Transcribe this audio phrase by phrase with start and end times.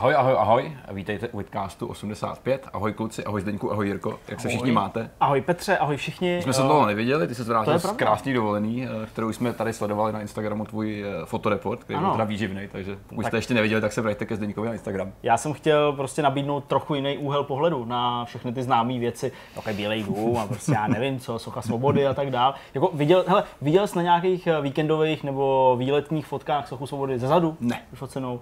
[0.00, 0.72] Ahoj, ahoj, ahoj.
[0.92, 2.68] Vítejte u Vidcastu 85.
[2.72, 4.18] Ahoj kluci, ahoj Zdeňku, ahoj Jirko.
[4.28, 5.10] Jak se všichni máte?
[5.20, 6.36] Ahoj Petře, ahoj všichni.
[6.36, 9.72] My jsme se dlouho neviděli, ty se vrátil z krásný dovolený, eh, kterou jsme tady
[9.72, 13.30] sledovali na Instagramu tvůj eh, fotoreport, který byl teda výživný, takže pokud tak.
[13.30, 15.12] jste ještě neviděli, tak se vraťte ke Zdeňkovi na Instagram.
[15.22, 19.72] Já jsem chtěl prostě nabídnout trochu jiný úhel pohledu na všechny ty známé věci, jako
[19.72, 22.54] bílej dům a prostě já nevím co, socha svobody a tak dál.
[22.74, 27.28] Jako viděl, hele, viděl jsi na nějakých eh, víkendových nebo výletních fotkách sochu svobody ze
[27.28, 27.56] zadu?
[27.60, 27.82] Ne.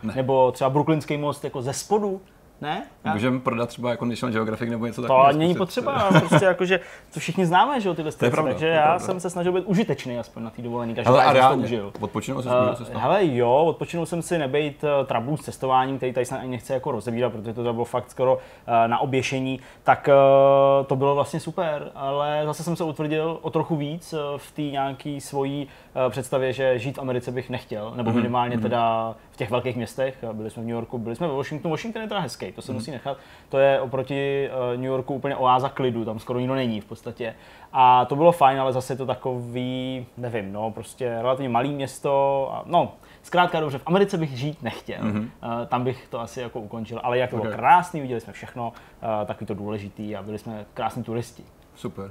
[0.02, 0.15] ne.
[0.15, 2.20] Nebo třeba Brooklynský most jako ze spodu?
[2.61, 2.87] Ne?
[3.05, 3.12] Já...
[3.12, 5.33] Můžeme prodat třeba jako National Geographic nebo něco takového.
[5.33, 6.81] To není potřeba, prostě jako, že
[7.15, 8.98] to všichni známe, že jo, tyhle to takže já pravda.
[8.98, 10.95] jsem se snažil být užitečný aspoň na té dovolené.
[10.95, 11.93] Každý Hele, a reálně, užil.
[12.01, 16.27] odpočinul jsi uh, Hele, jo, odpočinul jsem si nebejt uh, trablů s cestováním, který tady
[16.27, 18.41] se ani nechce jako rozebírat, protože to bylo fakt skoro uh,
[18.87, 23.77] na oběšení, tak uh, to bylo vlastně super, ale zase jsem se utvrdil o trochu
[23.77, 25.69] víc uh, v té nějaký svojí
[26.06, 28.62] uh, představě, že žít v Americe bych nechtěl, nebo mhm, minimálně mm-hmm.
[28.62, 30.25] teda v těch velkých městech.
[30.33, 31.70] Byli jsme v New Yorku, byli jsme ve Washingtonu.
[31.70, 33.16] Washington je teda hezký to se musí nechat.
[33.48, 37.34] To je oproti uh, New Yorku úplně oáza klidu, tam skoro nikdo není v podstatě.
[37.72, 42.48] A to bylo fajn, ale zase to takový, nevím, no, prostě relativně malý město.
[42.52, 45.00] A, no, zkrátka dobře, v Americe bych žít nechtěl.
[45.00, 45.20] Mm-hmm.
[45.20, 47.00] Uh, tam bych to asi jako ukončil.
[47.02, 47.48] Ale jak to okay.
[47.48, 51.42] bylo krásný, viděli jsme všechno, uh, takový to důležitý a byli jsme krásní turisti.
[51.74, 52.10] Super.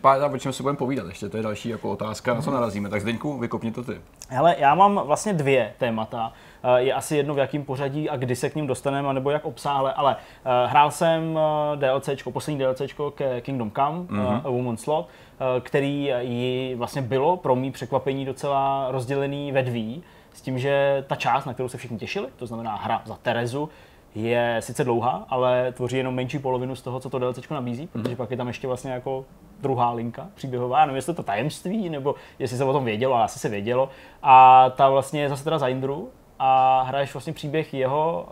[0.00, 2.60] Pár, o čem se budeme povídat ještě, to je další jako otázka, na co mhm.
[2.60, 2.88] narazíme.
[2.88, 4.00] Tak Zdeňku, vykopni to ty.
[4.28, 6.32] Hele, já mám vlastně dvě témata.
[6.62, 9.44] Eh, je asi jedno v jakém pořadí a kdy se k ním dostaneme, nebo jak
[9.44, 14.40] obsáhle, ale uh, hrál jsem eh, DLCčko, poslední DLCčko ke Kingdom Come, mm-hmm.
[14.44, 15.08] A Woman's Slot,
[15.60, 20.02] který ji vlastně bylo pro mý překvapení docela rozdělený ve dví,
[20.34, 23.68] s tím, že ta část, na kterou se všichni těšili, to znamená hra za Terezu,
[24.14, 28.08] je sice dlouhá, ale tvoří jenom menší polovinu z toho, co to DLC nabízí, protože
[28.08, 28.16] mm.
[28.16, 29.24] pak je tam ještě vlastně jako
[29.64, 30.80] druhá linka příběhová.
[30.80, 33.88] Nevím, jestli to tajemství, nebo jestli se o tom vědělo, ale asi se vědělo.
[34.22, 38.26] A ta vlastně je zase teda za Indru, a hraješ vlastně příběh jeho,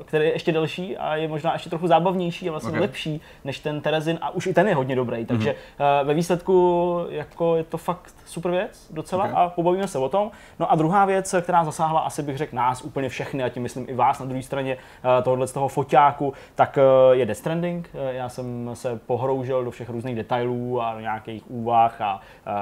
[0.00, 2.80] eh, který je ještě delší a je možná ještě trochu zábavnější a vlastně okay.
[2.80, 5.24] lepší než ten Terezin a už i ten je hodně dobrý.
[5.24, 6.04] Takže mm-hmm.
[6.04, 9.36] ve výsledku jako je to fakt super věc docela okay.
[9.36, 10.30] a pobavíme se o tom.
[10.58, 13.86] No a druhá věc, která zasáhla asi bych řekl nás úplně všechny a tím myslím
[13.88, 16.78] i vás na druhé straně eh, tohohle z toho foťáku, tak
[17.12, 17.90] je Death Stranding.
[18.10, 22.20] Já jsem se pohroužil do všech různých detailů a do nějakých úvah a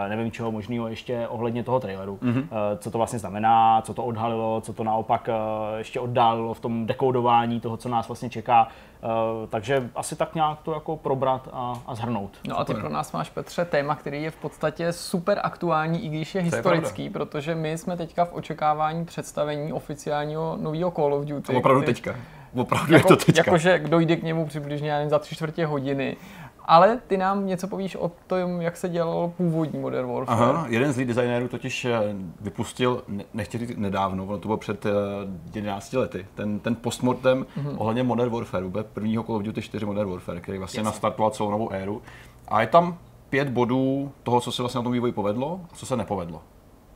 [0.09, 2.19] nevím čeho možného ještě ohledně toho traileru.
[2.23, 2.49] Mm-hmm.
[2.79, 6.87] Co to vlastně znamená, co to odhalilo, co to naopak eh, ještě oddálilo v tom
[6.87, 8.69] dekodování toho, co nás vlastně čeká.
[9.03, 12.39] Eh, takže asi tak nějak to jako probrat a, a zhrnout.
[12.49, 16.09] No a ty pro nás máš, Petře, téma, který je v podstatě super aktuální, i
[16.09, 21.25] když je historický, je protože my jsme teďka v očekávání představení oficiálního nového Call of
[21.25, 21.55] Duty.
[21.55, 22.15] Opravdu který, teďka.
[22.57, 23.43] Opravdu jako, je to teďka.
[23.47, 26.17] Jakože dojde k němu přibližně za tři čtvrtě hodiny
[26.69, 30.41] ale ty nám něco povíš o tom, jak se dělal původní Modern Warfare.
[30.41, 32.01] Aha, jeden z lead designérů totiž eh,
[32.41, 33.03] vypustil,
[33.34, 34.87] nechtěl říct nedávno, ono to bylo před
[35.55, 37.75] 11 eh, lety, ten, ten postmortem mm-hmm.
[37.79, 40.84] ohledně Modern Warfare, prvního Call of Duty 4 Modern Warfare, který vlastně yes.
[40.84, 42.03] nastartoval celou novou éru.
[42.49, 42.99] A je tam
[43.31, 46.43] pět bodů toho, co se vlastně na tom vývoji povedlo a co se nepovedlo.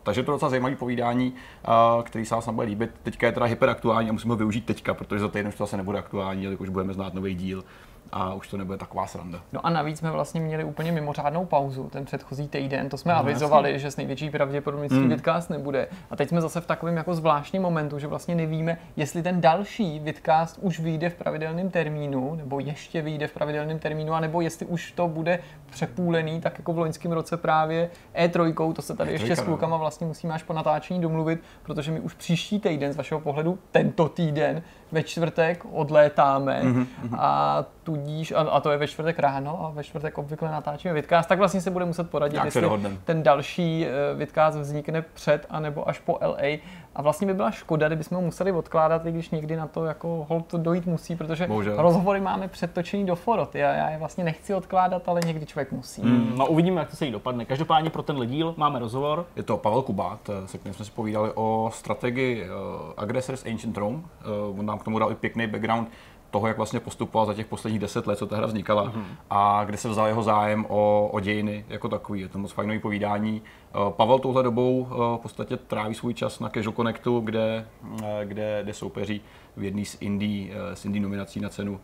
[0.02, 1.34] Takže to je docela zajímavé povídání,
[1.64, 1.68] eh,
[2.02, 2.90] který se vám bude líbit.
[3.02, 5.76] Teďka je teda hyperaktuální a musíme ho využít teďka, protože za týden už to zase
[5.76, 7.64] nebude aktuální, jelikož budeme znát nový díl
[8.12, 9.42] a už to nebude taková sranda.
[9.52, 13.18] No a navíc jsme vlastně měli úplně mimořádnou pauzu ten předchozí týden, to jsme no,
[13.18, 13.82] avizovali, jasný.
[13.82, 15.08] že s největší pravděpodobností mm.
[15.08, 15.88] vidcast nebude.
[16.10, 20.00] A teď jsme zase v takovém jako zvláštním momentu, že vlastně nevíme, jestli ten další
[20.00, 24.92] vidcast už vyjde v pravidelném termínu, nebo ještě vyjde v pravidelném termínu, anebo jestli už
[24.92, 25.38] to bude
[25.70, 29.44] přepůlený, tak jako v loňském roce právě E3, to se tady E3, ještě s no.
[29.44, 33.58] klukama vlastně musíme až po natáčení domluvit, protože my už příští týden z vašeho pohledu,
[33.70, 34.62] tento týden,
[34.92, 36.86] ve čtvrtek odlétáme mm-hmm.
[37.18, 37.64] a
[38.02, 41.38] tudíž, a, a to je ve čtvrtek ráno a ve čtvrtek obvykle natáčíme vidcast, tak
[41.38, 42.70] vlastně se bude muset poradit, Jak jestli
[43.04, 46.58] ten další uh, vidcast vznikne před anebo až po LA.
[46.94, 50.26] A vlastně by byla škoda, kdybychom ho museli odkládat, i když někdy na to jako
[50.28, 51.82] hold dojít musí, protože Bohužel.
[51.82, 53.54] rozhovory máme předtočený do forot.
[53.54, 56.02] Já, já je vlastně nechci odkládat, ale někdy člověk musí.
[56.02, 57.44] Mm, no uvidíme, jak to se jí dopadne.
[57.44, 59.26] Každopádně pro ten díl máme rozhovor.
[59.36, 62.48] Je to Pavel Kubát, se kterým jsme si povídali o strategii uh,
[62.96, 63.96] Aggressors Ancient Rome.
[63.96, 65.88] Uh, on nám k tomu dal i pěkný background
[66.32, 69.04] toho, jak vlastně postupoval za těch posledních deset let, co ta hra vznikala mm-hmm.
[69.30, 72.20] a kde se vzal jeho zájem o, o dějiny jako takový.
[72.20, 73.42] Je to moc fajnový povídání.
[73.42, 77.66] Eh, Pavel touhle dobou eh, v podstatě tráví svůj čas na Casual Connectu, kde,
[78.02, 79.20] eh, kde, kde soupeří
[79.56, 81.80] v jedné z indie, z indie nominací na cenu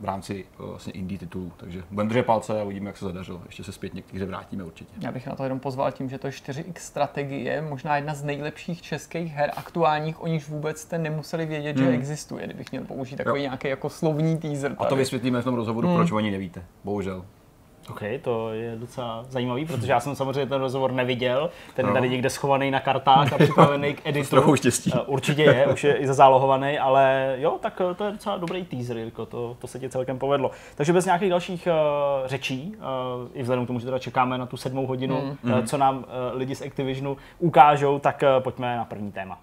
[0.00, 1.52] v rámci eh, vlastně indie titulů.
[1.56, 3.42] Takže budeme držet palce a uvidíme, jak se zadařilo.
[3.46, 4.92] Ještě se zpět někteří vrátíme určitě.
[5.00, 8.24] Já bych na to jenom pozval tím, že to je 4X strategie, možná jedna z
[8.24, 11.86] nejlepších českých her aktuálních, o níž vůbec jste nemuseli vědět, hmm.
[11.86, 13.42] že existuje, kdybych měl použít takový jo.
[13.42, 14.74] nějaký jako slovní teaser.
[14.74, 14.86] Tady.
[14.86, 15.96] A to vysvětlíme v tom rozhovoru, hmm.
[15.96, 16.64] proč oni nevíte.
[16.84, 17.24] Bohužel.
[17.88, 22.08] OK, to je docela zajímavý, protože já jsem samozřejmě ten rozhovor neviděl, ten je tady
[22.08, 24.30] někde schovaný na kartách a připravený k editu.
[24.30, 24.92] trochu štěstí.
[24.94, 28.64] Eh, Určitě je, už je i zazálohovaný, ale jo, tak eh, to je docela dobrý
[28.64, 30.50] teaser, Jirko, to, to se ti celkem povedlo.
[30.74, 34.46] Takže bez nějakých dalších uh, řečí, uh, i vzhledem k tomu, že teda čekáme na
[34.46, 35.52] tu sedmou hodinu, mm.
[35.52, 39.38] uh, co nám uh, lidi z Activisionu ukážou, tak uh, pojďme na první téma.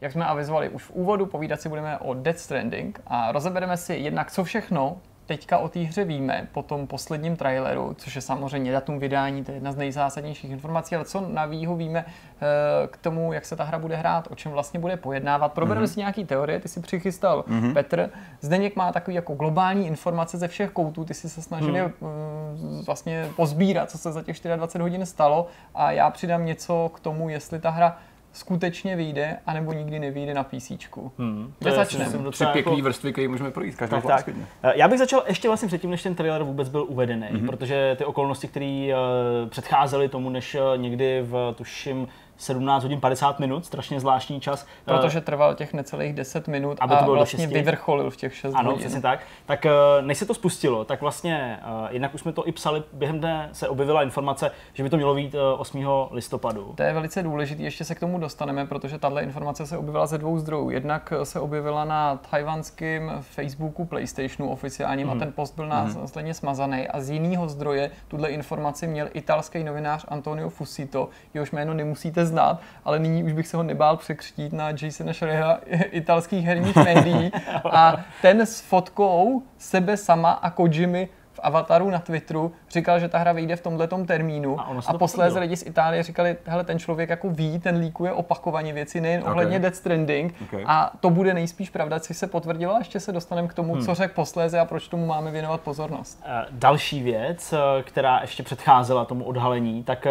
[0.00, 3.94] Jak jsme avizovali už v úvodu, povídat si budeme o Death Stranding a rozebereme si
[3.94, 4.96] jednak, co všechno
[5.26, 9.50] teďka o té hře víme po tom posledním traileru, což je samozřejmě datum vydání, to
[9.50, 13.56] je jedna z nejzásadnějších informací, ale co na výhu víme eh, k tomu, jak se
[13.56, 15.52] ta hra bude hrát, o čem vlastně bude pojednávat.
[15.52, 15.92] Probereme mm-hmm.
[15.92, 17.72] si nějaký teorie, ty si přichystal mm-hmm.
[17.72, 18.10] Petr.
[18.40, 22.82] Zdeněk má takový jako globální informace ze všech koutů, ty si se snažili mm.
[22.86, 27.28] vlastně pozbírat, co se za těch 24 hodin stalo a já přidám něco k tomu,
[27.28, 27.98] jestli ta hra
[28.36, 30.70] skutečně vyjde, anebo nikdy nevyjde na PC.
[31.18, 32.30] Hmm, Kde začneme?
[32.30, 32.84] Tři pěkný jako...
[32.84, 34.34] vrstvy, které můžeme projít, každá tak, tak.
[34.62, 37.46] Eh, Já bych začal ještě vlastně předtím, než ten trailer vůbec byl uvedený, mm-hmm.
[37.46, 43.40] protože ty okolnosti, které uh, předcházely tomu, než uh, někdy v, tuším, 17 hodin 50
[43.40, 44.66] minut, strašně zvláštní čas.
[44.84, 48.70] Protože trval těch necelých 10 minut aby to bylo vlastně vyvrcholil v těch 6 ano,
[48.70, 48.84] hodin.
[48.84, 49.20] přesně tak.
[49.46, 49.66] Tak
[50.00, 51.58] než se to spustilo, tak vlastně,
[51.90, 55.14] jednak už jsme to i psali, během dne se objevila informace, že by to mělo
[55.14, 55.86] být 8.
[56.10, 56.72] listopadu.
[56.76, 60.18] To je velice důležité, ještě se k tomu dostaneme, protože tahle informace se objevila ze
[60.18, 60.70] dvou zdrojů.
[60.70, 65.10] Jednak se objevila na tajvanském Facebooku PlayStationu oficiálním mm.
[65.10, 65.20] a mhm.
[65.20, 66.34] ten post byl následně mm.
[66.34, 72.25] smazaný a z jiného zdroje tuhle informaci měl italský novinář Antonio Fusito, jehož jméno nemusíte
[72.26, 77.30] znát, ale nyní už bych se ho nebál překřtít na Jasona Schreiera italských herních médií.
[77.72, 83.18] A ten s fotkou sebe sama a Kojimy v avataru na Twitteru říkal, že ta
[83.18, 87.10] hra vyjde v tomhle termínu a, a posléze lidi z Itálie říkali, hele, ten člověk
[87.10, 89.32] jako ví, ten líkuje opakovaně věci, nejen okay.
[89.32, 90.64] ohledně Death Stranding okay.
[90.66, 93.84] a to bude nejspíš pravda, co se potvrdilo a ještě se dostaneme k tomu, hmm.
[93.84, 96.24] co řekl posléze a proč tomu máme věnovat pozornost.
[96.50, 100.10] Další věc, eh, která ještě předcházela tomu odhalení, tak eh,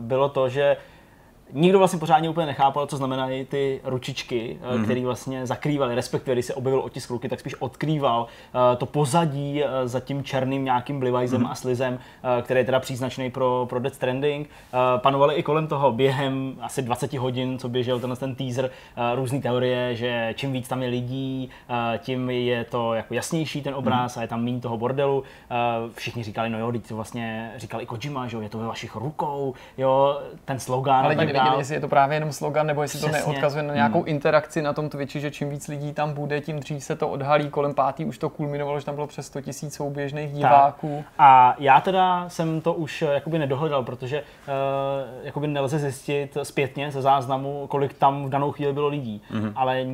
[0.00, 0.76] bylo to, že
[1.52, 4.84] nikdo vlastně pořádně úplně nechápal, co znamenají ty ručičky, mm-hmm.
[4.84, 9.62] které vlastně zakrývaly, respektive když se objevil otisk ruky, tak spíš odkrýval uh, to pozadí
[9.62, 11.50] uh, za tím černým nějakým blivajzem mm-hmm.
[11.50, 11.98] a slizem,
[12.42, 14.50] který je teda příznačný pro, pro Death Stranding.
[14.96, 18.70] Panovaly i kolem toho během asi 20 hodin, co běžel tenhle ten teaser,
[19.14, 21.50] různé teorie, že čím víc tam je lidí,
[21.98, 24.18] tím je to jako jasnější ten obraz mm-hmm.
[24.18, 25.22] a je tam méně toho bordelu.
[25.94, 28.66] Všichni říkali, no jo, teď to vlastně říkal i Kojima, že jo, je to ve
[28.66, 31.04] vašich rukou, jo, ten slogan.
[31.04, 31.14] Ale
[31.46, 33.20] nevěděli, jestli je to právě jenom slogan, nebo jestli Přesně.
[33.20, 34.08] to neodkazuje na nějakou hmm.
[34.08, 37.50] interakci na tom Twitchi, že čím víc lidí tam bude, tím dřív se to odhalí.
[37.50, 41.04] Kolem pátý už to kulminovalo, že tam bylo přes 100 000 souběžných diváků.
[41.06, 41.14] Tak.
[41.18, 46.90] A já teda jsem to už eh, jakoby nedohledal, protože uh, jakoby nelze zjistit zpětně
[46.90, 49.22] ze záznamu, kolik tam v danou chvíli bylo lidí.
[49.30, 49.52] Mm-hmm.
[49.56, 49.86] Ale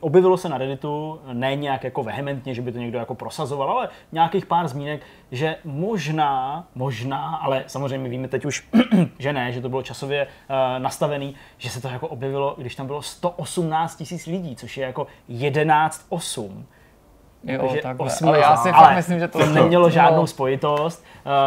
[0.00, 3.88] objevilo se na Redditu, ne nějak jako vehementně, že by to někdo jako prosazoval, ale
[4.12, 5.00] nějakých pár zmínek,
[5.30, 8.68] že možná, možná, ale samozřejmě víme teď už,
[9.18, 12.86] že ne, že to bylo časově uh, nastavený, že se to jako objevilo, když tam
[12.86, 16.64] bylo 118 tisíc lidí, což je jako 11,8.
[17.44, 18.10] Jo, takhle.
[18.26, 21.04] Ale já si ale myslím, že to, to nemělo žádnou spojitost,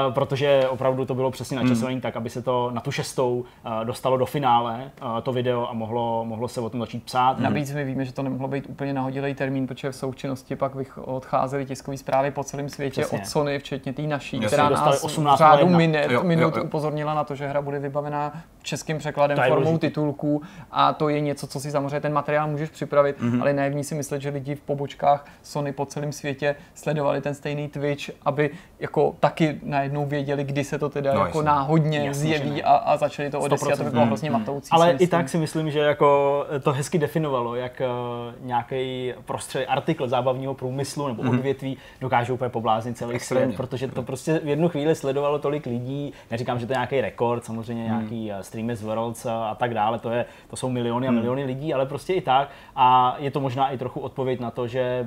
[0.07, 2.01] uh, protože opravdu to bylo přesně načasované mm.
[2.01, 5.73] tak, aby se to na tu šestou uh, dostalo do finále, uh, to video a
[5.73, 7.37] mohlo, mohlo se o tom začít psát.
[7.37, 7.43] Mm.
[7.43, 11.65] Navíc my víme, že to nemohlo být úplně nahodilý termín, protože v součinnosti pak odcházely
[11.65, 13.19] tiskové zprávy po celém světě přesně.
[13.19, 14.47] od Sony, včetně té naší, Jasně.
[14.47, 16.63] která nás 18 v řádu minut, jo, minut jo, jo.
[16.63, 21.47] upozornila na to, že hra bude vybavená českým překladem formou titulků a to je něco,
[21.47, 23.41] co si samozřejmě ten materiál můžeš připravit, mm.
[23.41, 27.67] ale ne si myslet, že lidi v pobočkách Sony po celém světě sledovali ten stejný
[27.67, 31.47] Twitch, aby jako taky najednou věděli, kdy se to teda no, jako jasně.
[31.47, 34.69] náhodně jasně, zjeví a, a začali to odesílat, to by bylo hrozně matoucí.
[34.71, 40.07] Ale i tak si myslím, že jako to hezky definovalo, jak uh, nějaký prostřed artikl
[40.07, 41.29] zábavního průmyslu nebo mm-hmm.
[41.29, 46.13] odvětví dokážou úplně pobláznit celý svět, protože to prostě v jednu chvíli sledovalo tolik lidí.
[46.31, 47.89] Neříkám, že to je nějaký rekord, samozřejmě mm.
[47.89, 51.19] nějaký uh, Streamers Worlds a tak dále, to, je, to jsou miliony a mhm.
[51.19, 51.47] miliony mm.
[51.47, 52.49] lidí, ale prostě i tak.
[52.75, 55.05] A je to možná i trochu odpověď na to, že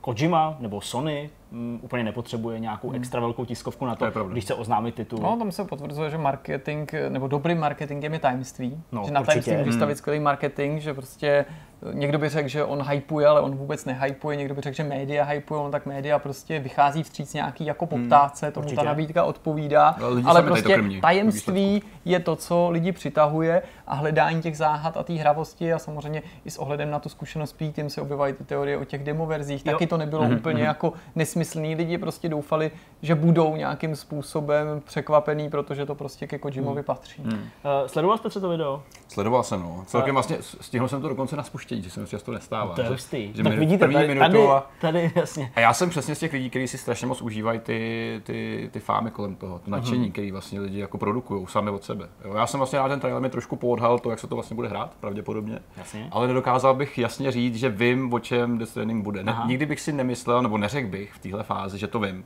[0.00, 2.96] Kojima nebo Sony um, úplně nepotřebuje nějakou hmm.
[2.96, 5.18] extra velkou tiskovku na to, to když se oznámí titul.
[5.22, 8.82] No, tam se potvrzuje, že marketing, nebo dobrý marketing je tajemství.
[8.92, 9.98] No, že na tajemství můžeš stavit hmm.
[9.98, 11.44] skvělý marketing, že prostě
[11.92, 14.36] Někdo by řekl, že on hypuje, ale on vůbec nehypuje.
[14.36, 18.46] Někdo by řekl, že média hypuje, on tak média prostě vychází vstříc nějaký jako poptávce,
[18.46, 18.76] hmm, tomu určitě.
[18.76, 19.96] ta nabídka odpovídá.
[20.02, 25.12] Ale, ale prostě tajemství je to, co lidi přitahuje a hledání těch záhad a té
[25.12, 28.84] hravosti a samozřejmě i s ohledem na tu zkušenost tím se objevají ty teorie o
[28.84, 29.64] těch demoverzích.
[29.64, 30.36] Taky to nebylo mm-hmm.
[30.36, 32.70] úplně jako nesmí nesmyslný, lidi prostě doufali,
[33.02, 36.84] že budou nějakým způsobem překvapený, protože to prostě ke Kojimovi hmm.
[36.84, 37.22] patří.
[37.22, 37.32] Hmm.
[37.32, 37.40] Uh,
[37.86, 38.82] sledoval jste to video?
[39.08, 39.84] Sledoval jsem, no.
[39.86, 42.74] Celkem vlastně stihl jsem to dokonce na spuštění, že se mi často nestává.
[42.74, 43.34] To je hustý.
[43.34, 44.66] Že tak vidíte, tady, tady, a...
[44.80, 45.52] tady, jasně.
[45.54, 48.80] A já jsem přesně z těch lidí, kteří si strašně moc užívají ty, ty, ty
[48.80, 50.12] fámy kolem toho, to nadšení, uh-huh.
[50.12, 52.08] který vlastně lidi jako produkují sami od sebe.
[52.24, 54.54] Jo, já jsem vlastně na ten trailer mi trošku poodhal to, jak se to vlastně
[54.54, 55.58] bude hrát, pravděpodobně.
[55.76, 56.08] Jasně.
[56.10, 59.24] Ale nedokázal bych jasně říct, že vím, o čem Death Stranding bude.
[59.24, 62.24] Ne, nikdy bych si nemyslel, nebo neřekl bych v téhle fázi, že to vím.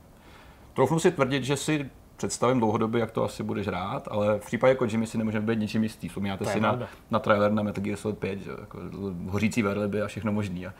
[0.73, 4.75] Troufnu si tvrdit, že si představím dlouhodobě, jak to asi budeš hrát, ale v případě
[4.75, 6.07] Kojimy si nemůžeme být ničím jistý.
[6.07, 6.79] Vzpomínáte si na,
[7.11, 8.51] na trailer na Metal Gear Solid 5, že?
[8.61, 8.79] Jako
[9.29, 10.67] hořící verliby a všechno možný.
[10.67, 10.73] A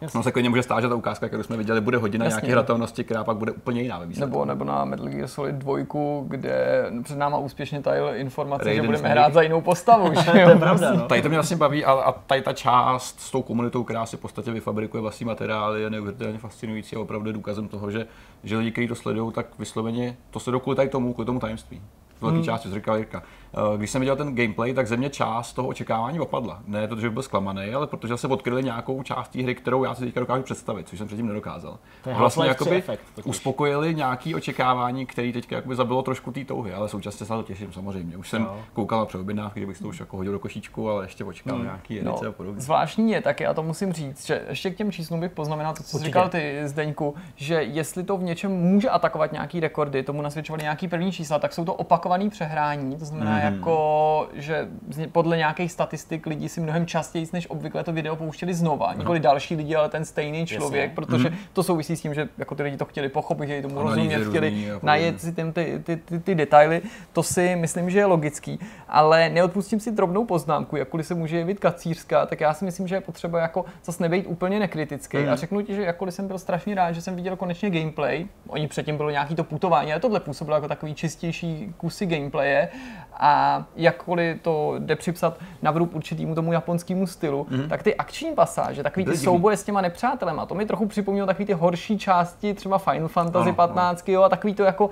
[0.00, 0.18] Jasně.
[0.18, 2.36] No se klidně může stát, že ta ukázka, kterou jsme viděli, bude hodina Jasně.
[2.36, 5.78] nějaké hratelnosti, která pak bude úplně jiná ve Nebo, nebo na Metal Gear Solid 2,
[6.26, 9.12] kde před náma úspěšně tajil informace, Raiden že budeme Snake.
[9.12, 10.14] hrát za jinou postavu.
[10.24, 10.92] že to je pravda.
[10.92, 11.06] No.
[11.06, 14.16] Tady to mě vlastně baví a, a tady ta část s tou komunitou, která si
[14.16, 18.06] v podstatě vyfabrikuje vlastní materiály, je neuvěřitelně fascinující a opravdu důkazem toho, že,
[18.44, 21.82] že lidi, kteří to sledují, tak vysloveně to se kvůli tomu, kvůli tomu tajemství
[22.20, 22.44] velké hmm.
[22.44, 23.22] části, co říkal Jirka.
[23.54, 26.62] Eh, když jsem viděl ten gameplay, tak ze mě část toho očekávání opadla.
[26.66, 29.84] Ne to, že bych byl zklamaný, ale protože se odkryli nějakou část té hry, kterou
[29.84, 31.78] já si teďka dokážu představit, což jsem předtím nedokázal.
[32.04, 36.72] To je vlastně jakoby efekt, uspokojili nějaké očekávání, které teďka jakoby zabilo trošku té touhy,
[36.72, 38.16] ale současně se na to těším samozřejmě.
[38.16, 38.56] Už jsem no.
[38.72, 41.64] koukal na přeobjednávky, kdybych to už jako hodil do košíčku, ale ještě očekal hmm.
[41.64, 42.60] nějaký no, a podobně.
[42.60, 45.82] Zvláštní je taky, a to musím říct, že ještě k těm číslům bych poznamenal to,
[45.82, 50.22] co jsi říkal ty, Zdeňku, že jestli to v něčem může atakovat nějaký rekordy, tomu
[50.22, 53.54] nasvědčovali nějaký první čísla, tak jsou to opakovaný přehrání, to znamená mm.
[53.54, 54.68] jako, že
[55.12, 59.56] podle nějakých statistik lidi si mnohem častěji než obvykle to video pouštěli znova, nikoli další
[59.56, 60.94] lidi, ale ten stejný člověk, Jasně.
[60.94, 61.36] protože mm.
[61.52, 64.72] to souvisí s tím, že jako ty lidi to chtěli pochopit, chtěli tomu rozumět, chtěli
[64.82, 66.82] najet si ty, ty, ty, ty, ty detaily,
[67.12, 71.58] to si myslím, že je logický, ale neodpustím si drobnou poznámku, jakkoliv se může jevit
[71.58, 75.28] kacířská, tak já si myslím, že je potřeba jako zase nebejt úplně nekritický mm.
[75.28, 78.68] a řeknu ti, že jakkoliv jsem byl strašně rád, že jsem viděl konečně gameplay, oni
[78.68, 82.68] předtím bylo nějaký to putování, ale tohle působilo jako takový čistější kusy gameplaye
[83.12, 83.29] a
[83.76, 87.68] jakkoliv to jde připsat na vrub určitýmu tomu japonskému stylu, mm-hmm.
[87.68, 91.46] tak ty akční pasáže, takový ty souboje s těma nepřátelema, to mi trochu připomnělo takový
[91.46, 94.14] ty horší části třeba Final Fantasy ano, 15 ano.
[94.14, 94.90] jo, a takový to jako,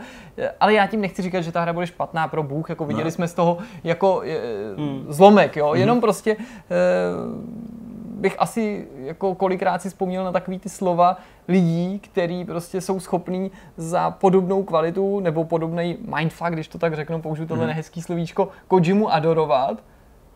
[0.61, 3.11] ale já tím nechci říkat, že ta hra bude špatná pro Bůh, jako viděli ne.
[3.11, 4.23] jsme z toho jako
[4.77, 5.07] mm.
[5.09, 5.77] zlomek, jo, mm-hmm.
[5.77, 6.37] jenom prostě e,
[8.19, 11.17] bych asi jako kolikrát si vzpomněl na takový ty slova
[11.49, 17.23] lidí, který prostě jsou schopní za podobnou kvalitu nebo podobný mindfuck, když to tak řeknu,
[17.23, 17.69] použiju tohle mm.
[17.69, 19.83] nehezký slovíčko, Kojimu adorovat,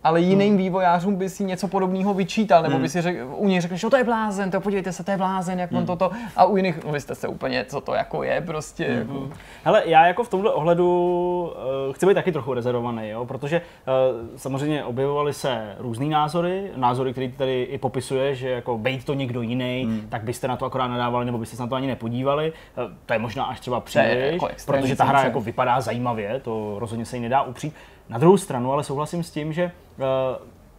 [0.04, 0.56] ale jiným hmm.
[0.56, 2.82] vývojářům by si něco podobného vyčítal, nebo hmm.
[2.82, 5.16] by si řek, u nich řekl, že to je blázen, to podívejte se, to je
[5.16, 5.80] blázen, jak hmm.
[5.80, 8.84] on toto, a u jiných, no vy jste se úplně, co to jako je, prostě.
[8.84, 8.98] Hmm.
[8.98, 9.28] Jako.
[9.64, 11.52] Hele, já jako v tomhle ohledu
[11.86, 17.12] uh, chci být taky trochu rezervovaný, jo, protože uh, samozřejmě objevovaly se různý názory, názory,
[17.12, 20.06] které tady i popisuje, že jako bejt to někdo jiný, hmm.
[20.08, 22.52] tak byste na to akorát nadávali, nebo byste se na to ani nepodívali.
[22.78, 26.74] Uh, to je možná až třeba příliš, jako protože ta hra jako vypadá zajímavě, to
[26.78, 27.74] rozhodně se jí nedá upřít.
[28.12, 30.04] Na druhou stranu ale souhlasím s tím, že uh,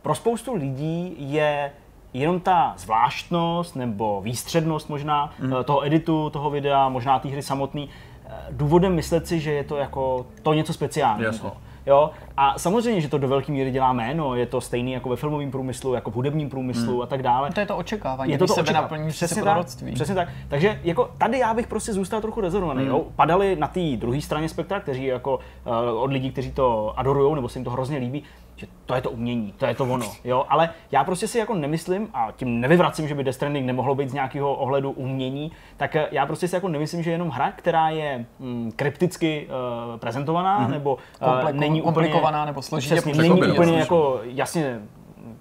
[0.02, 1.72] pro spoustu lidí je
[2.14, 5.54] jenom ta zvláštnost nebo výstřednost možná mm.
[5.66, 7.90] toho editu, toho videa, možná té hry samotný,
[8.26, 11.28] uh, důvodem myslet si, že je to jako to něco speciálního.
[11.28, 11.50] Jasně.
[11.86, 12.12] Jo?
[12.38, 15.52] A samozřejmě, že to do velké míry dělá jméno, je to stejný jako ve filmovém
[15.52, 17.02] průmyslu, jako v hudebním průmyslu hmm.
[17.02, 17.52] a tak dále.
[17.52, 20.30] To je to očekávání, je to to sebe naplní přesně tak, přesně tak.
[20.48, 22.86] Takže jako tady já bych prostě zůstal trochu rezervovaný.
[22.86, 23.00] Hmm.
[23.16, 27.50] Padali na té druhé straně spektra, kteří jako uh, od lidí, kteří to adorují nebo
[27.50, 28.24] se jim to hrozně líbí,
[28.56, 31.54] že to je to umění, to je to ono, jo, ale já prostě si jako
[31.54, 35.96] nemyslím a tím nevyvracím, že by Death Stranding nemohlo být z nějakého ohledu umění, tak
[35.96, 40.00] eh, já prostě si jako nemyslím, že je jenom hra, která je mm, krypticky uh,
[40.00, 40.72] prezentovaná, mm-hmm.
[40.72, 42.14] nebo uh, není úplně,
[42.46, 44.80] nebo složitě přesně, není úplně jako jasně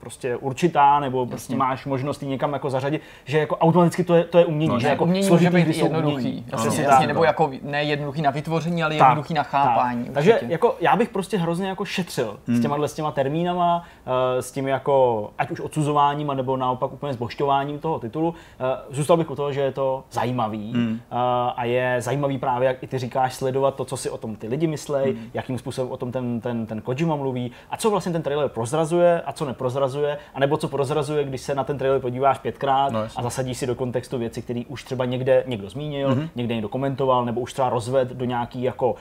[0.02, 4.25] prostě určitá, nebo prostě máš možnost ji někam jako zařadit, že jako automaticky to je,
[4.25, 4.68] to je umění.
[4.68, 6.44] No, že jako umění může být jednoduchý.
[6.52, 10.04] Jasně, jasně, nebo jako ne jednoduchý na vytvoření, ale tak, jednoduchý na chápání.
[10.04, 10.14] Tak.
[10.14, 12.56] Takže jako já bych prostě hrozně jako šetřil hmm.
[12.56, 17.12] s těma, s těma termínama, eh, s tím jako ať už odsuzováním, nebo naopak úplně
[17.12, 18.35] zbošťováním toho titulu.
[18.61, 21.00] Eh, zůstal bych u toho, že je to zajímavý hmm.
[21.11, 21.16] Eh,
[21.56, 24.49] a je zajímavý právě, jak i ty říkáš, sledovat to, co si o tom ty
[24.49, 25.30] lidi myslej, hmm.
[25.35, 29.21] jakým způsobem o tom ten, ten, ten Kojima mluví a co vlastně ten trailer prozrazuje
[29.21, 33.00] a co neprozrazuje prozrazuje, anebo co prozrazuje, když se na ten trailer podíváš pětkrát no,
[33.16, 36.28] a zasadíš si do kontextu věci, které už třeba někde někdo zmínil, mm-hmm.
[36.34, 38.96] někde někdo komentoval, nebo už třeba rozved do nějaký jako uh,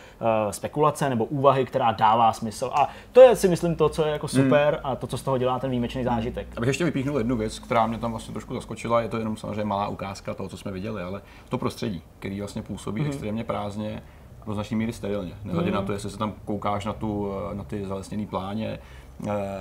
[0.52, 2.72] spekulace nebo úvahy, která dává smysl.
[2.74, 4.44] A to je si myslím to, co je jako mhm.
[4.44, 4.92] super mm.
[4.92, 6.16] a to, co z toho dělá ten výjimečný mhm.
[6.16, 6.48] zážitek.
[6.58, 9.66] Abych ještě vypíchnul jednu věc, která mě tam vlastně trošku zaskočila, je to jenom samozřejmě
[9.66, 13.08] malá ukázka toho, co jsme viděli, ale to prostředí, který vlastně působí mm-hmm.
[13.08, 14.02] extrémně prázdně
[14.48, 15.34] do značné míry sterilně.
[15.44, 15.80] Nehledě Mhm.
[15.80, 18.80] na to, jestli se tam koukáš na, tu, eh, na ty zalesněné pláně,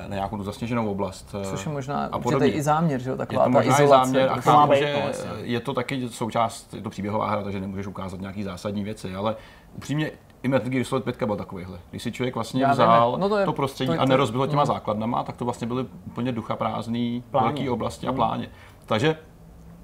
[0.09, 1.35] na nějakou tu zasněženou oblast.
[1.41, 2.49] eh, Což je možná a podobně.
[2.49, 4.11] i záměr, že jo, Je taková to ta možná izolace.
[4.11, 5.31] záměr a to má chápu, být, že no, jasně.
[5.43, 9.37] je to taky součást, je to příběhová hra, takže nemůžeš ukázat nějaký zásadní věci, ale
[9.77, 10.11] upřímně
[10.43, 11.79] i Metal Gear Solid 5 byl takovýhle.
[11.91, 14.09] Když si člověk vlastně Já vzal no to je- to prostředí to je- a to-
[14.09, 14.67] nerozbil ho těma mm.
[14.67, 18.49] základnama, tak to vlastně byly úplně ducha prázdný velký oblasti a pláně.
[18.87, 19.17] Takže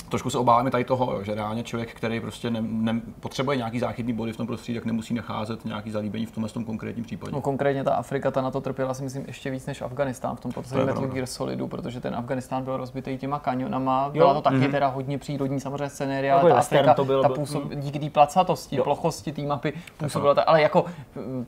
[0.09, 4.13] trošku se obáváme tady toho, že reálně člověk, který prostě ne, ne, potřebuje nějaký záchytný
[4.13, 7.33] body v tom prostředí, tak nemusí nacházet nějaký zalíbení v tomhle tom konkrétním případě.
[7.33, 10.41] No konkrétně ta Afrika, ta na to trpěla si myslím ještě víc než Afganistán v
[10.41, 11.09] tom To posledním je Metal.
[11.09, 15.61] Gear Solidu, protože ten Afganistán byl rozbitý těma kanionama, byla to taky teda hodně přírodní
[15.61, 18.85] samozřejmě scenérie, ale Takový ta Afrika, to byl, ta působ, díky té placatosti, Jo.
[18.85, 20.85] plochosti té mapy působila, ta, ale jako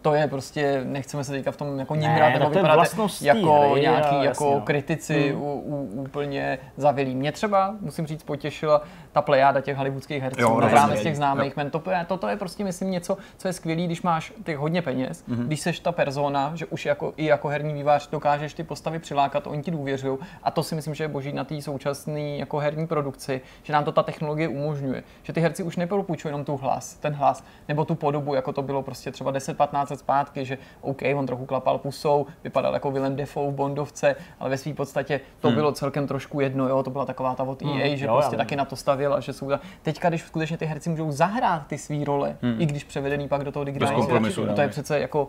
[0.03, 2.63] to je prostě, nechceme se teďka v tom jako Ne, nimrat, tak nebo to je
[2.63, 2.89] vypadat
[3.21, 7.15] jako hry nějaký jako kritici u, u, úplně zavilí.
[7.15, 10.97] Mě třeba, musím říct, potěšila ta plejáda těch hollywoodských herců, Jo, jo, rozhodně.
[10.97, 11.71] z těch známých men.
[11.71, 15.25] To, je- toto je prostě, myslím, něco, co je skvělé, když máš těch hodně peněz,
[15.27, 15.39] Mhm.
[15.41, 15.47] mm-hmm.
[15.47, 19.47] když seš ta persona, že už jako, i jako herní vývář dokážeš ty postavy přilákat,
[19.47, 20.19] oni ti důvěřují.
[20.43, 23.85] A to si myslím, že je boží na té současné jako herní produkci, že nám
[23.85, 25.03] to ta technologie umožňuje.
[25.23, 28.63] Že ty herci už nepropůjčují jenom tu hlas, ten hlas, nebo tu podobu, jako to
[28.63, 33.17] bylo prostě třeba 10-15 let zpátky, že OK, on trochu klapal pusou, vypadal jako Willem
[33.17, 37.05] Dafoe v Bondovce, ale ve své podstatě to bylo celkem trošku jedno, jo, to byla
[37.07, 39.51] taková ta od EA, že jo, prostě taky na to stavěla, že jsou.
[39.83, 43.53] Teďka, když skutečně ty herci můžou zahrát ty své role, i když převedený pak do
[43.53, 44.07] toho digitálního
[44.55, 45.29] to je přece jako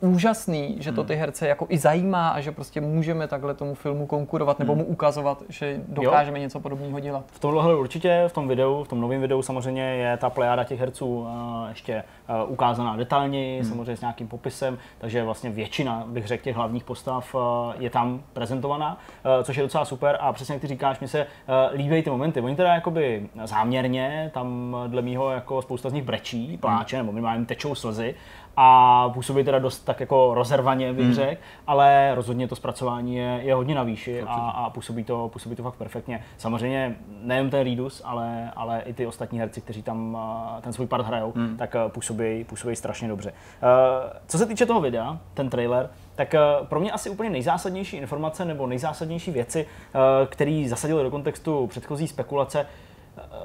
[0.00, 4.06] úžasný, že to ty herce jako i zajímá a že prostě můžeme takhle tomu filmu
[4.06, 7.24] konkurovat nebo mu ukazovat, že dokážeme něco podobného dělat.
[7.26, 10.80] V tomhle určitě, v tom videu, v tom novém videu samozřejmě je ta plejáda těch
[10.80, 11.28] herců uh,
[11.68, 12.04] ještě
[12.44, 13.68] uh, ukázaná detailněji, Hmm.
[13.68, 17.40] samozřejmě s nějakým popisem, takže vlastně většina, bych řekl, těch hlavních postav uh,
[17.78, 18.98] je tam prezentovaná,
[19.42, 21.26] což je docela super a přesně jak ty říkáš, mi se
[21.72, 22.40] líbí ty momenty.
[22.40, 27.44] Oni teda jakoby záměrně, tam dle mýho jako spousta z nich brečí, pláče, nebo minimálně
[27.46, 28.14] tečou slzy,
[28.60, 33.54] a působí teda dost tak jako rozervaně, bych řekl, ale rozhodně to zpracování je, je
[33.54, 36.24] hodně na výši a, a působí, to, působí to fakt perfektně.
[36.38, 40.18] Samozřejmě nejen ten Ridus, ale, ale i ty ostatní herci, kteří tam
[40.60, 43.32] ten svůj part hrajou, tak a, působí, působí strašně dobře.
[43.32, 47.96] Uh, co se týče toho videa, ten trailer, tak eh, pro mě asi úplně nejzásadnější
[47.96, 52.66] informace nebo nejzásadnější věci, eh, který zasadili do kontextu předchozí spekulace, eh,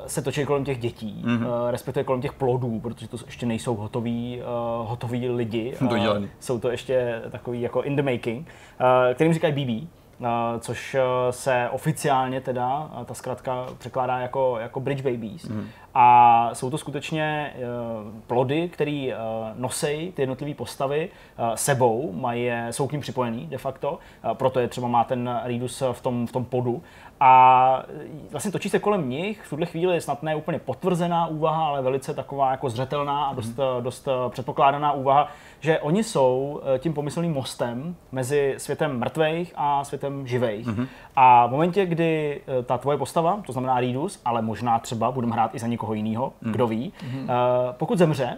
[0.08, 1.44] se točí kolem těch dětí, Mhm.
[1.46, 1.70] mm-hmm.
[1.72, 4.42] respektive kolem těch plodů, protože to ještě nejsou hotoví,
[4.82, 5.74] uh, hotoví lidi.
[5.82, 6.30] eh, Dodělaný.
[6.39, 8.48] jsou to ještě takový jako in the making,
[8.82, 9.88] uh, kterým říkají BB.
[10.20, 10.27] Uh,
[10.60, 10.96] což
[11.30, 15.44] se oficiálně teda, uh, ta zkratka překládá jako, jako Bridge Babies.
[15.50, 15.68] Mm.
[15.94, 22.50] A jsou to skutečně uh, plody, které uh, nosí ty jednotlivé postavy uh, sebou, mají,
[22.72, 24.00] jsou k ním připojený de facto,
[24.34, 26.82] proto je třeba má ten Ridus v tom, v tom podu.
[27.25, 27.84] A
[28.32, 31.82] vlastně točí se kolem nich, v tuhle chvíli je snad ne úplně potvrzená úvaha, ale
[31.82, 35.27] velice taková jako zřetelná a dost, dost eh, předpokládaná úvaha,
[35.60, 40.68] že oni jsou eh, tím pomyslným mostem mezi světem mrtvých a světem živých.
[41.16, 45.34] A v momentě, kdy eh, ta tvoje postava, to znamená Ridus, ale možná třeba budeme
[45.34, 47.27] hrát i za někoho jiného, kdo ví, eh,
[47.72, 48.37] pokud zemře,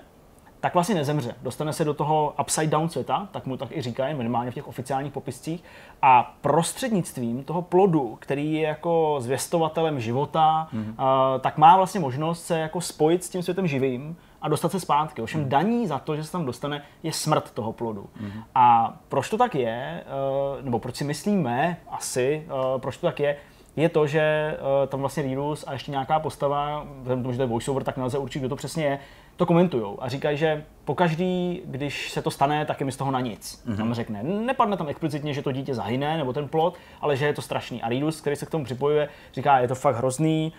[0.65, 1.35] tak vlastně nezemře.
[1.41, 4.67] Dostane se do toho upside down světa, tak mu tak i říkají, minimálně v těch
[4.67, 5.63] oficiálních popiscích.
[6.01, 10.89] A prostřednictvím toho plodu, který je jako zvěstovatelem života, mm-hmm.
[10.89, 14.79] uh, tak má vlastně možnost se jako spojit s tím světem živým a dostat se
[14.79, 15.21] zpátky.
[15.21, 15.49] Ovšem mm.
[15.49, 18.09] daní za to, že se tam dostane, je smrt toho plodu.
[18.19, 18.31] Mm.
[18.55, 20.03] A proč to tak je,
[20.57, 23.37] uh, nebo proč si myslíme asi, uh, proč to tak je,
[23.75, 27.43] je to, že uh, tam vlastně Ridus a ještě nějaká postava, vzhledem tomu, že to
[27.43, 28.99] je voiceover, tak nelze určit, kdo to přesně je,
[29.35, 33.11] to komentujou a říkají, že pokaždý, když se to stane, tak je mi z toho
[33.11, 33.63] na nic.
[33.67, 33.77] Mm-hmm.
[33.77, 37.33] Tam řekne, nepadne tam explicitně, že to dítě zahyne, nebo ten plot, ale že je
[37.33, 37.81] to strašný.
[37.81, 40.53] A Ridus, který se k tomu připojuje, říká, je to fakt hrozný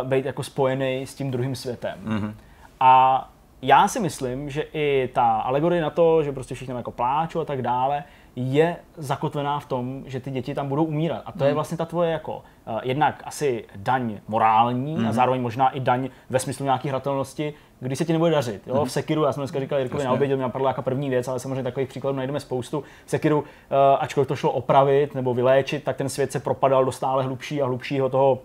[0.00, 1.98] uh, být jako spojený s tím druhým světem.
[2.04, 2.34] Mm-hmm.
[2.80, 3.28] A
[3.62, 7.40] já si myslím, že i ta alegorie na to, že prostě všichni tam jako pláčou
[7.40, 8.04] a tak dále,
[8.36, 11.22] je zakotvená v tom, že ty děti tam budou umírat.
[11.26, 15.06] A to je vlastně ta tvoje jako uh, jednak asi daň morální mm.
[15.06, 18.62] a zároveň možná i daň ve smyslu nějaké hratelnosti, když se ti nebude dařit.
[18.66, 18.84] Jo?
[18.84, 21.40] V Sekiru, já jsem dneska říkal Jirkovi na obědě, mě napadla jako první věc, ale
[21.40, 22.84] samozřejmě takových příkladů najdeme spoustu.
[23.04, 23.44] V Sekiru, uh,
[23.98, 27.68] ačkoliv to šlo opravit nebo vyléčit, tak ten svět se propadal do stále hlubšího a
[27.68, 28.38] hlubšího toho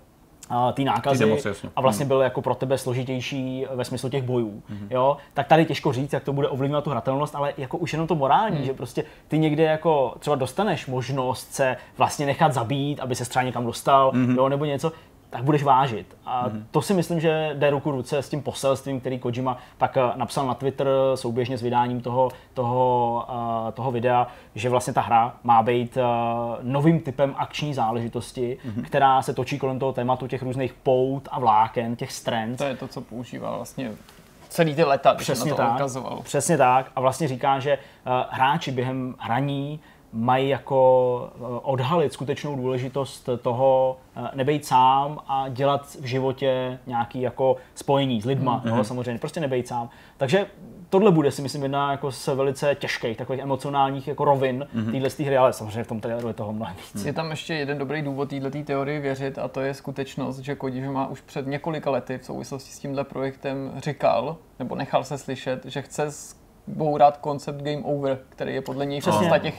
[0.74, 4.64] té nákazy Ty nemoci, a vlastně byl jako pro tebe složitější ve smyslu těch bojů.
[4.90, 5.18] Jo?
[5.34, 8.16] Tak tady těžko říct, jak to bude ovlivňovat tu hratelnost, ale jako už jenom to
[8.16, 13.30] morální, že prostě ty někde jako třeba dostaneš možnost se vlastně nechat zabít, aby se
[13.30, 14.50] třeba někam dostal, jo?
[14.50, 14.92] nebo něco,
[15.30, 16.18] tak budeš vážit.
[16.26, 20.02] A to si myslím, že jde ruku ruce s tím poselstvím, který Kojima pak eh,
[20.16, 23.26] napsal na Twitter souběžně s vydáním toho, toho,
[23.68, 26.02] eh, toho videa, že vlastně ta hra má být eh,
[26.62, 31.96] novým typem akční záležitosti, která se točí kolem toho tématu těch různých pout a vláken,
[31.96, 32.58] těch strand.
[32.58, 33.92] To je to, co používal vlastně
[34.50, 35.76] celý ty leta, když Přesně na to tak.
[35.76, 36.20] ukazoval.
[36.24, 36.92] Přesně tak.
[36.96, 39.80] A vlastně říká, že uh, hráči během hraní
[40.14, 47.22] mají jako uh, odhalit skutečnou důležitost toho uh, nebejt sám a dělat v životě nějaký
[47.22, 48.78] jako spojení s lidma, mm-hmm.
[48.78, 49.90] jo, samozřejmě, prostě nebejt sám.
[50.18, 50.46] Takže
[50.90, 54.92] tohle bude si myslím jedna jako z velice těžkých, takových emocionálních jako rovin mm-hmm.
[54.92, 57.06] téhle hry, ale samozřejmě v tom traileru je toho mnohem víc.
[57.06, 61.08] Je tam ještě jeden dobrý důvod této teorii věřit a to je skutečnost, že Kojima
[61.08, 65.82] už před několika lety v souvislosti s tímhle projektem říkal, nebo nechal se slyšet, že
[65.82, 66.12] chce
[66.68, 69.52] bourat koncept game over, který je podle něj v podstatě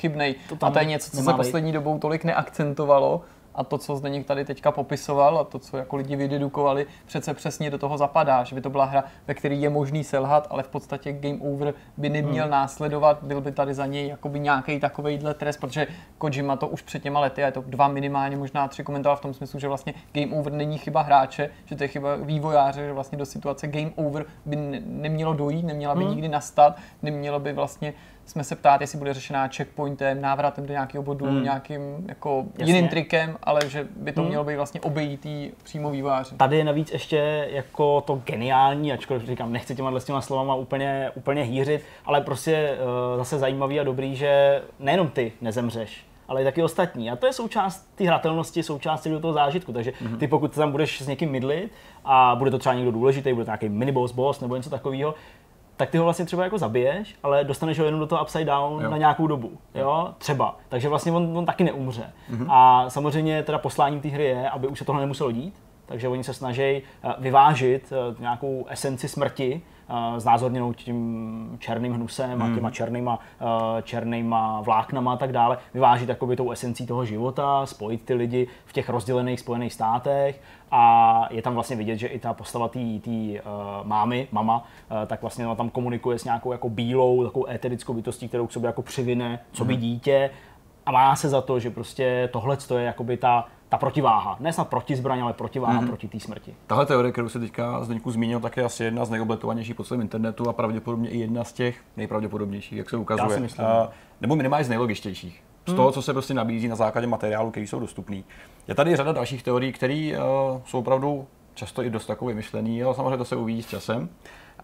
[0.59, 3.23] tam a to je něco, co se poslední dobou tolik neakcentovalo.
[3.59, 7.71] A to, co Zdeněk tady teďka popisoval a to, co jako lidi vydedukovali, přece přesně
[7.71, 10.69] do toho zapadá, že by to byla hra, ve které je možný selhat, ale v
[10.69, 12.53] podstatě game over by neměl hmm.
[12.53, 15.87] následovat, byl by tady za něj jakoby nějaký takovejhle trest, protože
[16.19, 19.21] Kojima to už před těma lety, a je to dva minimálně, možná tři komentoval v
[19.21, 22.93] tom smyslu, že vlastně game over není chyba hráče, že to je chyba vývojáře, že
[22.93, 26.11] vlastně do situace game over by ne- nemělo dojít, neměla by Hmm.
[26.11, 27.95] nikdy nastat, nemělo by vlastně
[28.29, 31.43] jsme se ptát, jestli bude řešená checkpointem, návratem do nějakého bodu, Hmm.
[31.43, 32.75] nějakým jako Jasně.
[32.75, 34.29] jiným trikem, ale že by to Hmm.
[34.29, 36.35] mělo být vlastně obejítý přímo výváři.
[36.37, 41.11] Tady je navíc ještě jako to geniální, ačkoliv říkám, nechci těma s těma slovama úplně,
[41.15, 42.79] úplně hýřit, ale prostě
[43.13, 47.11] uh, zase zajímavý a dobrý, že nejenom ty nezemřeš, ale i taky ostatní.
[47.11, 49.73] A to je součást té hratelnosti, součást celého toho zážitku.
[49.73, 51.73] Takže ty pokud tam budeš s někým mydlit
[52.05, 55.15] a bude to třeba někdo důležitý, bude to nějaký miniboss, boss nebo něco takového,
[55.79, 58.83] tak ty ho vlastně třeba jako zabiješ, ale dostaneš ho jenom do toho upside down
[58.83, 58.91] Jo.
[58.91, 60.57] na nějakou dobu, jo, třeba.
[60.69, 62.13] Takže vlastně on, on taky neumře.
[62.49, 65.55] A samozřejmě teda posláním té hry je, aby už se tohle nemuselo dít,
[65.87, 66.83] takže oni se snaží eh,
[67.19, 69.63] vyvážit eh, nějakou esenci smrti,
[70.19, 76.37] znázorněnou tím černým hnusem a těma černýma, eh, černýma vláknama a tak dále, vyvážit jakoby
[76.37, 81.55] tou esencí toho života, spojit ty lidi v těch rozdělených Spojených státech a je tam
[81.55, 83.07] vlastně vidět, že i ta postava té uh,
[83.83, 88.29] mámy, mama, uh, tak vlastně ona tam komunikuje s nějakou jako bílou, takovou éterickou bytostí,
[88.29, 90.31] kterou k sobě jako přivine, co by dítě
[90.89, 94.37] a má se za to, že prostě tohle je jakoby ta, ta protiváha.
[94.41, 96.55] Ne snad protizbraň, ale protiváha proti té smrti.
[96.67, 100.01] Tahle teorie, kterou se teďka Zdeňku zmínil, tak je asi jedna z nejobletovanějších po celém
[100.01, 103.31] internetu a pravděpodobně i jedna z těch nejpravděpodobnějších, jak se ukazuje.
[103.31, 103.67] Já si myslím.
[103.67, 103.89] A,
[104.21, 105.43] nebo minimálně z nejlogičtějších.
[105.67, 108.25] Z toho, co se prostě nabízí na základě materiálu, který jsou dostupný.
[108.69, 112.95] Je tady řada dalších teorií, které uh, jsou opravdu často i dost takové myšlený, ale
[112.95, 114.09] samozřejmě to se uvidí s časem.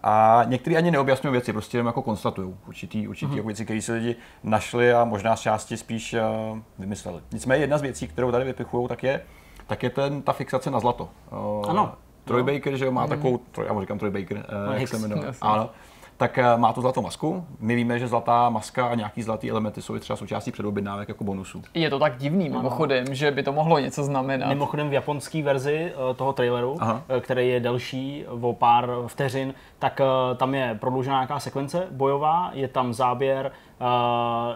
[0.07, 3.37] A některý ani neobjasňují věci, prostě jenom jako konstatují určitý, určitý Mhm.
[3.37, 6.13] jako věci, které si lidi našli a možná z části spíš
[6.51, 7.21] uh, vymysleli.
[7.31, 9.21] Nicméně jedna z věcí, kterou tady vypichují, tak je,
[9.67, 11.09] tak je ten, ta fixace na zlato.
[11.31, 11.93] Uh, Ano.
[12.25, 14.91] Troy Baker, že jo, má takovou, troj, já mu říkám Troy Baker, uh, jak Hicks,
[14.91, 15.31] se jmenuje.
[15.41, 15.69] Ano.
[16.17, 17.45] Tak eh, má tu zlatou masku.
[17.59, 21.23] My víme, že zlatá maska a nějaký zlatý elementy jsou i třeba součástí předobjednávek jako
[21.23, 21.61] bonusů.
[21.73, 24.47] Je to tak divný mimochodem, že by to mohlo něco znamenat.
[24.49, 27.01] Mimochodem v japonské verzi eh, toho traileru, Aha.
[27.09, 30.01] eh, který je delší o pár vteřin, tak
[30.37, 33.51] tam je prodloužená nějaká sekvence bojová, je tam záběr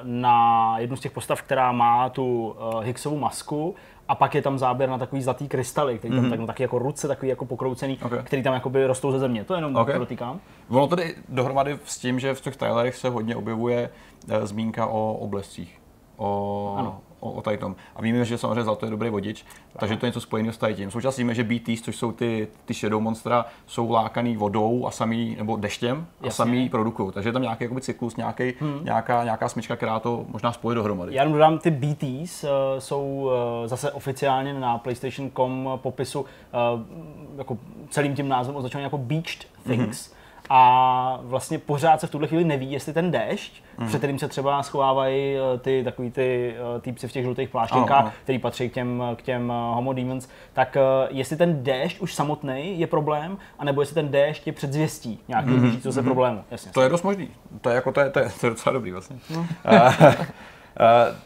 [0.04, 3.76] na jednu z těch postav, která má tu Higgsovu masku
[4.10, 6.80] a pak je tam záběr na takový zlatý krystaly, který tam tak, no, taky jako
[6.80, 8.20] ruce, takový jako pokroucený, Mhm.
[8.20, 8.26] Ok.
[8.26, 9.44] který tam jakoby rostou ze země.
[9.44, 9.92] To jenom Ok.
[9.98, 10.40] dotýkám.
[10.70, 13.90] Ono tedy dohromady s tím, že v těch trailerech se hodně objevuje
[14.30, 15.82] eh, zmínka o oblescích.
[16.18, 17.00] O, Ano.
[17.20, 17.76] O, o tady tom.
[17.96, 19.46] A víme, že samozřejmě zlato je dobrý vodič,
[19.80, 20.92] takže to je něco spojeného s tady tím.
[20.92, 25.36] Současně víme, že BTs, což jsou ty, ty shadow monstra, jsou lákaný vodou a samý,
[25.38, 26.32] nebo deštěm a Jasně.
[26.32, 27.12] samý produkují.
[27.12, 28.80] Takže je tam nějaký jakoby, cyklus, nějaký, hmm.
[28.84, 31.16] nějaká, nějaká smyčka, která to možná spojí dohromady.
[31.16, 33.32] Já jenom dodám, ty BTs uh, jsou uh,
[33.68, 36.26] zase oficiálně na PlayStation.com popisu uh,
[37.38, 37.58] jako
[37.90, 40.10] celým tím názvem označovaný jako Beached Things.
[40.10, 40.19] Mm-hmm.
[40.50, 43.88] A vlastně pořád se v tuhle chvíli neví, jestli ten déšť, mm.
[43.88, 47.98] před kterým se třeba schovávají eh, ty takový ty eh, týpci v těch žlutých pláštěnkách,
[47.98, 48.14] Ano, ano.
[48.24, 50.78] který patří k těm, k těm eh, Homo Demons, tak
[51.10, 55.62] jestli ten déšť už samotný je problém, anebo jestli ten déšť je předzvěstí nějakého mm-hmm.
[55.62, 56.44] blížícího se problému.
[56.52, 56.72] Jasně.
[56.72, 57.30] To je dost možný.
[57.62, 59.16] To je, jako, to je, to je, to je docela dobrý vlastně.
[59.36, 59.46] No.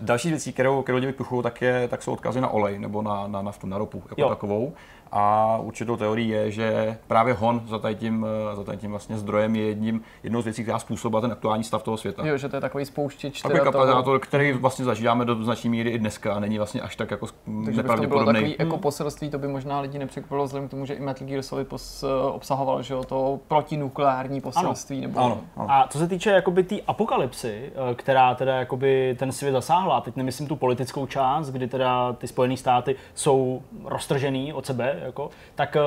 [0.02, 3.28] další věcí, kterou, kterou lidi vypichují, tak, je, tak jsou odkazy na olej nebo na,
[3.28, 4.30] na naftu, na ropu jako jo.
[4.30, 4.74] takovou.
[5.16, 9.18] A určitou teorií je, že právě hon za tady tím, eh, za tady tím vlastně
[9.18, 12.28] zdrojem je jedním, jednou z věcí, která způsobila ten aktuální stav toho světa.
[12.28, 13.42] Jo, že to je takový spouštěč.
[13.42, 16.96] Takový teda toho- který vlastně zažíváme do značné míry i dneska a není vlastně až
[16.96, 17.28] tak jako
[17.66, 20.94] Takže by to bylo takový ekoposelství, to by možná lidi nepřekvapilo vzhledem k tomu, že
[20.94, 25.02] i Metal Gear Solid pos, obsahoval že jo, to protinukleární poselství.
[25.02, 25.72] Nebo Ano, ano.
[25.72, 30.16] A co se týče jakoby té apokalypsy, eh, která teda jakoby ten svět zasáhla, teď
[30.16, 35.76] nemyslím tu politickou část, kdy teda ty Spojené státy jsou roztržený od sebe, jako, tak
[35.76, 35.82] eh,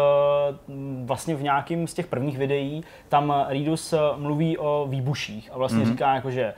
[1.05, 5.85] vlastně v nějakém z těch prvních videí tam Reedus eh, mluví o výbuších a vlastně
[5.85, 5.93] mm-hmm.
[5.93, 6.55] říká jako, že eh,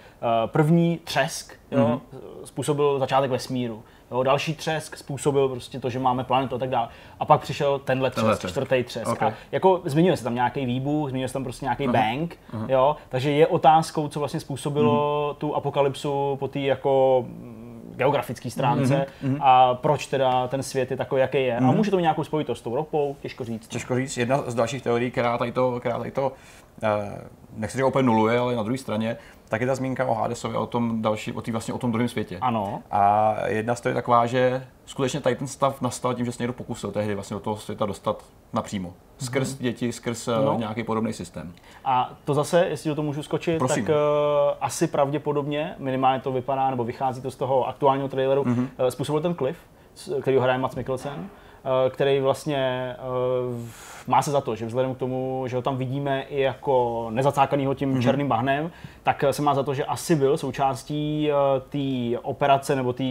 [0.46, 2.18] první třesk jo, mm-hmm.
[2.44, 3.82] způsobil začátek vesmíru.
[4.10, 6.88] Jo, další třesk způsobil prostě to, že máme planetu a tak dále.
[7.20, 8.52] A pak přišel tenhle třesk, Tenhle třesk.
[8.52, 9.08] čtvrtý třesk.
[9.08, 9.28] Okay.
[9.28, 13.30] A jako zmiňuje se tam nějaký výbuch, zmiňuje se tam prostě nějaký bang, jo, takže
[13.30, 17.24] je otázkou, co vlastně způsobilo tu apokalypsu po té jako
[17.98, 19.06] geografické stránce
[19.40, 21.56] a proč teda ten svět je takový, jaký je.
[21.56, 23.68] A může to mít nějakou spojitost s tou ropou, těžko říct.
[23.68, 26.32] Těžko říct, jedna z dalších teorií, která tady to, která tady to
[26.82, 26.88] eh,
[27.56, 29.16] nechci říct úplně nuluje, ale na druhé straně,
[29.48, 32.08] tak je ta zmínka o Hadesovi, o tom další, o, tý, vlastně o tom druhém
[32.08, 32.38] světě.
[32.40, 32.82] Ano.
[32.90, 36.42] A jedna z toho je taková, že skutečně tady ten stav nastal tím, že se
[36.42, 38.92] někdo pokusil tehdy vlastně do toho světa dostat napřímo.
[39.18, 40.42] Skrz děti, skrz no.
[40.44, 40.54] No.
[40.58, 41.52] nějaký podobný systém.
[41.84, 43.84] A to zase, jestli do toho můžu skočit, Prosím.
[43.86, 44.00] tak uh,
[44.60, 48.54] asi pravděpodobně, minimálně to vypadá, nebo vychází to z toho aktuálního traileru, Mhm.
[48.54, 48.82] mm-hmm.
[48.84, 49.58] uh, způsobil ten Cliff,
[50.22, 52.96] který ho hraje Mats Mikkelsen, uh, který vlastně
[53.48, 53.56] uh,
[54.08, 57.74] má se za to, že vzhledem k tomu, že ho tam vidíme i jako nezacákanýho
[57.74, 57.98] tím Mhm.
[57.98, 58.02] mm-hmm.
[58.02, 58.70] černým bahnem,
[59.02, 61.36] tak eh, se má za to, že asi byl součástí uh,
[61.68, 63.04] té operace nebo té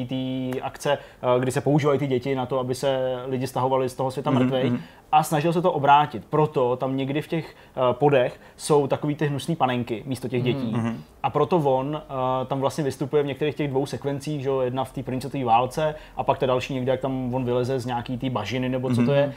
[0.62, 0.98] akce,
[1.36, 4.32] uh, kdy se používají ty děti na to, aby se lidi stahovali z toho světa
[4.32, 4.72] Mhm, mrtvej
[5.12, 6.26] a snažil se to obrátit.
[6.30, 10.72] Proto tam někdy v těch uh, podech jsou takový ty hnusné panenky místo těch dětí.
[10.72, 10.96] Mhm, Mm-hmm.
[11.24, 14.84] A proto on uh, tam vlastně vystupuje v některých těch dvou sekvencích, že jo, jedna
[14.84, 17.86] v té první světové válce a pak ta další někde, jak tam on vyleze z
[17.86, 19.26] nějaký té bažiny nebo co to je.
[19.26, 19.32] Uh,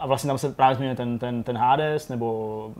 [0.00, 2.70] a vlastně tam se právě zmiňuje ten, ten, ten Hades nebo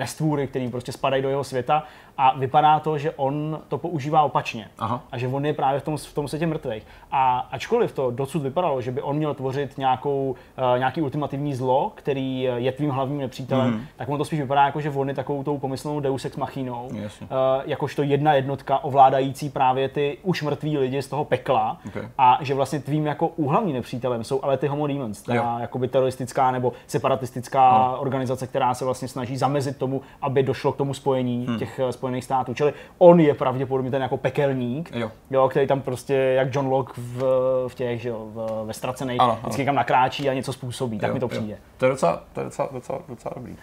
[0.00, 1.82] nestvůry, který prostě spadají do jeho světa
[2.18, 4.68] a vypadá to, že on to používá opačně.
[4.78, 5.00] Aha.
[5.12, 6.86] A že on je právě v tom, v tom světě mrtvých.
[7.12, 10.34] A ačkoliv to dosud vypadalo, že by on měl tvořit nějakou,
[10.72, 13.80] uh, nějaký ultimativní zlo, který je tvým hlavním nepřítelem, mm.
[13.96, 16.88] tak on to spíš vypadá jako, že on je takovou tou pomyslnou deus ex machinou.
[16.94, 17.26] Jasně.
[17.26, 21.78] Uh, jakožto jedna jednotka ovládající právě ty už mrtví lidi z toho pekla.
[21.88, 22.08] Okay.
[22.18, 25.42] A že vlastně tvým jako úhlavním nepřítelem jsou ale ty Homo Demons, Jo.
[25.42, 28.00] ta jakoby teroristická nebo separatistická Ano.
[28.00, 29.89] organizace, která se vlastně snaží zamezit tomu,
[30.22, 31.58] aby došlo k tomu spojení hmm.
[31.58, 32.54] těch eh, Spojených států.
[32.54, 35.10] Čili on je pravděpodobně ten jako pekelník, Jo.
[35.30, 37.22] Jo, který tam prostě, jak John Locke v,
[37.68, 39.40] v těch, že jo, v, ve ztracených, Ano, ano.
[39.42, 41.28] vždycky kam nakráčí a něco způsobí, tak Jo, mi to jo.
[41.28, 41.56] přijde.
[41.76, 43.56] To je docela, to je docela, docela, docela dobrý.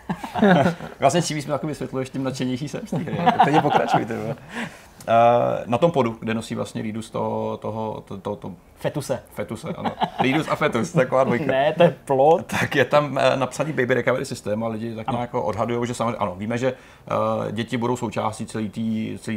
[0.99, 3.17] vlastně čím víc mi takový vysvětluješ, tím nadšenější jsem z té hry.
[3.45, 4.35] Teď pokračujte.
[5.07, 5.13] Uh,
[5.65, 9.23] na tom podu, kde nosí vlastně Ridus toho, toho, to, to, to Fetuse.
[9.33, 9.91] fetuse, ano.
[10.19, 11.45] Ridus a fetus, taková dvojka.
[11.45, 12.45] Ne, to je plot.
[12.45, 16.17] tak je tam eh, napsaný baby recovery systém a lidi tak nějak odhadují, že samozřejmě,
[16.17, 18.67] ano, víme, že uh, děti budou součástí celé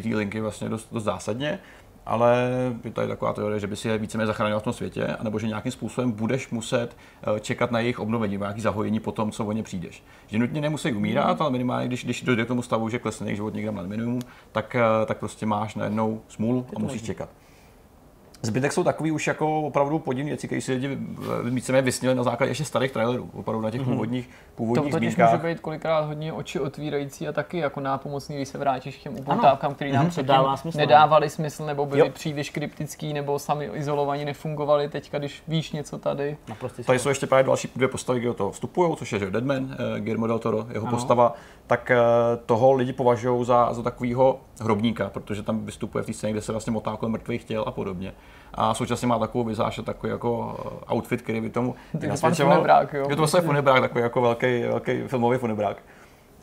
[0.03, 1.59] té linky vlastně dost, dost zásadně,
[2.07, 2.51] ale
[2.85, 5.47] je tady taková teorie, že by si je víceméně zachránil v tom světě, anebo že
[5.47, 6.97] nějakým způsobem budeš muset
[7.37, 10.03] eh, čekat na jejich obnovení, nějaký zahojení po tom, co o ně přijdeš.
[10.27, 13.37] Že nutně nemusí umírat, ale minimálně, když, když dojde k tomu stavu, že klesne jejich
[13.37, 14.21] život někde na minimum,
[14.53, 17.29] tak, eh, tak prostě máš najednou smůlu a musíš čekat.
[18.43, 20.99] Zbytek jsou takový už jako opravdu podivné věci, které si lidi
[21.47, 25.17] eh, víceméně vysnili na základě ještě starých trailerů, opravdu na těch původních, To původních totiž
[25.17, 29.19] může být kolikrát hodně oči otvírající a taky jako nápomocný, když se vrátíš k těm
[29.19, 30.83] upoutávkám, který nám předtím dává smysl, no.
[30.83, 32.11] nedávali smysl, nebo byli Jo.
[32.11, 34.89] příliš kryptický, nebo sami izolovaní nefungovali.
[34.89, 38.35] Teďka, když víš něco tady, Naprostý Tady jsou ještě právě další dvě postavy, kde do
[38.35, 40.97] toho vstupují, což je že Deadman, eh, Guillermo del Toro, jeho Ano.
[40.97, 41.35] postava,
[41.67, 41.97] tak eh,
[42.47, 46.53] toho lidi považují za, za takového hrobníka, protože tam vystupuje v té scéně, kde se
[46.53, 48.13] vlastně motá kolem mrtvých těl a podobně.
[48.55, 50.57] A současně má takovou vizáž a takový jako
[50.91, 51.75] eh, outfit, který by tomu
[52.45, 53.07] Funebrák, jo.
[53.11, 55.83] Je to vlastně funebrák, takový jako velký, velký filmový funebrák.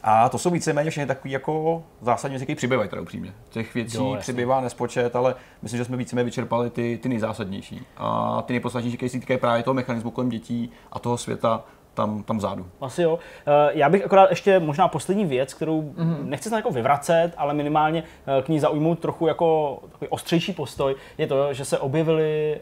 [0.03, 3.33] A to jsou víceméně všechny takový jako zásadní věci, které přibývají teda upřímně.
[3.49, 7.85] Těch věcí Jo, přibývá nespočet, ale myslím, že jsme víceméně vyčerpali ty, ty nejzásadnější.
[7.97, 11.63] A ty nejpodstatnější, které se týkají právě toho mechanismu kolem dětí a toho světa
[11.97, 12.65] tam, tam vzadu.
[12.81, 13.19] Asi jo.
[13.47, 15.93] Eh, Já bych akorát ještě možná poslední věc, kterou Mhm.
[15.97, 16.29] mm-hmm.
[16.29, 18.03] nechci se jako vyvracet, ale minimálně
[18.39, 22.59] eh, k ní zaujmout trochu jako takový ostřejší postoj, je to, že se objevily eh,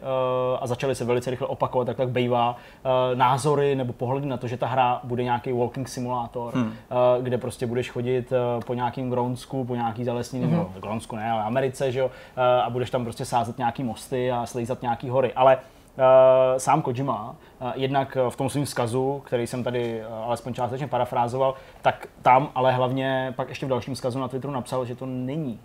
[0.60, 2.56] a začaly se velice rychle opakovat, tak tak bývá,
[3.14, 6.72] názory nebo pohledy na to, že ta hra bude nějaký walking simulátor, hmm.
[7.22, 8.32] kde prostě budeš chodit
[8.66, 10.50] po nějakým Grónsku, po nějaký zalesnění, mm-hmm.
[10.50, 14.32] nebo Grónsku ne, ale Americe, že jo, eh, a budeš tam prostě sázet nějaký mosty
[14.32, 15.32] a slízat nějaký hory.
[15.36, 15.58] Ale
[16.56, 20.86] sám Kojima, uh, jednak uh, v tom svém vzkazu, který jsem tady uh, alespoň částečně
[20.86, 25.06] parafrázoval, tak tam, ale hlavně pak ještě v dalším vzkazu na Twitteru napsal, že to
[25.06, 25.60] není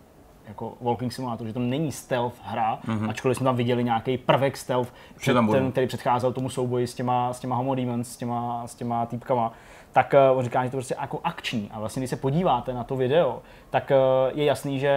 [0.47, 3.09] jako Walking Simulator, že to není stealth hra, mm-hmm.
[3.09, 7.33] ačkoliv jsme tam viděli nějaký prvek stealth, před, ten, který předcházel tomu souboji s těma,
[7.33, 9.53] s těma Homo Demons, s těma, s těma týpkama,
[9.93, 11.69] tak uh, on říká, že to je prostě jako akční.
[11.73, 14.95] A vlastně, když se podíváte na to video, tak uh, je jasný, že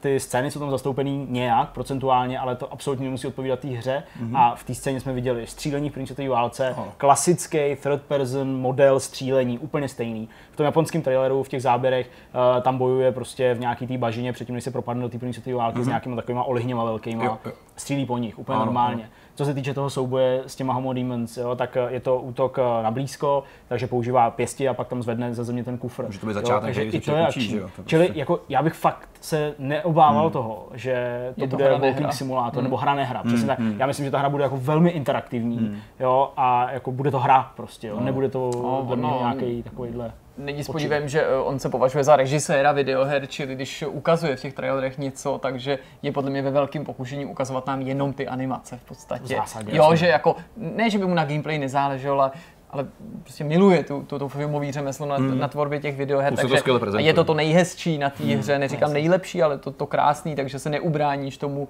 [0.00, 4.02] ty scény jsou tam zastoupený nějak procentuálně, ale to absolutně nemusí odpovídat té hře.
[4.22, 4.38] Mm-hmm.
[4.38, 6.92] A v té scéně jsme viděli střílení v první světové válce, Ano.
[6.96, 10.28] klasický third person model střílení, úplně stejný.
[10.50, 12.10] V tom japonském traileru, v těch záběrech,
[12.56, 15.34] uh, tam bojuje prostě v nějaký té bažině, předtím, než se propadne do té první
[15.34, 15.84] světové války mm-hmm.
[15.84, 17.24] s nějakými takovými olihněma velkýma.
[17.24, 17.52] Jo, jo.
[17.76, 19.10] Střílí po nich, úplně Ano, normálně.
[19.38, 22.58] Co se týče toho souboje s těma Homo Demons, jo, tak eh, je to útok
[22.58, 26.04] eh, na blízko, takže používá pěstí a pak tam zvedne ze země ten kufr.
[26.06, 28.40] Může to být začátek, takže který i to je učí, jo, to Čili prostě- jako
[28.48, 30.94] já bych fakt se neobával toho, že
[31.34, 33.22] to, Je to bude hra, walking simulátor nebo hra nehra.
[33.22, 33.58] Přesně tak.
[33.78, 37.52] Já myslím, že ta hra bude jako velmi interaktivní, jo, a jako bude to hra
[37.56, 38.00] prostě, jo.
[38.00, 39.16] Nebude to No, no.
[39.18, 40.12] nějaký takovýhle.
[40.38, 44.40] Není s podívem, že eh, on se považuje za režiséra videoher, čili když ukazuje v
[44.40, 48.76] těch trailerech něco, takže je podle mě ve velkém pokušení ukazovat nám jenom ty animace
[48.76, 49.24] v podstatě.
[49.24, 49.96] V zásadě, jo, jasně.
[49.96, 52.30] že jako, ne, že by mu na gameplay nezáleželo, ale
[52.70, 52.86] ale
[53.22, 57.02] prostě miluje tu, tu, tu filmový řemeslo na, na tvorbě těch videoher, to takže prezentuje.
[57.02, 60.70] je to to nejhezčí na té hře, neříkám nejlepší, ale to, to krásný, takže se
[60.70, 61.68] neubráníš tomu uh,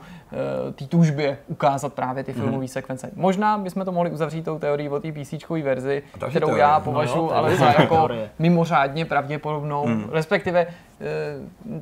[0.73, 3.11] té tužbě ukázat právě ty filmové sekvence.
[3.15, 6.61] Možná bychom to mohli uzavřít tou teorií o té PC verzi, kterou teorie.
[6.61, 8.31] já No považuji jo, to je ale za jako teorie.
[8.39, 10.09] mimořádně pravděpodobnou, hmm.
[10.13, 10.75] respektive eh,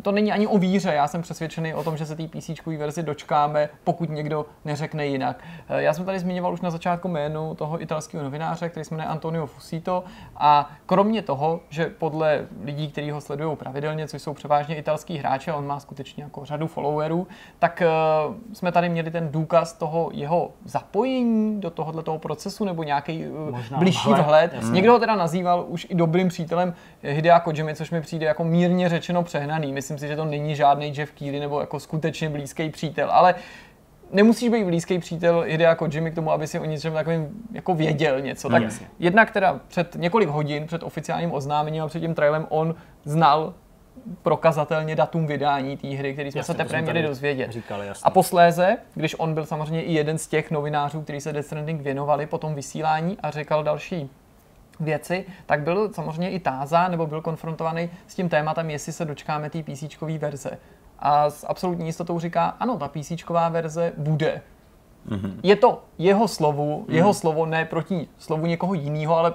[0.03, 3.03] to není ani o víře, já jsem přesvědčený o tom, že se té PC verzi
[3.03, 5.45] dočkáme, pokud někdo neřekne jinak.
[5.69, 9.09] Eh, Já jsem tady zmiňoval už na začátku jménu toho italského novináře, který se jmenuje
[9.09, 10.05] Antonio Fusito
[10.37, 15.51] a kromě toho, že podle lidí, kteří ho sledují pravidelně, což jsou převážně italský hráči,
[15.51, 17.27] a on má skutečně jako řadu followerů,
[17.59, 17.89] tak eh,
[18.53, 23.25] jsme tady měli ten důkaz toho jeho zapojení do tohohle toho procesu nebo nějaký
[23.79, 24.53] blížší vhled.
[24.71, 28.89] Někdo ho teda nazýval už i dobrým přítelem Hidea Kojimy, což mi přijde jako mírně
[29.07, 29.73] řečeno přehnaný.
[29.73, 33.35] Myslím si, že to není žádný Jeff Keighley nebo jako skutečně blízký přítel, ale
[34.11, 38.21] nemusíš být blízký přítel Hidea Kojimy k tomu, aby si o něčem takovým jako věděl
[38.21, 38.49] něco.
[38.49, 38.87] Tak jasně.
[38.99, 43.55] jednak teda před několik hodin před oficiálním oznámením a před tím trailem on znal
[44.23, 47.53] prokazatelně datum vydání té hry, který jsme Jasně, se teprve měli dozvědět.
[47.53, 48.03] říkali, jasně.
[48.05, 51.83] A posléze, když on byl samozřejmě i jeden z těch novinářů, kteří se Death Stranding
[51.83, 54.11] věnovali po tom vysílání a říkal další
[54.81, 59.51] věci, tak byl samozřejmě i tázán nebo byl konfrontovaný s tím tématem, jestli se dočkáme
[59.51, 60.59] té PC verze.
[60.99, 63.13] A s absolutní jistotou říká, ano, ta PC
[63.51, 64.43] verze bude.
[65.43, 69.35] Je to jeho slovu, jeho slovo ne proti slovu někoho jiného, ale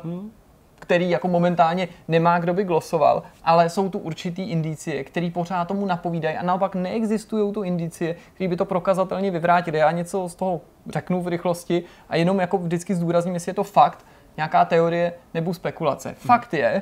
[0.80, 5.86] který jako momentálně nemá kdo by glosoval, ale jsou tu určitý indicie, které pořád tomu
[5.86, 9.77] napovídají a naopak neexistují tu indicie, které by to prokazatelně vyvrátily.
[9.77, 13.63] Já něco z toho řeknu v rychlosti a jenom jako vždycky zdůrazním, jestli je to
[13.63, 14.06] fakt,
[14.38, 16.15] nějaká teorie nebo spekulace.
[16.17, 16.82] Fakt je,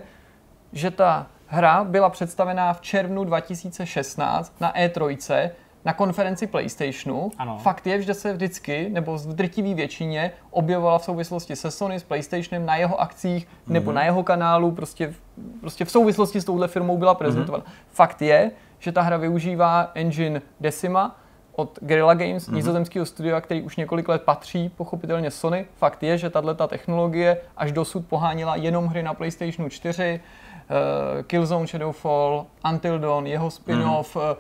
[0.74, 5.50] že ta hra byla představená v červnu 2016 na E3
[5.86, 7.32] na konferenci PlayStationu.
[7.38, 7.58] Ano.
[7.58, 12.04] Fakt je, že se vždycky, nebo v drtivé většině, objevovala v souvislosti se Sony, s
[12.04, 15.14] PlayStationem, na jeho akcích nebo na jeho kanálu, prostě,
[15.60, 17.64] prostě v souvislosti s touhle firmou byla prezentována.
[17.92, 21.20] Fakt je, že ta hra využívá engine Decima,
[21.60, 22.54] od Guerrilla Games, mm-hmm.
[22.54, 25.66] nizozemského studia, který už několik let patří, pochopitelně Sony.
[25.78, 31.68] Fakt je, že tahle technologie až dosud pohánila jenom hry na PlayStationu 4, uh, Killzone
[31.68, 34.36] Shadowfall, Until Dawn, jeho spin-off, mm-hmm.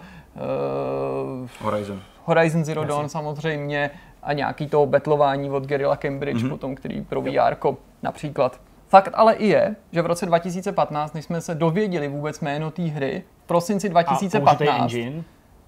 [1.41, 2.01] uh, Horizon.
[2.23, 3.91] Horizon Zero Dawn samozřejmě
[4.23, 6.49] a nějaký to betlování od Guerrilla Cambridge mm-hmm.
[6.49, 7.55] potom, který pro VR
[8.03, 8.59] například.
[8.89, 12.81] Fakt ale i je, že v roce 2015, než jsme se dověděli vůbec jméno té
[12.81, 15.23] hry, v prosinci A 2015 použitej engine.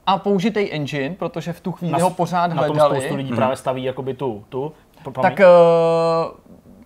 [0.07, 3.33] A použitý engine, protože v tu chvíli Na, ho pořád na tom hledali, spoustu lidí
[3.33, 4.73] právě staví jakoby tu, tu.
[5.03, 5.21] Promiň.
[5.21, 6.37] tak uh,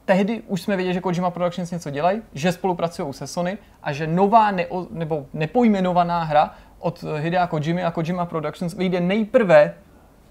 [0.05, 4.07] tehdy už jsme věděli, že Kojima Productions něco dělají, že spolupracují se Sony a že
[4.07, 9.73] nová neo, nebo nepojmenovaná hra od Hidea Kojimy a Kojima Productions vyjde nejprve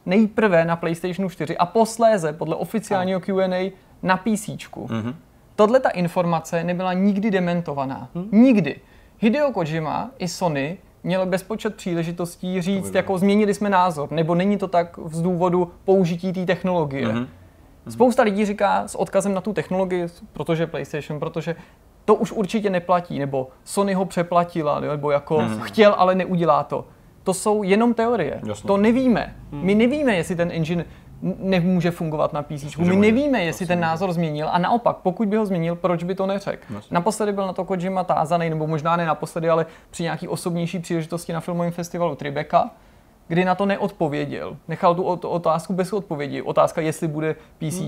[0.06, 4.48] nejprve na PlayStationu 4 a posléze podle oficiálního Q&A na PC.
[4.48, 5.14] Mm-hmm.
[5.56, 8.08] Tohle ta informace nebyla nikdy dementovaná.
[8.14, 8.28] Hmm.
[8.32, 8.80] Nikdy.
[9.18, 14.68] Hideo Kojima i Sony měl bezpočet příležitostí říct, jako změnili jsme názor, nebo není to
[14.68, 17.08] tak z důvodu použití té technologie.
[17.08, 17.26] Mm-hmm.
[17.88, 21.56] Spousta lidí říká s odkazem na tu technologii, protože PlayStation, protože
[22.04, 25.60] to už určitě neplatí, nebo Sony ho přeplatila, nebo jako mm.
[25.60, 26.84] chtěl, ale neudělá to.
[27.22, 28.40] To jsou jenom teorie.
[28.46, 28.66] Jasně.
[28.66, 29.36] To nevíme.
[29.52, 30.84] My nevíme, jestli ten engine
[31.38, 32.50] nemůže fungovat na PC.
[32.76, 32.92] My může.
[32.98, 34.48] nevíme, jestli ten názor změnil.
[34.52, 36.74] A naopak, pokud by ho změnil, proč by to neřekl?
[36.90, 41.32] Naposledy byl na to Kojima tázaný, nebo možná ne naposledy, ale při nějaký osobnější příležitosti
[41.32, 42.70] na filmovém festivalu Tribeca,
[43.28, 44.56] kdy na to neodpověděl.
[44.68, 46.42] Nechal tu ot- otázku bez odpovědi.
[46.42, 47.80] Otázka, jestli bude PC.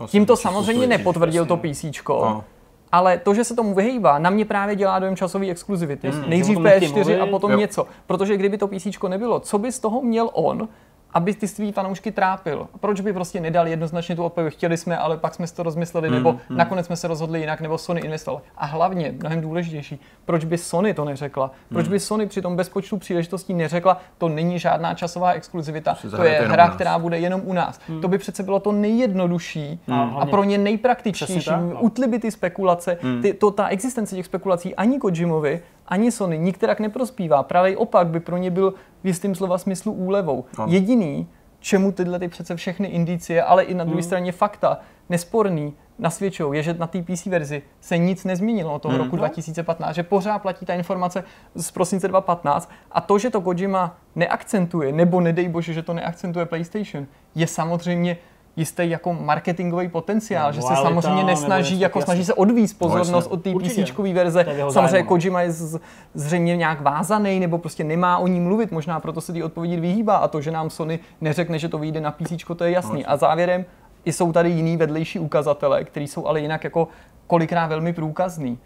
[0.00, 1.56] Asi Tím to samozřejmě nepotvrdil to.
[1.56, 1.84] PC.
[2.08, 2.44] No.
[2.92, 6.06] Ale to, že se tomu vyhýbá, na mě právě dělá dojem časové exkluzivity.
[6.06, 7.58] Jasně, Nejdřív že o tom nechtějí PS4 a potom Jo.
[7.58, 7.86] něco.
[8.06, 10.68] Protože kdyby to PC nebylo, co by z toho měl on,
[11.14, 12.68] aby ty svý fanoušky trápil?
[12.80, 14.54] Proč by prostě nedal jednoznačně tu odpověď?
[14.54, 17.60] Chtěli jsme, ale pak jsme si to rozmysleli, Hmm, nebo nakonec jsme se rozhodli jinak,
[17.60, 18.42] nebo Sony investoval.
[18.56, 21.50] A hlavně, mnohem důležitější, proč by Sony to neřekla?
[21.68, 21.92] Proč Hmm.
[21.92, 26.68] by Sony při tom bezpočtu příležitostí neřekla, to není žádná časová exkluzivita, to je hra,
[26.70, 27.80] která bude jenom u nás.
[28.02, 31.50] To by přece bylo to nejjednodušší A a pro ně nejpraktičtější.
[31.50, 31.80] No.
[31.80, 36.80] Utly by ty spekulace, ty, to, ta existence těch spekulací ani Kojimovi, ani Sony nikterak
[36.80, 37.42] neprospívá.
[37.42, 40.44] Právě opak by pro ně byl v jistým slova smyslu úlevou.
[40.58, 40.72] Ano.
[40.72, 41.28] Jediný,
[41.60, 44.02] čemu tyhle ty přece všechny indicie, ale i na druhé Hmm.
[44.02, 48.94] straně fakta, nesporný, nasvědčují, je, že na té PC verzi se nic nezměnilo od toho
[48.94, 49.04] Hmm.
[49.04, 49.20] roku No.
[49.20, 51.24] 2015, že pořád platí ta informace
[51.54, 56.46] z prosince 2015 a to, že to Kojima neakcentuje, nebo nedej bože, že to neakcentuje
[56.46, 58.16] PlayStation, je samozřejmě
[58.60, 63.10] jistý jako marketingový potenciál, No, že se samozřejmě nesnaží, jako taky snaží se odvíct pozornost
[63.10, 63.30] jasně.
[63.30, 63.50] od té.
[63.54, 64.44] PC verze.
[64.44, 65.08] Samozřejmě zájmu, no.
[65.08, 65.80] Kojima je z,
[66.14, 70.16] zřejmě nějak vázaný, nebo prostě nemá o ní mluvit, možná proto se ty odpovědi vyhýbá
[70.16, 73.06] a to, že nám Sony neřekne, že to vyjde na PC, to je jasný.
[73.06, 73.64] A závěrem
[74.04, 76.88] i jsou tady jiný vedlejší ukazatele, které jsou ale jinak jako
[77.26, 78.58] kolikrát velmi průkazný.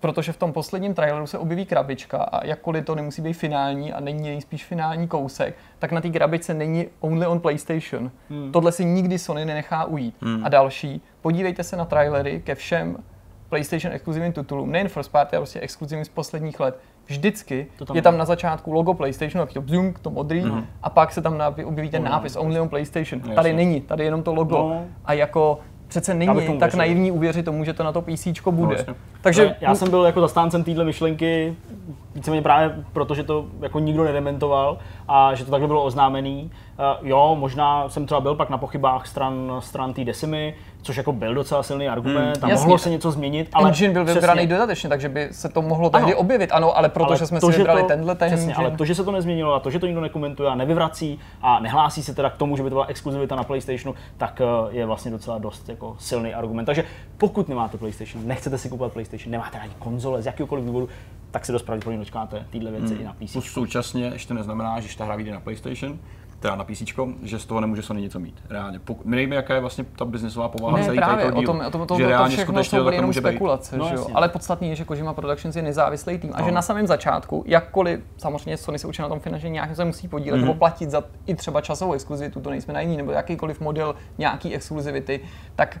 [0.00, 4.00] Protože v tom posledním traileru se objeví krabička a jakkoliv to nemusí být finální a
[4.00, 8.10] není nejspíš finální kousek, tak na té krabičce není only on PlayStation.
[8.30, 8.52] Hmm.
[8.52, 10.14] Tohle si nikdy Sony nenechá ujít.
[10.20, 10.44] Hmm.
[10.44, 12.96] A další, podívejte se na trailery ke všem
[13.48, 16.78] PlayStation exkluzivním titulům, nejen first party, ale prostě exkluzivním z posledních let.
[17.06, 20.66] Vždycky To tam je tam na začátku logo PlayStation, takový to bzunk, to modrý, Mhm.
[20.82, 23.20] a pak se tam objeví ten No, nápis Only on PlayStation.
[23.20, 23.34] Jasně.
[23.34, 24.56] Tady není, tady je jenom to logo.
[24.58, 24.84] No.
[25.04, 25.58] A jako
[25.90, 28.66] přece není tak naivní uvěřit tomu, že to na to PC bude.
[28.66, 28.94] No, jasně.
[29.20, 31.56] Takže Takže já jsem byl jako zastáncem téhle myšlenky,
[32.14, 34.78] víceméně právě proto, že to jako nikdo nedementoval
[35.08, 36.50] a že to takhle bylo oznámený.
[37.00, 41.12] Uh, jo, možná jsem třeba byl pak na pochybách stran, stran té Decimy, což jako
[41.12, 42.62] byl docela silný argument Hmm, a jasně.
[42.64, 44.20] mohlo se něco změnit, ale engine byl přesně.
[44.20, 46.16] vybraný dodatečně, takže by se to mohlo tehdy Ano.
[46.20, 48.66] objevit, ano, ale protože jsme si že vybrali to, tenhle ten přesně, engine.
[48.68, 51.60] ale to, že se to nezměnilo a to, že to nikdo nekomentuje a nevyvrací a
[51.60, 54.44] nehlásí se teda k tomu, že by to byla exkluzivita na PlayStationu, tak eh,
[54.76, 56.64] je vlastně docela dost jako silný argument.
[56.64, 56.84] Takže
[57.18, 60.88] pokud nemáte PlayStation, nechcete si kupovat PlayStation, nemáte ani konzole z jakéhokoliv důvodu,
[61.30, 63.32] tak si dost pravděpodobně dočkáte tyhle věci i na PC.
[63.32, 65.98] Plus současně ještě neznamená, že ta hra vyjde na PlayStation,
[66.40, 66.82] teda na PC,
[67.22, 68.42] že z toho nemůže Sony něco mít.
[68.50, 68.78] Reálně.
[68.78, 71.70] Pokud, my nevíme, jaká je vlastně ta biznesová povaha Ne, celý právě, o tom, o
[71.70, 74.06] tom, to, že to, to reálně všechno skutečně to jenom spekulace, No, že jo?
[74.14, 76.54] ale podstatný je, že Kojima Productions je nezávislý tým a že No.
[76.54, 80.36] na samém začátku, jakkoliv samozřejmě Sony se určitě na tom finančně nějak se musí podílet
[80.38, 80.46] Mhm.
[80.46, 84.54] nebo platit za i třeba časovou exkluzivitu, to nejsme na jiný, nebo jakýkoliv model nějaký
[84.54, 85.20] exkluzivity,
[85.56, 85.78] tak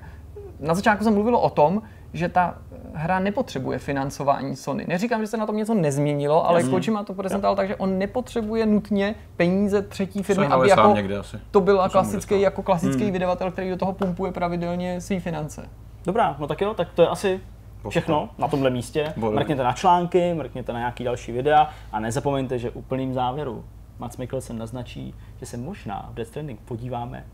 [0.60, 1.82] na začátku se mluvilo o tom,
[2.12, 2.54] že ta
[2.94, 4.84] hra nepotřebuje financování Sony.
[4.88, 8.66] Neříkám, že se na tom něco nezměnilo, ale Kojima to prezentoval tak, že on nepotřebuje
[8.66, 11.36] nutně peníze třetí firmy, aby jako někde asi.
[11.50, 13.12] to byl klasický, jako klasický Hmm.
[13.12, 15.68] vydavatel, který do toho pumpuje pravidelně své finance.
[16.04, 17.40] Dobrá, no tak jo, tak to je asi
[17.88, 19.12] všechno na tomhle místě.
[19.16, 23.64] Mrkněte na články, mrkněte na nějaký další videa a nezapomeňte, že úplným závěru
[23.98, 27.24] Mats Mikkelsen naznačí, že se možná v Death Stranding podíváme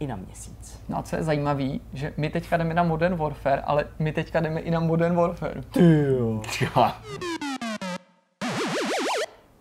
[0.00, 0.82] i na měsíc.
[0.88, 4.40] No a co je zajímavé, že my teďka jdeme na Modern Warfare, ale my teďka
[4.40, 5.62] jdeme i na Modern Warfare.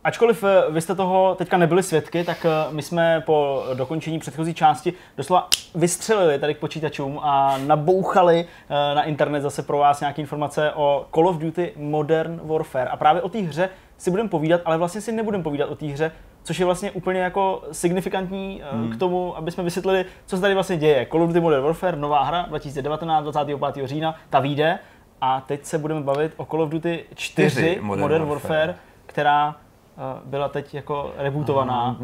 [0.05, 4.53] Ačkoliv eh, vy jste toho teďka nebyli svědky, tak eh, my jsme po dokončení předchozí
[4.53, 10.21] části doslova vystřelili tady k počítačům a nabouchali eh, na internet zase pro vás nějaké
[10.21, 12.89] informace o Call of Duty Modern Warfare.
[12.89, 15.85] A právě o té hře si budeme povídat, ale vlastně si nebudeme povídat o té
[15.85, 16.11] hře,
[16.45, 18.91] což je vlastně úplně jako signifikantní hmm.
[18.91, 21.07] k tomu, aby jsme vysvětlili, co se tady vlastně děje.
[21.11, 23.87] Call of Duty Modern Warfare, nová hra 2019, 25.
[23.87, 24.79] října, ta vyjde.
[25.21, 28.75] A teď se budeme bavit o Call of Duty 4 4 Modern, Modern Warfare, Warfare,
[29.05, 29.55] která
[29.97, 31.97] eh, byla teď jako rebootovaná.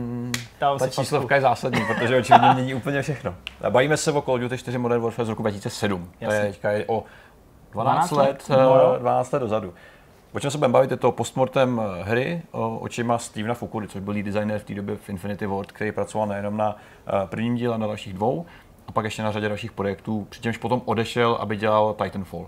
[0.59, 1.01] Dávám Ta si facku.
[1.01, 3.35] číslovka je zásadní, protože očividně mění úplně všechno.
[3.69, 6.03] Bavíme se o Call of Duty 4 Modern Warfare z roku 2007.
[6.19, 6.39] To Jasně.
[6.39, 7.03] je teďka je o
[7.71, 8.45] 12, 12 let, let?
[8.49, 8.93] No jo.
[8.95, 9.73] eh, 12 let dozadu.
[10.33, 12.41] O čem se budeme bavit, je to postmortem eh, hry
[12.79, 16.57] očima Stevena Fukury, což byl designer v té době v Infinity Ward, který pracoval nejenom
[16.57, 16.75] na
[17.07, 18.45] eh, prvním díle, na dalších dvou,
[18.87, 22.47] a pak ještě na řadě dalších projektů, přičemž potom odešel, aby dělal Titanfall.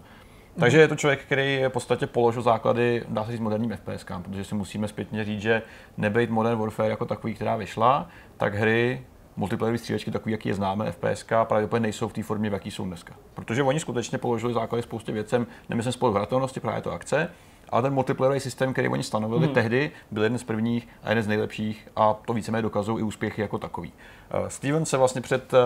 [0.59, 4.43] Takže je to člověk, který v podstatě položil základy, dá se říct, moderním FPS, protože
[4.43, 5.61] si musíme zpětně říct, že
[5.97, 8.07] nebejt Modern Warfare jako takový, která vyšla,
[8.37, 9.01] tak hry
[9.35, 12.85] multiplayerové střílečky, takový, jaký je známe, FPS, pravděpodobně nejsou v té formě, v jaký jsou
[12.85, 13.13] dneska.
[13.33, 17.29] Protože oni skutečně položili základy spoustě věcem, nemyslím spolu hratelnosti, právě to akce,
[17.73, 19.53] ale ten multiplayerový systém, který oni stanovili hmm.
[19.53, 23.41] tehdy, byl jeden z prvních a jeden z nejlepších a to víceméně dokazují i úspěchy
[23.41, 23.93] jako takový.
[24.33, 25.59] Uh, Steven se vlastně před uh,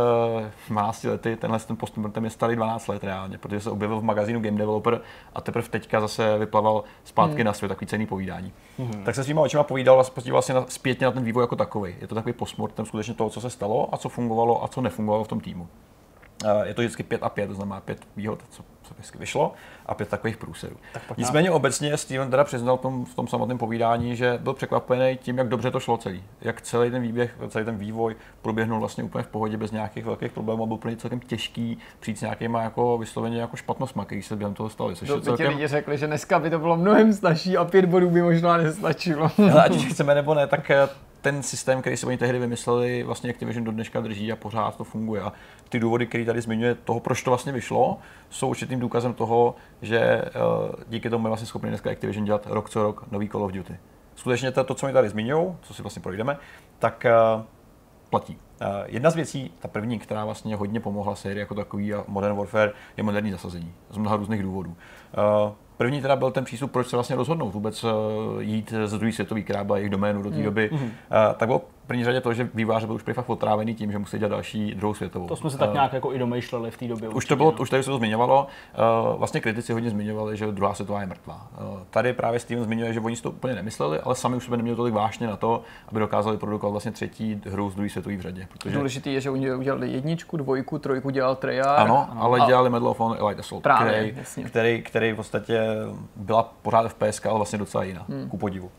[0.69, 4.39] 12 lety, tenhle ten postmortem je starý 12 let reálně, protože se objevil v magazínu
[4.39, 5.01] Game Developer
[5.35, 7.45] a teprve teďka zase vyplaval zpátky hmm.
[7.45, 8.53] na svět takový cený povídání.
[8.77, 9.03] Hmm.
[9.03, 11.95] Tak se svýma očima povídal a podíval vlastně na, zpětně na ten vývoj jako takový.
[12.01, 15.23] Je to takový postmortem skutečně toho, co se stalo a co fungovalo a co nefungovalo
[15.23, 15.67] v tom týmu.
[16.63, 19.53] Je to vždycky 5 a 5, to znamená 5 výhod, co, co vždycky vyšlo,
[19.85, 20.75] a 5 takových průserů.
[21.17, 25.38] Nicméně obecně Steven teda přiznal v tom, v tom samotném povídání, že byl překvapený tím,
[25.38, 26.23] jak dobře to šlo celý.
[26.41, 30.31] Jak celý ten výběh, celý ten vývoj proběhnul vlastně úplně v pohodě, bez nějakých velkých
[30.31, 34.35] problémů a byl úplně celkem těžký přijít s nějakýma jako vysloveně jako špatnostma, který se
[34.35, 34.95] během toho staly.
[34.95, 38.09] Což ti celkem, lidi řekli, že dneska by to bylo mnohem snažší a pět bodů
[38.09, 39.31] by možná nestačilo.
[39.38, 40.89] Ale ať chceme nebo ne, tak eh,
[41.21, 44.83] ten systém, který si oni tehdy vymysleli, vlastně Activision do dneška drží a pořád to
[44.83, 45.21] funguje.
[45.21, 45.33] A
[45.70, 47.97] ty důvody, které tady zmiňuje, toho, proč to vlastně vyšlo,
[48.30, 50.32] jsou určitým důkazem toho, že eh,
[50.88, 53.78] díky tomu je vlastně schopný dneska Activision dělat rok co rok nový Call of Duty.
[54.15, 56.38] Skutečně to, to co mi tady zmiňují, co si vlastně projdeme,
[56.80, 57.11] tak eh,
[58.09, 58.38] platí.
[58.86, 62.72] jedna z věcí, ta první, která vlastně hodně pomohla sérii jako takový a Modern Warfare,
[62.97, 63.74] je moderní zasazení.
[63.89, 64.76] Z mnoha různých důvodů.
[65.78, 67.86] První teda byl ten přístup, proč se vlastně rozhodnout vůbec
[68.39, 70.43] jít ze druhé světové, která byla jejich doménu do té mm.
[70.43, 70.70] doby.
[70.72, 70.80] Mm.
[70.80, 70.89] Uh,
[71.38, 74.29] tak bylo první řadě to, že vývář byl už fakt otrávený tím, že musí dělat
[74.29, 75.27] další druhou světovou.
[75.27, 77.09] To jsme se tak nějak jako i domýšleli v té době.
[77.09, 77.57] Už to bylo, no.
[77.57, 78.47] už tady se to zmiňovalo.
[79.11, 81.47] Uh, vlastně kritici hodně zmiňovali, že druhá světová je mrtvá.
[81.61, 84.57] Uh, tady právě Steven zmiňuje, že oni si to úplně nemysleli, ale sami už jsme
[84.57, 88.21] neměli tolik vášně na to, aby dokázali produkovat vlastně třetí hru z druhé světové v
[88.21, 88.47] řadě.
[88.51, 88.75] Protože...
[88.75, 91.79] Důležité je, že oni udělali jedničku, dvojku, trojku dělal Treyarch.
[91.79, 92.45] Ano, ano, ale a...
[92.45, 95.61] dělali Medal of Honor Elite Assault, Právě, který, který, který, v podstatě
[96.15, 98.29] byla pořád v PSK, ale vlastně docela jiná, hmm.
[98.29, 98.71] ku podivu.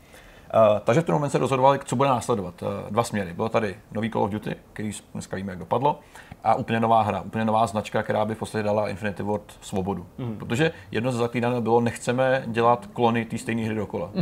[0.53, 2.61] Uh, takže v ten moment se rozhodovali, co bude následovat.
[2.61, 3.33] Uh, dva směry.
[3.33, 5.99] Bylo tady nový Call of Duty, který dneska víme, jak dopadlo,
[6.43, 10.05] a úplně nová hra, úplně nová značka, která by v podstatě dala Infinity Ward svobodu.
[10.17, 10.37] Mm.
[10.37, 14.09] Protože jedno ze zaklídaného bylo, nechceme dělat klony té stejné hry dokola.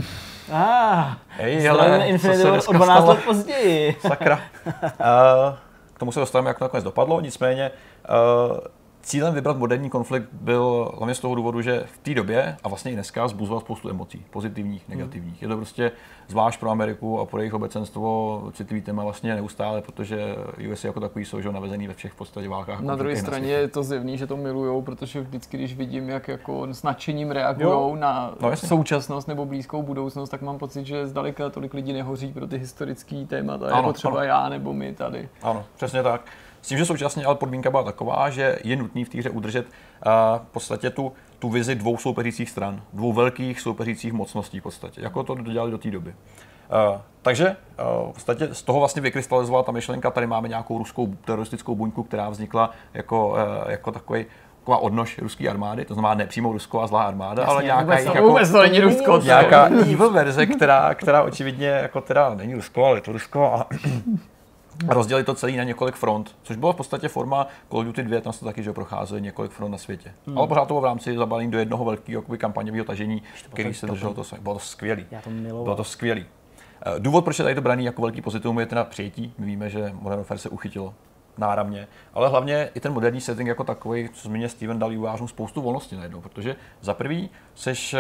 [0.51, 3.95] Ah, Ej, ale Infinity Ward o 12 let později.
[4.01, 4.39] Sakra.
[4.65, 4.73] Uh,
[5.93, 7.71] k tomu se dostaneme, jak to nakonec dopadlo, nicméně
[8.51, 8.57] uh,
[9.07, 12.91] Cílem vybrat moderní konflikt byl hlavně z toho důvodu, že v té době a vlastně
[12.91, 14.97] i dneska zbuzoval spoustu emocí, pozitivních, hmm.
[14.97, 15.41] negativních.
[15.41, 15.91] Je to prostě
[16.27, 20.35] zvlášť pro Ameriku a pro jejich obecenstvo citlivý téma vlastně neustále, protože
[20.71, 22.81] US jako takový jsou že navezený ve všech v podstatě válkách.
[22.81, 26.67] Na druhé straně je to zjevný, že to milujou, protože vždycky, když vidím, jak jako
[26.71, 31.73] s nadšením reagují na no, současnost nebo blízkou budoucnost, tak mám pocit, že zdaleka tolik
[31.73, 34.27] lidí nehoří pro ty historické témata, ano, jako třeba ano.
[34.27, 35.29] já nebo my tady.
[35.41, 36.21] Ano, přesně tak.
[36.67, 39.65] S tím, že současně ale podmínka byla taková, že je nutný v té hře udržet
[39.65, 45.01] uh, v podstatě tu, tu vizi dvou soupeřících stran, dvou velkých soupeřících mocností v podstatě,
[45.01, 46.09] jako to dělali do té doby.
[46.09, 51.15] Uh, takže uh, v podstatě z toho vlastně vykrystalizovala ta myšlenka, tady máme nějakou ruskou
[51.25, 54.25] teroristickou buňku, která vznikla jako, uh, jako takový
[54.59, 57.81] taková odnož ruské armády, to znamená ne přímo ruskou a zlá armáda, Jasně, ale nějaká
[57.81, 62.53] vůbec, jako, vůbec to není Rusko, nějaká evil verze, která, která očividně jako teda není
[62.53, 63.67] Rusko, ale je to Rusko a
[64.87, 68.21] rozdělit to celý na několik front, což byla v podstatě forma Call of Duty 2,
[68.21, 70.13] tam se taky že procházeli několik front na světě.
[70.27, 70.37] Hmm.
[70.37, 73.21] Ale pořád to bylo v rámci zabalení do jednoho velkého kampaňového tažení,
[73.53, 75.05] který se drželo to, bylo to skvělý.
[75.11, 75.29] Já to
[75.63, 76.25] Bylo to skvělý.
[76.85, 79.33] Eh, důvod, proč je tady to braný jako velký pozitivum, je teda přijetí.
[79.37, 80.93] My víme, že Modern Warfare se uchytilo
[81.37, 85.61] náramně, ale hlavně i ten moderní setting jako takový, co zmínil Steven, dal vývářům spoustu
[85.61, 87.99] volnosti najednou, protože za prvý seš eh,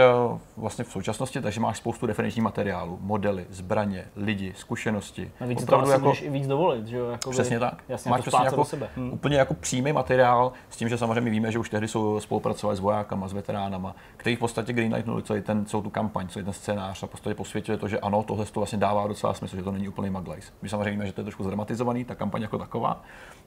[0.57, 5.31] vlastně v současnosti, takže máš spoustu referenčních materiálů, modely, zbraně, lidi, zkušenosti.
[5.39, 7.09] A víc to jako, i víc dovolit, že jo?
[7.09, 7.83] Jakoby, přesně tak.
[7.89, 8.89] Jasně, máš přesně jako, sebe.
[8.95, 9.13] Hmm.
[9.13, 12.79] úplně jako přímý materiál, s tím, že samozřejmě víme, že už tehdy jsou spolupracovali s
[12.79, 17.03] vojákama, s veteránama, kteří v podstatě greenlightnuli celý ten, celou tu kampaň, celý ten scénář
[17.03, 19.71] a v podstatě posvětili to, že ano, tohle to vlastně dává docela smysl, že to
[19.71, 20.53] není úplný maglajs.
[20.61, 23.01] My samozřejmě víme, že to je trošku zdramatizovaný, ta kampaň jako taková,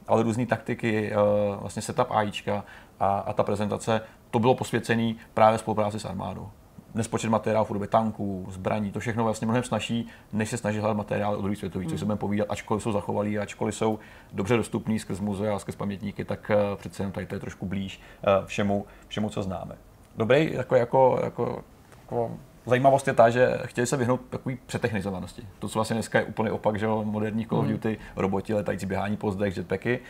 [0.08, 1.16] ale různé taktiky, eh,
[1.60, 2.64] vlastně setup AIčka
[3.00, 4.00] a, a ta prezentace,
[4.30, 6.48] to bylo posvěcené právě spolupráci s armádou.
[6.94, 10.96] Nespočet materiálů v podobě tanků, zbraní, to všechno vlastně mnohem snaží, než se snaží hledat
[10.96, 11.90] materiály od druhé světové, hmm.
[11.90, 13.98] což se budeme povídat, ačkoliv jsou zachovalí, ačkoliv jsou
[14.32, 17.66] dobře dostupní skrz muzea a skrz pamětníky, tak uh, přece jenom tady to je trošku
[17.66, 18.00] blíž
[18.40, 19.74] uh, všemu, všemu, co známe.
[20.16, 21.64] Dobrý, jako, jako, jako,
[22.00, 22.30] jako
[22.66, 25.42] zajímavost je ta, že chtěli se vyhnout takové přetechnizovanosti.
[25.58, 27.74] To, co vlastně dneska je úplně opak, že moderní Call of hmm.
[27.74, 30.00] Duty, roboti, letající běhání po zdech, jetpacky,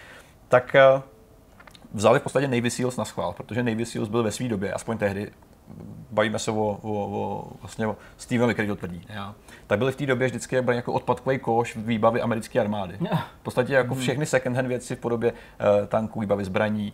[0.49, 1.03] tak eh,
[1.95, 4.99] vzali v podstatě Navy Seals na schvál, protože Navy Seals byl ve své době, aspoň
[4.99, 5.31] tehdy,
[6.11, 9.35] bavíme se o, o, o, vlastně o Stevenovi, který to tvrdí, já,
[9.67, 12.99] tak byly v té době vždycky jak jako odpadkový koš výbavy americké armády.
[13.41, 14.03] V podstatě jako hmm.
[14.03, 16.93] všechny second hand věci v podobě uh, tanků, výbavy zbraní,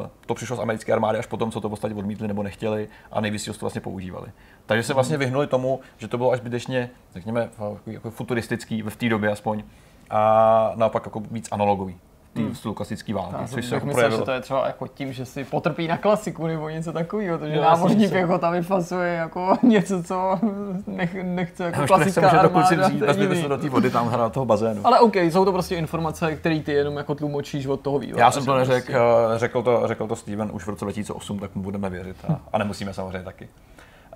[0.00, 2.88] uh, to přišlo z americké armády až potom, co to v podstatě odmítli nebo nechtěli
[3.12, 4.28] a Seals to vlastně používali.
[4.66, 7.50] Takže se vlastně vyhnuli tomu, že to bylo až zbytečně, řekněme,
[7.86, 9.62] jako futuristický v té době aspoň
[10.10, 12.00] a naopak jako víc analogový
[12.32, 12.74] té hmm.
[12.74, 13.34] klasické války.
[13.40, 15.96] Já což se jako myslím, že to je třeba jako tím, že si potrpí na
[15.96, 20.38] klasiku nebo něco takového, protože no, námořní pěchota vyfasuje jako něco, co
[20.86, 22.42] nech, nechce jako klasická armáda.
[22.42, 24.86] Dokud si se do té vody tam hrát toho bazénu.
[24.86, 28.20] Ale OK, jsou to prostě informace, které ty jenom jako tlumočíš od toho vývoje.
[28.20, 29.38] Já jsem to neřekl, prostě...
[29.38, 32.58] řekl to, řekl to Steven už v roce 2008, tak mu budeme věřit a, a
[32.58, 33.48] nemusíme samozřejmě taky.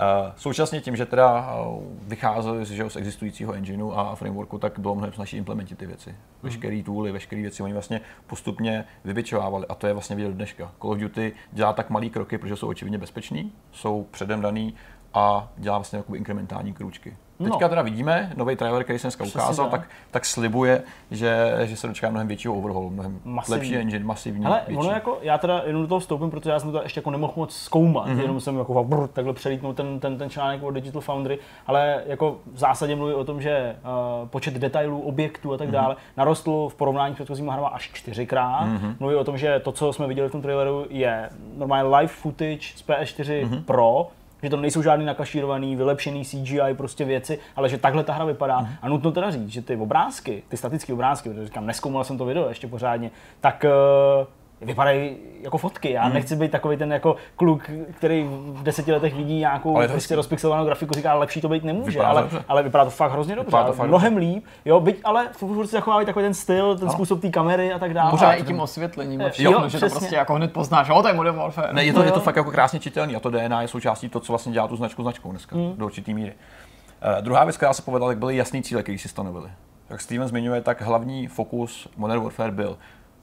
[0.00, 4.94] Uh, současně tím, že teda uh, vycházeli že, z existujícího engineu a frameworku, tak bylo
[4.94, 6.16] mnohem snažší implementit ty věci.
[6.42, 6.84] Veškeré hmm.
[6.84, 10.72] tooly, veškeré věci oni vlastně postupně vybičovávali a to je vlastně vidět do dneška.
[10.80, 14.74] Call of Duty dělá tak malý kroky, protože jsou očividně bezpeční, jsou předem daný
[15.14, 17.16] a dělá vlastně jakoby inkrementální krůčky.
[17.44, 17.68] Teďka no.
[17.68, 22.10] teda vidíme, nový trailer, který jsem dneska ukázal, tak, tak slibuje, že, že se dočká
[22.10, 23.58] mnohem většího overhaulu, mnohem masivní.
[23.58, 24.46] lepší engine, masivní.
[24.46, 27.10] Ale ono jako, já teda jenom do toho vstoupím, protože já jsem to ještě jako
[27.10, 28.20] nemohl moc zkoumat, mm-hmm.
[28.20, 32.36] jenom jsem jako brr, takhle přelítnul ten, ten, ten článek o Digital Foundry, ale jako
[32.52, 33.76] v zásadě mluví o tom, že
[34.22, 35.72] uh, počet detailů, objektů a tak mm-hmm.
[35.72, 38.66] dále narostl v porovnání s předchozíma hrama až čtyřikrát.
[38.66, 38.96] Mm-hmm.
[39.00, 42.60] Mluví o tom, že to, co jsme viděli v tom traileru, je normálně live footage
[42.76, 43.62] z PS4 mm-hmm.
[43.64, 44.10] Pro,
[44.42, 48.60] že to nejsou žádný nakašírovaný, vylepšený CGI prostě věci, ale že takhle ta hra vypadá.
[48.60, 48.68] Mm.
[48.82, 52.24] A nutno teda říct, že ty obrázky, ty statické obrázky, protože říkám, neskoumal jsem to
[52.24, 54.26] video ještě pořádně, tak uh,
[54.64, 55.92] vypadají jako fotky.
[55.92, 56.14] Já hmm.
[56.14, 60.66] nechci být takový ten jako kluk, který v deseti letech vidí nějakou ale prostě rozpixelovanou
[60.66, 63.56] grafiku, říká, lepší to být nemůže, vypadá ale, ale vypadá to fakt hrozně dobře.
[63.66, 64.28] to fakt mnohem dobře.
[64.28, 66.92] líp, jo, byť, ale furt si zachovávají takový ten styl, ten no.
[66.92, 68.10] způsob té kamery a tak dále.
[68.10, 71.14] Pořád i tím osvětlením, jo, všechno, že to prostě jako hned poznáš, jo, to je
[71.14, 71.72] Modern Warfare.
[71.72, 74.20] Ne, je to, je to fakt jako krásně čitelný a to DNA je součástí to,
[74.20, 75.74] co vlastně dělá tu značku značkou dneska, hmm.
[75.76, 76.32] do určitý míry.
[76.32, 79.50] Uh, druhá věc, která se povedala, tak byly jasný cíle, který si stanovili.
[79.90, 82.68] Jak Steven zmiňuje, tak hlavní fokus Modern Warfare byl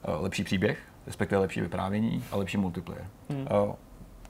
[0.08, 0.78] uh, lepší příběh,
[1.10, 3.06] respektive lepší vyprávění a lepší multiplayer.
[3.30, 3.40] Hmm.
[3.40, 3.74] Uh,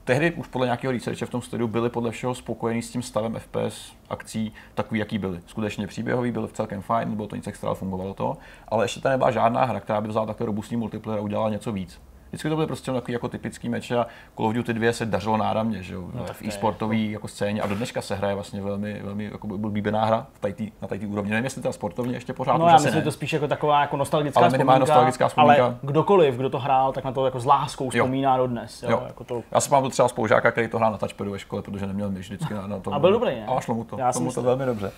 [0.05, 3.35] tehdy už podle nějakého researche v tom studiu byli podle všeho spokojení s tím stavem
[3.39, 5.41] FPS akcí takový, jaký byly.
[5.47, 8.37] Skutečně příběhový byl celkem fajn, bylo to nic extra, fungovalo to,
[8.69, 11.73] ale ještě to nebyla žádná hra, která by vzala takhle robustní multiplayer a udělala něco
[11.73, 12.01] víc.
[12.31, 14.07] Vždycky to byly prostě takový jako typický meč a
[14.37, 17.13] Call of Duty 2 se dařilo náramně, že jo, no, v e-sportové jako...
[17.13, 20.73] jako scéně a do dneška se hraje vlastně velmi, velmi jako oblíbená hra v tajtý,
[20.83, 21.31] na té úrovni.
[21.31, 22.57] Nevím, jestli ta sportovně ještě pořád.
[22.57, 25.65] No já myslím, že to spíš jako taková jako nostalgická ale vzpomínka, nostalgická vzpomínka.
[25.65, 28.83] Ale kdokoliv, kdo to hrál, tak na to jako s láskou vzpomíná do dnes.
[28.83, 29.03] Jo, jo.
[29.07, 29.43] Jako to...
[29.53, 32.27] Já si pamatuju třeba spolužáka, který to hrál na touchpadu ve škole, protože neměl myš
[32.27, 32.95] vždycky na, na to.
[32.95, 33.47] A byl dobrý, ne?
[33.47, 34.93] A šlo mu to, já šlo mu to velmi dobře.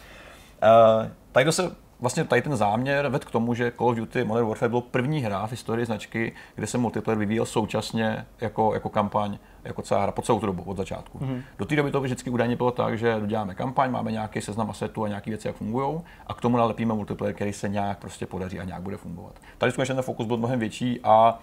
[0.62, 1.70] Uh, tady se
[2.02, 5.20] vlastně tady ten záměr vedl k tomu, že Call of Duty Modern Warfare byl první
[5.20, 10.12] hra v historii značky, kde se multiplayer vyvíjel současně jako, jako kampaň, jako celá hra
[10.12, 11.18] po celou tu dobu od začátku.
[11.18, 11.42] Mm-hmm.
[11.58, 15.04] Do té doby to vždycky údajně bylo tak, že děláme kampaň, máme nějaký seznam asetů
[15.04, 18.60] a nějaké věci, jak fungují, a k tomu nalepíme multiplayer, který se nějak prostě podaří
[18.60, 19.32] a nějak bude fungovat.
[19.58, 21.38] Tady skutečně ten fokus byl mnohem větší a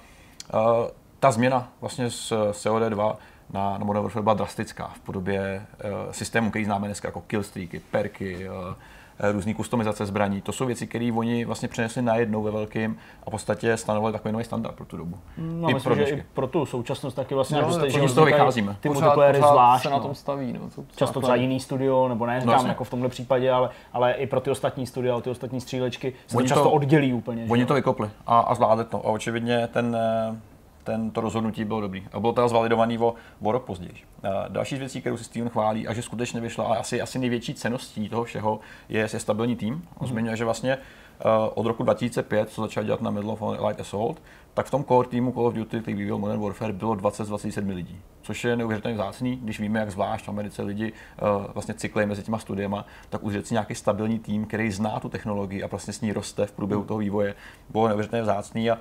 [0.53, 0.59] uh,
[1.19, 3.15] ta změna vlastně z COD2
[3.53, 5.65] na, na Modern Warfare byla drastická v podobě
[6.05, 8.75] uh, systému, který známe dneska jako killstreaky, perky, uh,
[9.31, 10.41] různé kustomizace zbraní.
[10.41, 14.31] To jsou věci, které oni vlastně přinesli najednou ve velkým a v podstatě stanovili takový
[14.31, 15.17] nový standard pro tu dobu.
[15.37, 18.25] No, I myslím, pro že i pro tu současnost taky vlastně, no, že z toho
[18.25, 18.77] vycházíme.
[18.79, 19.83] Ty multiplayery zvlášť.
[19.83, 20.53] se na tom staví.
[20.53, 24.13] No, Často třeba jiný studio, nebo ne, říkám no, jako v tomhle případě, ale, ale
[24.13, 27.45] i pro ty ostatní studia, ty ostatní střílečky se oni často to, oddělí úplně.
[27.49, 27.65] Oni že?
[27.65, 28.97] to vykopli a, a zvládli to.
[28.97, 30.35] A očividně ten eh,
[30.89, 32.07] ten, to rozhodnutí bylo dobrý.
[32.11, 33.93] A bylo teda zvalidovaný o, o rok později.
[34.23, 37.19] A další z věcí, kterou si Steven chválí a že skutečně vyšla, a asi, asi
[37.19, 38.59] největší ceností toho všeho
[38.89, 39.73] je, je stabilní tým.
[39.73, 40.09] On mm-hmm.
[40.09, 44.21] zmiňuje, že vlastně uh, od roku 2005, co začal dělat na Middle of Light Assault,
[44.53, 47.27] tak v tom core týmu Call of Duty, který vyvíjel Modern Warfare, bylo 20 z
[47.27, 48.01] 27 lidí.
[48.21, 52.23] Což je neuvěřitelně vzácný, když víme, jak zvlášť v Americe lidi uh, vlastně cyklej mezi
[52.23, 56.01] těma studiema, tak udržet si nějaký stabilní tým, který zná tu technologii a vlastně s
[56.01, 57.35] ní roste v průběhu toho vývoje,
[57.69, 58.71] bylo neuvěřitelně vzácný.
[58.71, 58.77] A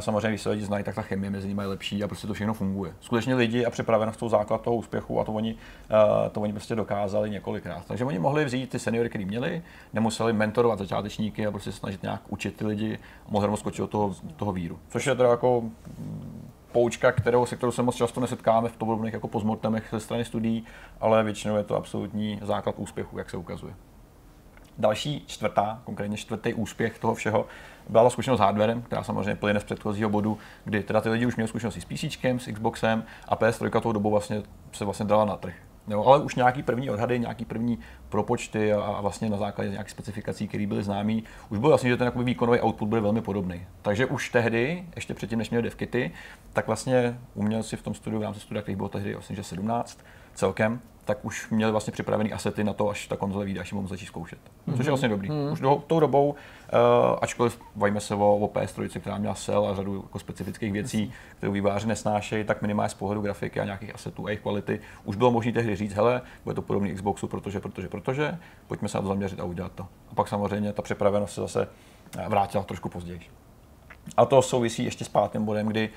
[0.00, 2.34] samozřejmě, když se lidi znají, tak ta chemie mezi nimi je lepší a prostě to
[2.34, 2.92] všechno funguje.
[3.00, 6.74] Skutečně lidi a připravenost jsou základ toho úspěchu a to oni, uh, to oni prostě
[6.74, 7.84] dokázali několikrát.
[7.86, 9.62] Takže oni mohli vzít ty seniory, který měli,
[9.92, 14.14] nemuseli mentorovat začátečníky a prostě snažit nějak učit ty lidi a mohli skočit do toho,
[14.36, 14.78] toho víru.
[14.88, 19.12] Což je teda jako mm, poučka, kterou, se kterou se moc často nesetkáme v podobných
[19.12, 20.64] jako pozmortemech ze strany studií,
[21.00, 23.74] ale většinou je to absolutní základ úspěchu, jak se ukazuje.
[24.78, 27.46] Další čtvrtá, konkrétně čtvrtý úspěch toho všeho,
[27.88, 31.36] byla zkušenost s hardwarem, která samozřejmě plyne z předchozího bodu, kdy teda ty lidi už
[31.36, 35.36] měli zkušenosti s PC, s Xboxem a PS3 tou dobu vlastně se vlastně dala na
[35.36, 35.54] trh.
[35.88, 39.90] Jo, ale už nějaký první odhady, nějaký první propočty a, a vlastně na základě nějakých
[39.90, 43.66] specifikací, které byly známé, už bylo jasné, že ten výkonový output bude velmi podobný.
[43.82, 46.12] Takže už tehdy, ještě předtím, než měli devkity,
[46.52, 49.98] tak vlastně umělci v tom studiu, v rámci studia, který bylo tehdy vlastně, že 17
[50.34, 53.74] celkem, tak už měli vlastně připravený asety na to, až ta konzole vyjde, až ji
[53.74, 54.38] mohou začít zkoušet.
[54.38, 54.76] Mm-hmm.
[54.76, 55.28] Což je vlastně dobrý.
[55.28, 55.52] Mm-hmm.
[55.52, 56.36] Už do, tou dobou, uh,
[57.20, 61.52] ačkoliv bavíme se o, o PS3, která měla sel a řadu jako specifických věcí, které
[61.52, 65.30] výváři nesnášejí, tak minimálně z pohledu grafiky a nějakých asetů a jejich kvality už bylo
[65.30, 69.08] možné tehdy říct, hele, bude to podobný Xboxu, protože, protože, protože, pojďme se na to
[69.08, 69.82] zaměřit a udělat to.
[70.12, 71.68] A pak samozřejmě ta připravenost se zase
[72.18, 73.20] eh, vrátila trošku později.
[74.16, 75.90] A to souvisí ještě s pátým bodem, kdy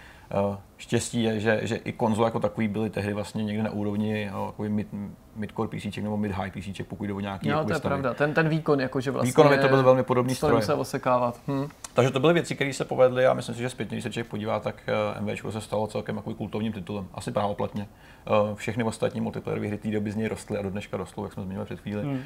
[0.78, 4.68] štěstí je, že, že i konzole jako takový byly tehdy vlastně někde na úrovni uh,
[4.68, 4.88] mid,
[5.36, 8.14] mid-core PC nebo mid-high PC, pokud jde o nějaký Jo, to je pravda.
[8.14, 10.62] Ten, ten výkon, jakože vlastně Výkonově to byl velmi podobný stroj.
[10.62, 11.40] se osekávat.
[11.48, 11.68] Hm.
[11.94, 14.28] Takže to byly věci, které se povedly a myslím si, že zpětně, když se člověk
[14.28, 14.76] podívá, tak
[15.18, 17.08] eh, MV se stalo celkem jako kultovním titulem.
[17.14, 17.88] Asi právoplatně.
[18.50, 21.34] Uh, všechny ostatní multiplayerové hry té doby z něj rostly a do dneška rostou, jak
[21.34, 22.04] jsme zmiňovali před chvíli.
[22.04, 22.22] Hmm.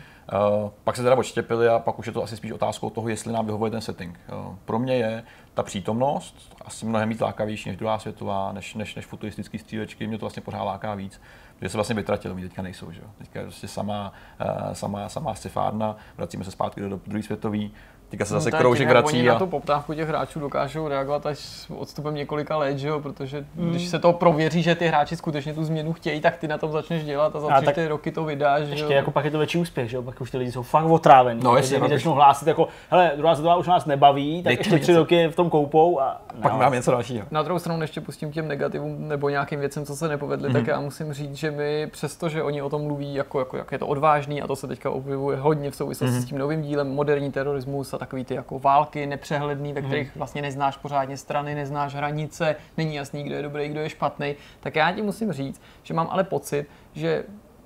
[0.83, 3.45] Pak se teda odštěpili a pak už je to asi spíš otázkou toho, jestli nám
[3.45, 4.19] vyhovuje ten setting.
[4.65, 9.05] Pro mě je ta přítomnost asi mnohem víc lákavější než druhá světová, než, než, než
[9.05, 10.07] futuristické střílečky.
[10.07, 11.21] Mě to vlastně pořád láká víc,
[11.55, 12.91] protože se vlastně vytratili, oni teďka nejsou.
[12.91, 13.01] Že?
[13.17, 17.69] Teďka je prostě sama, uh, sama, sama scifárna, vracíme se zpátky do, do druhé světové
[18.15, 19.33] Teďka se zase tak kroužek vrací Oni a...
[19.33, 22.99] na tu poptávku těch hráčů dokážou reagovat až s odstupem několika let, že jo?
[22.99, 23.69] protože Hmm.
[23.69, 26.71] když se to prověří, že ty hráči skutečně tu změnu chtějí, tak ty na tom
[26.71, 28.61] začneš dělat a za A tři tak- čtyři roky to vydáš.
[28.67, 28.91] Ještě jo?
[28.91, 30.03] jako pak je to větší úspěch, že jo?
[30.03, 31.41] Pak už ty lidi jsou fakt otrávení.
[31.43, 34.51] No, jasně, Když pak už- začnou hlásit jako, hele, druhá světová už nás nebaví, tak
[34.51, 34.99] Dejte ještě tři něco.
[35.01, 36.57] roky v tom koupou a Pak no.
[36.59, 37.25] mám něco dalšího.
[37.31, 40.57] Na druhou stranu, ještě pustím těm negativům nebo nějakým věcem, co se nepovedly, Mhm.
[40.57, 43.71] tak já musím říct, že my přesto, že oni o tom mluví, jako, jako jak
[43.71, 46.21] je to odvážný, a to se teďka objevuje hodně v souvislosti Mhm.
[46.21, 50.41] s tím novým dílem, moderní terorismus a takový ty jako války nepřehledný, ve kterých vlastně
[50.41, 54.91] neznáš pořádně strany, neznáš hranice, není jasný, kdo je dobrý, kdo je špatný, tak já
[54.91, 57.23] ti musím říct, že mám ale pocit, že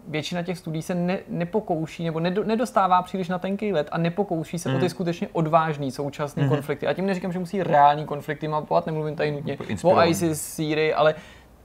[0.08, 4.60] většina těch studií se ne, nepokouší nebo nedo, nedostává příliš na tenký let a nepokouší
[4.60, 4.76] se mm.
[4.76, 6.50] o ty skutečně odvážný současný mm.
[6.50, 6.88] konflikty.
[6.88, 10.12] A tím neříkám, že musí reální konflikty mapovat, nemluvím tady nutně Jako o inspirovaný.
[10.12, 11.16] ISIS, Sýrii, ale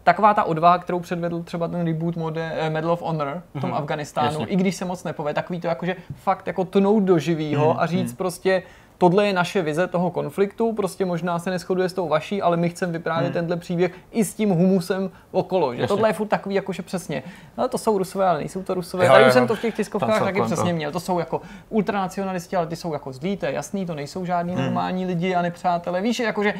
[0.04, 3.74] taková ta odvaha, kterou předvedl třeba ten reboot mode, eh, Medal of Honor v tom
[3.74, 4.46] Afganistánu, jasně.
[4.46, 8.12] i když se moc nepovede, takový to jakože fakt jako tnout do živýho a říct
[8.12, 8.62] prostě
[8.98, 12.68] tohle je naše vize toho konfliktu, prostě možná se neschoduje s tou vaší, ale my
[12.68, 15.88] chceme vyprávět tenhle příběh i s tím humusem okolo, že Jasně.
[15.88, 17.22] tohle je furt takový jakože přesně,
[17.58, 19.48] no to jsou rusové, ale nejsou to rusové, Jo, tady jo, už jsem jo.
[19.48, 22.92] to v těch tiskovkách taky kolem přesně měl, to jsou jako ultranacionalisti, ale ty jsou
[22.92, 24.64] jako zlí, to je jasný, to nejsou žádní Hmm.
[24.64, 26.54] normální lidi a nepřátelé, víš, jakože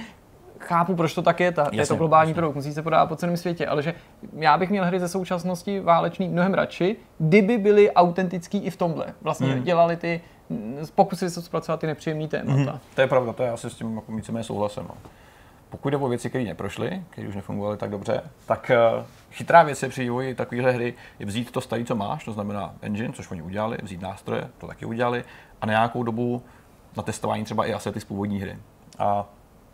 [0.66, 2.34] chápu, proč to tak je, ta, je to Jasně, globální jasně.
[2.34, 3.94] produkt, musí se podávat po celém světě, ale že
[4.36, 9.06] já bych měl hry ze současnosti válečný mnohem radši, kdyby byly autentický i v tomhle.
[9.22, 9.62] Vlastně Hmm.
[9.62, 10.20] dělali ty,
[10.94, 12.80] pokusili se zpracovat ty nepříjemné témata.
[12.94, 14.82] To je pravda, to já si s tím jako víceméně souhlasím.
[14.88, 14.94] No.
[15.70, 19.82] Pokud jde o věci, které neprošly, které už nefungovaly tak dobře, tak uh, chytrá věc
[19.82, 23.30] je při vývoji takovéhle hry je vzít to staré, co máš, to znamená engine, což
[23.30, 25.24] oni udělali, vzít nástroje, to taky udělali,
[25.60, 26.42] a na nějakou dobu
[26.96, 28.58] na testování třeba i asety z původní hry.
[28.98, 29.26] A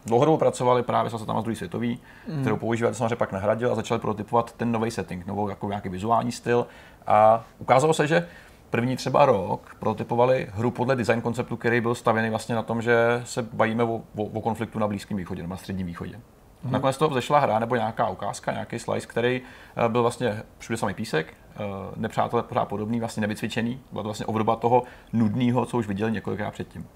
[0.06, 1.98] dlouhodobě pracovali právě s tam z druhé světový,
[2.28, 2.40] mm.
[2.40, 6.32] kterou používali, samozřejmě pak nahradil a začali prototypovat ten nový setting, novou jako nějaký vizuální
[6.32, 6.66] styl.
[7.06, 8.28] A ukázalo se, že
[8.70, 13.22] první třeba rok prototypovali hru podle design konceptu, který byl stavěný vlastně na tom, že
[13.24, 16.20] se bavíme o, o, o konfliktu na Blízkém východě nebo na Středním východě.
[16.64, 16.72] Mm.
[16.72, 19.40] Nakonec z toho vzešla hra nebo nějaká ukázka, nějaký slice, který
[19.76, 21.58] eh, byl vlastně všude samý písek, eh,
[21.96, 23.80] nepřátelé pořád podobný, vlastně nevycvičený.
[23.92, 24.82] Byla to vlastně obdoba toho
[25.12, 26.86] nudného, co už viděli několikrát předtím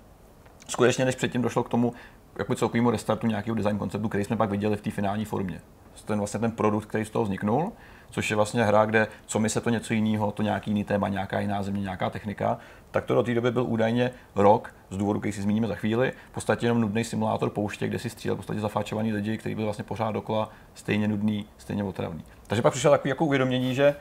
[0.69, 1.93] skutečně než předtím došlo k tomu
[2.39, 5.61] jako celkovému restartu nějakého design konceptu, který jsme pak viděli v té finální formě.
[6.05, 7.73] Ten vlastně ten produkt, který z toho vzniknul,
[8.11, 11.09] což je vlastně hra, kde co mi se to něco jiného, to nějaký jiný téma,
[11.09, 12.59] nějaká jiná země, nějaká technika,
[12.91, 16.13] tak to do té doby byl údajně rok, z důvodu, který si zmíníme za chvíli,
[16.31, 19.65] v podstatě jenom nudný simulátor pouště, kde si střílel v podstatě zafáčovaný lidi, kteří byli
[19.65, 22.25] vlastně pořád dokola stejně nudný, stejně otravný.
[22.47, 23.95] Takže pak přišlo takové jako uvědomění, že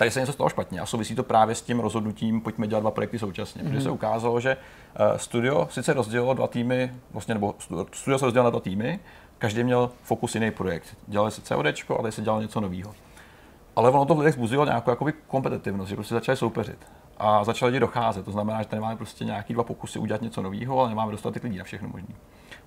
[0.00, 2.90] tady se něco stalo špatně a souvisí to právě s tím rozhodnutím, pojďme dělat dva
[2.90, 3.62] projekty současně.
[3.62, 3.68] Mm-hmm.
[3.68, 4.56] Protože se ukázalo, že
[4.94, 9.00] eh, studio sice rozdělilo dva týmy, vlastně, nebo stu- studio se rozdělilo na dva týmy,
[9.38, 10.96] každý měl fokus jiný projekt.
[11.06, 12.94] Dělali se COD a tady se dělalo něco nového.
[13.76, 16.78] Ale ono to v lidech zbuzilo nějakou jakoby kompetitivnost, že prostě začali soupeřit.
[17.18, 18.24] A začali lidi docházet.
[18.24, 21.44] To znamená, že tady máme prostě nějaký dva pokusy udělat něco nového, ale nemáme dostatek
[21.44, 22.14] lidí na všechno možné.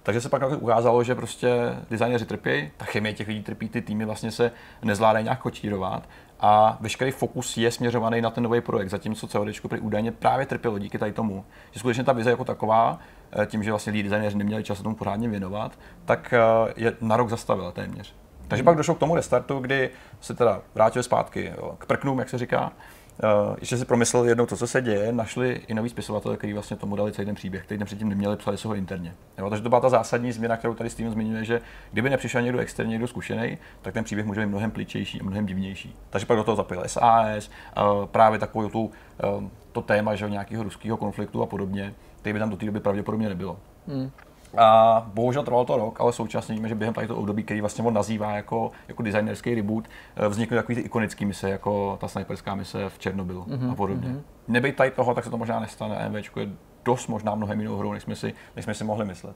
[0.03, 1.49] Takže se pak ukázalo, že prostě
[1.89, 4.51] designéři trpí, ta chemie těch lidí trpí, ty týmy vlastně se
[4.83, 6.09] nezvládají nějak kočírovat
[6.45, 10.79] a veškerý fokus je směřovaný na ten nový projekt, zatímco COD prý údajně právě trpělo
[10.79, 12.99] díky tady tomu, že skutečně ta vize jako taková,
[13.31, 16.93] eh, tím, že vlastně lidi designéři neměli čas se tomu pořádně věnovat, tak eh, je
[17.01, 18.15] na rok zastavila téměř.
[18.47, 19.89] Takže pak došlo k tomu restartu, kdy
[20.21, 22.71] se teda vrátili zpátky jo, k prknům, jak se říká.
[23.23, 26.77] Uh, ještě si promyslel jednou to, co se děje, našli i nový spisovatel, který vlastně
[26.77, 29.13] tomu dali celý ten příběh, který předtím neměli, psali se ho interně.
[29.37, 31.61] Jo, takže to byla ta zásadní změna, kterou tady Steven zmiňuje, že
[31.91, 35.45] kdyby nepřišel někdo externě, někdo zkušený, tak ten příběh může být mnohem pličejší a mnohem
[35.45, 35.95] divnější.
[36.09, 38.91] Takže pak do toho zapojil SAS, uh, právě takovou tu, uh,
[39.71, 43.29] to téma že nějakého ruského konfliktu a podobně, který by tam do té doby pravděpodobně
[43.29, 43.59] nebylo.
[43.87, 44.11] Hmm.
[44.57, 47.83] A bohužel trvalo to rok, ale současně víme, že během tady toho období, který vlastně
[47.83, 49.85] on nazývá jako, jako designerský reboot,
[50.15, 53.71] eh, vznikly takový ty ikonické mise, jako ta sniperská mise v Černobylu mm-hmm.
[53.71, 54.09] a podobně.
[54.09, 54.21] Mm-hmm.
[54.47, 56.09] Nebejt tady toho, tak se to možná nestane.
[56.09, 56.49] MVčko je
[56.85, 59.35] dost možná mnohem jinou hrou, než jsme si, než jsme si mohli myslet.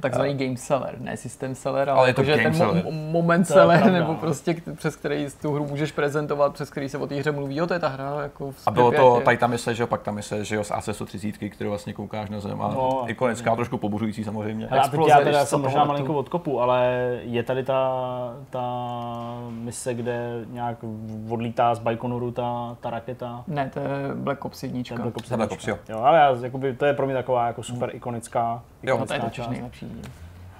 [0.00, 2.84] Takzvaný game seller, ne system seller, ale, Ale je to jakože game ten seller.
[2.84, 3.98] mo- moment To seller, pravda.
[3.98, 7.32] nebo prostě k- přes který tu hru můžeš prezentovat, přes který se o té hře
[7.32, 9.82] mluví, jo, to je ta hra, jako v A bylo to tady ta mise, že
[9.82, 12.74] jo, pak ta mise, že jo, z AC-130, kterou vlastně koukáš na zem a No,
[12.74, 14.66] no, ikonická, trošku pobuřující samozřejmě.
[14.70, 16.86] Hele, a teď Exploze, já teda jsem možná malinko odkopu, ale
[17.22, 18.64] je tady ta, ta
[19.50, 20.76] mise, kde nějak
[21.30, 23.44] odlítá z Baikonuru ta, ta raketa.
[23.46, 24.82] Ne, to je Black Ops 1.
[24.88, 25.92] Ten Black Ops To je Black Ops, jednička.
[25.92, 25.98] jo.
[25.98, 26.04] jo.
[26.04, 29.20] ale já, jakoby, to je pro mě taková jako super ikonická, Jo, No to je
[29.20, 30.02] totiž nejlepší díl.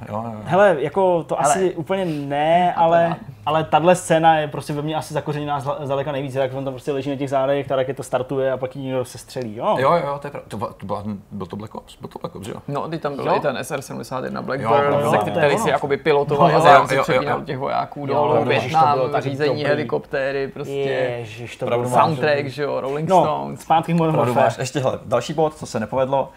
[0.09, 0.41] Jo, jo, jo.
[0.45, 1.55] Hele, jako to Hele.
[1.55, 3.16] asi úplně ne, ale,
[3.47, 6.93] ale tahle scéna je prostě ve mně asi zakořeněná zdaleka nejvíc, jak on tam prostě
[6.93, 9.57] leží na těch zádech, ta raketa startuje a pak ji někdo se střelí.
[9.57, 10.49] Jo, jo, jo to, je pravda.
[10.49, 12.55] to, to, byla, byl to Black Ops, byl to Black Ops, jo?
[12.69, 13.37] No, ty tam byl Jo.
[13.37, 17.03] i ten SR-71 Blackbird, Jo, ze který si jakoby pilotoval Jo, a zároveň si jo,
[17.03, 23.09] přepínal těch vojáků dolů, Větnam, tak řízení helikoptéry, prostě Ježiš, to soundtrack, že jo, Rolling
[23.09, 23.61] No, Stones.
[23.61, 24.59] zpátky k.
[24.59, 26.29] Ještě hele, další bod, co se nepovedlo,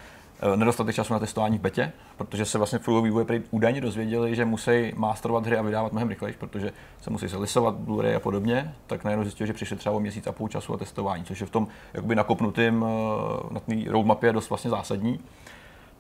[0.55, 4.45] nedostatek času na testování v betě, protože se vlastně v průběhu vývoje údajně dozvěděli, že
[4.45, 6.71] musí masterovat hry a vydávat mnohem rychleji, protože
[7.01, 10.31] se musí zelisovat Blu-ray a podobně, tak najednou zjistili, že přišli třeba o měsíc a
[10.31, 14.49] půl času a testování, což je v tom jakoby nakopnutým eh, na té roadmapě dost
[14.49, 15.19] vlastně zásadní.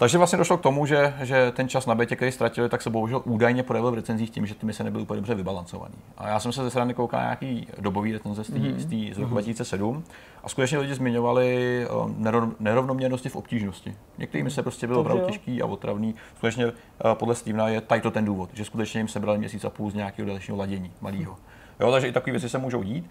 [0.01, 2.89] Takže vlastně došlo k tomu, že, že ten čas na betě, který ztratili, tak se
[2.89, 5.95] bohužel údajně projevil v recenzích tím, že ty mise nebyly úplně dobře vybalancované.
[6.17, 8.79] A já jsem se ze strany koukal na nějaký dobový recenze z, tý, Mhm.
[8.79, 10.03] z, tý, z roku 2007
[10.43, 11.85] a skutečně lidi zmiňovali
[12.19, 13.95] nerov- nerovnoměrnosti v obtížnosti.
[14.17, 16.15] Některé mise prostě byly To opravdu těžký a otravný.
[16.37, 16.71] Skutečně eh,
[17.13, 19.93] podle Stevena je tady to ten důvod, že skutečně jim sebrali měsíc a půl z
[19.93, 21.35] nějakého dalšího ladění malého.
[21.79, 23.09] Jo, takže i takové věci se můžou dít.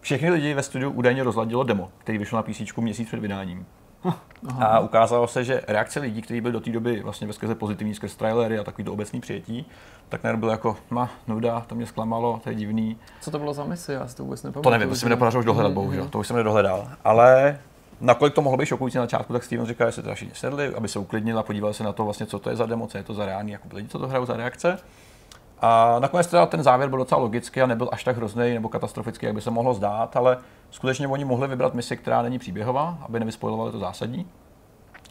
[0.00, 3.66] Všechny lidi ve studiu údajně rozladilo demo, který vyšlo na PC měsíc před vydáním.
[4.58, 8.16] A ukázalo se, že reakce lidí, kteří byli do té doby vlastně veskrze pozitivní skrz
[8.16, 9.66] trailery a takový to obecný přijetí,
[10.08, 12.96] tak najednou bylo jako, ma, nuda, to mě zklamalo, to je divný.
[13.20, 13.92] Co to bylo za misi?
[13.92, 14.62] Já si to vůbec nepamatuju.
[14.62, 16.88] To nevím, to se mi nepodařilo už dohledat, bohužel, to už jsem nedohledal.
[17.04, 17.58] Ale
[18.00, 20.74] nakolik to mohlo být šokující na začátku, tak Steven říkal, že se teda všichni sedli,
[20.74, 22.98] aby se uklidnil a podívali se na to, vlastně, co to je za demo, co
[22.98, 24.78] je to za reální, jako lidi, co to hrajou za reakce.
[25.60, 29.26] A nakonec teda ten závěr byl docela logický a nebyl až tak hrozný nebo katastrofický,
[29.26, 30.38] jak by se mohlo zdát, ale
[30.70, 34.26] skutečně oni mohli vybrat misi, která není příběhová, aby nevyspojovali to zásadní.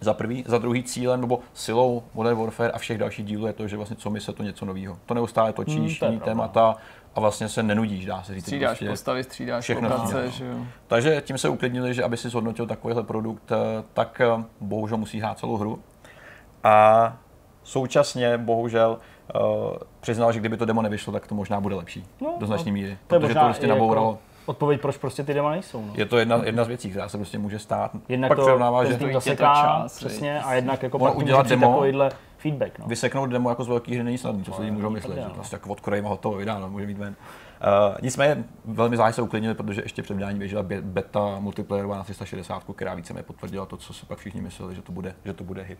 [0.01, 3.67] Za prvý, za druhý cílem nebo silou Modern Warfare a všech dalších dílů je to,
[3.67, 4.97] že vlastně co mise to něco nového.
[5.05, 6.75] To neustále točíš, Hmm, to témata
[7.15, 8.43] a vlastně se nenudíš, dá se říct.
[8.43, 8.89] Střídáš prostě.
[8.89, 10.57] postavy, střídáš všechno lokace, střídáš, že jo.
[10.87, 15.19] Takže tím se uklidnili, že aby si zhodnotil takovýhle produkt, eh, tak eh, bohužel musí
[15.19, 15.79] hrát celou hru.
[16.63, 17.17] A
[17.65, 18.97] současně bohužel
[19.35, 19.41] uh,
[19.99, 22.05] přiznal, že kdyby to demo nevyšlo, tak to možná bude lepší.
[22.21, 22.97] No, do značné míry.
[23.07, 24.09] To Protože to prostě i nabouralo.
[24.09, 25.81] Jako odpověď, proč prostě ty dema nejsou.
[25.85, 25.93] No.
[25.95, 27.91] Je to jedna, jedna z věcí, která se prostě může stát.
[28.09, 31.71] Jednak Pak to přirovnává, že to zaseká, čas, přesně, a jednak jako pak udělat demo-
[31.71, 32.79] takovýhle feedback.
[32.79, 32.85] No.
[32.87, 35.15] vyseknout demo jako z velké hry není snadný, co si lidi můžou myslet.
[35.15, 37.15] Že prostě jako odkrojím a hotovo, vydáno, může být ven.
[37.61, 42.03] Uh, nicméně velmi záhy se uklidnili, protože ještě před vydáním běžela bě- beta multiplayerová na
[42.03, 45.43] 360, která více potvrdila to, co si pak všichni mysleli, že to bude, že to
[45.43, 45.79] bude hit.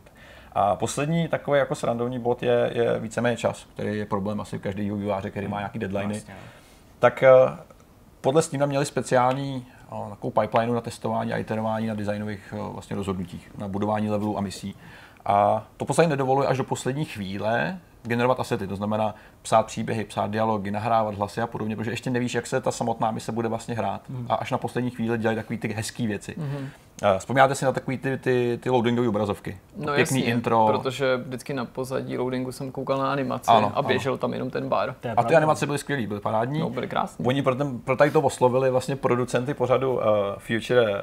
[0.51, 4.97] A poslední takový jako srandovní bod je, je víceméně čas, který je problém asi každého
[4.97, 6.13] vývojáře, který má nějaký deadliny.
[6.13, 6.35] Vlastně.
[6.99, 7.29] Tak eh,
[8.21, 12.95] podle Steam měli speciální eh, takovou pipeline na testování a iterování na designových eh, vlastně
[12.95, 14.75] rozhodnutích, na budování levelů a misí.
[15.25, 20.31] A to poslední nedovoluje až do poslední chvíle generovat asety, to znamená psát příběhy, psát
[20.31, 23.75] dialogy, nahrávat hlasy a podobně, protože ještě nevíš, jak se ta samotná mise bude vlastně
[23.75, 24.01] hrát.
[24.29, 26.35] A až na poslední chvíli dělají takové ty hezké věci.
[27.03, 29.57] Eh, Vzpomínáte si na takové ty, ty, ty loadingové obrazovky?
[29.77, 30.67] No Pěkný jasně, intro.
[30.71, 34.69] protože vždycky na pozadí loadingu jsem koukal na animaci Ano, a běžel tam jenom ten
[34.69, 34.95] bar.
[35.17, 36.59] A ty animace byly skvělé, byly parádní.
[36.59, 37.25] No, byly krásný.
[37.25, 40.01] Oni pro, ten, pro tady to oslovili vlastně producenty pořadu uh,
[40.37, 41.01] Future,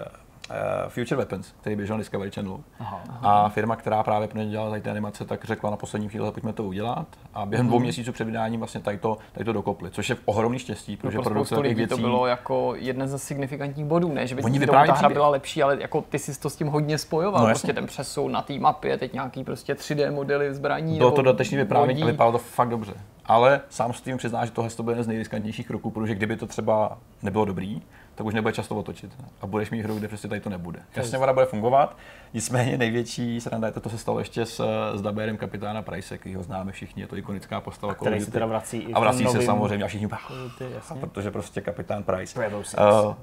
[0.88, 2.64] Future Weapons, který běžel na Discovery Channelu.
[2.80, 3.00] Aha.
[3.22, 6.30] A firma, která právě pro ně dělala tady ty animace, tak řekla na poslední chvíli,
[6.32, 7.06] pojďme to udělat.
[7.34, 10.58] A během dvou měsíců před vydáním vlastně tady to, tady to dokopli, což je ohromný
[10.58, 14.12] štěstí, No, protože pro produkce spoustu lidí to věcí, bylo jako jeden ze signifikantních bodů,
[14.12, 15.12] ne, že by Oni si to ta hra příběh.
[15.12, 17.86] byla lepší, ale jako ty jsi to s tím hodně spojoval, No, no, prostě ten
[17.86, 20.98] přesun na té mapě, teď nějaký prostě 3D modely zbraní.
[20.98, 22.92] bylo to dodatečný vyprávění a vypadalo to fakt dobře.
[23.26, 26.36] Ale sám s tím přizná, že tohle to bude jeden z nejriskantnějších kroků, protože kdyby
[26.36, 27.82] to třeba nebylo dobrý,
[28.14, 29.12] tak už nebude často otočit.
[29.40, 30.82] A budeš mít hru, kde prostě tady to nebude.
[30.96, 31.96] Jasně, voda bude fungovat,
[32.34, 36.34] nicméně největší sranda je to, to se stalo ještě s, s dabérem kapitána Price, který
[36.34, 37.94] ho známe všichni, je to ikonická postava.
[37.94, 40.08] Který se teda vrací a vrací se samozřejmě a všichni
[41.00, 42.48] protože prostě kapitán Price.
[42.48, 43.14] Uh,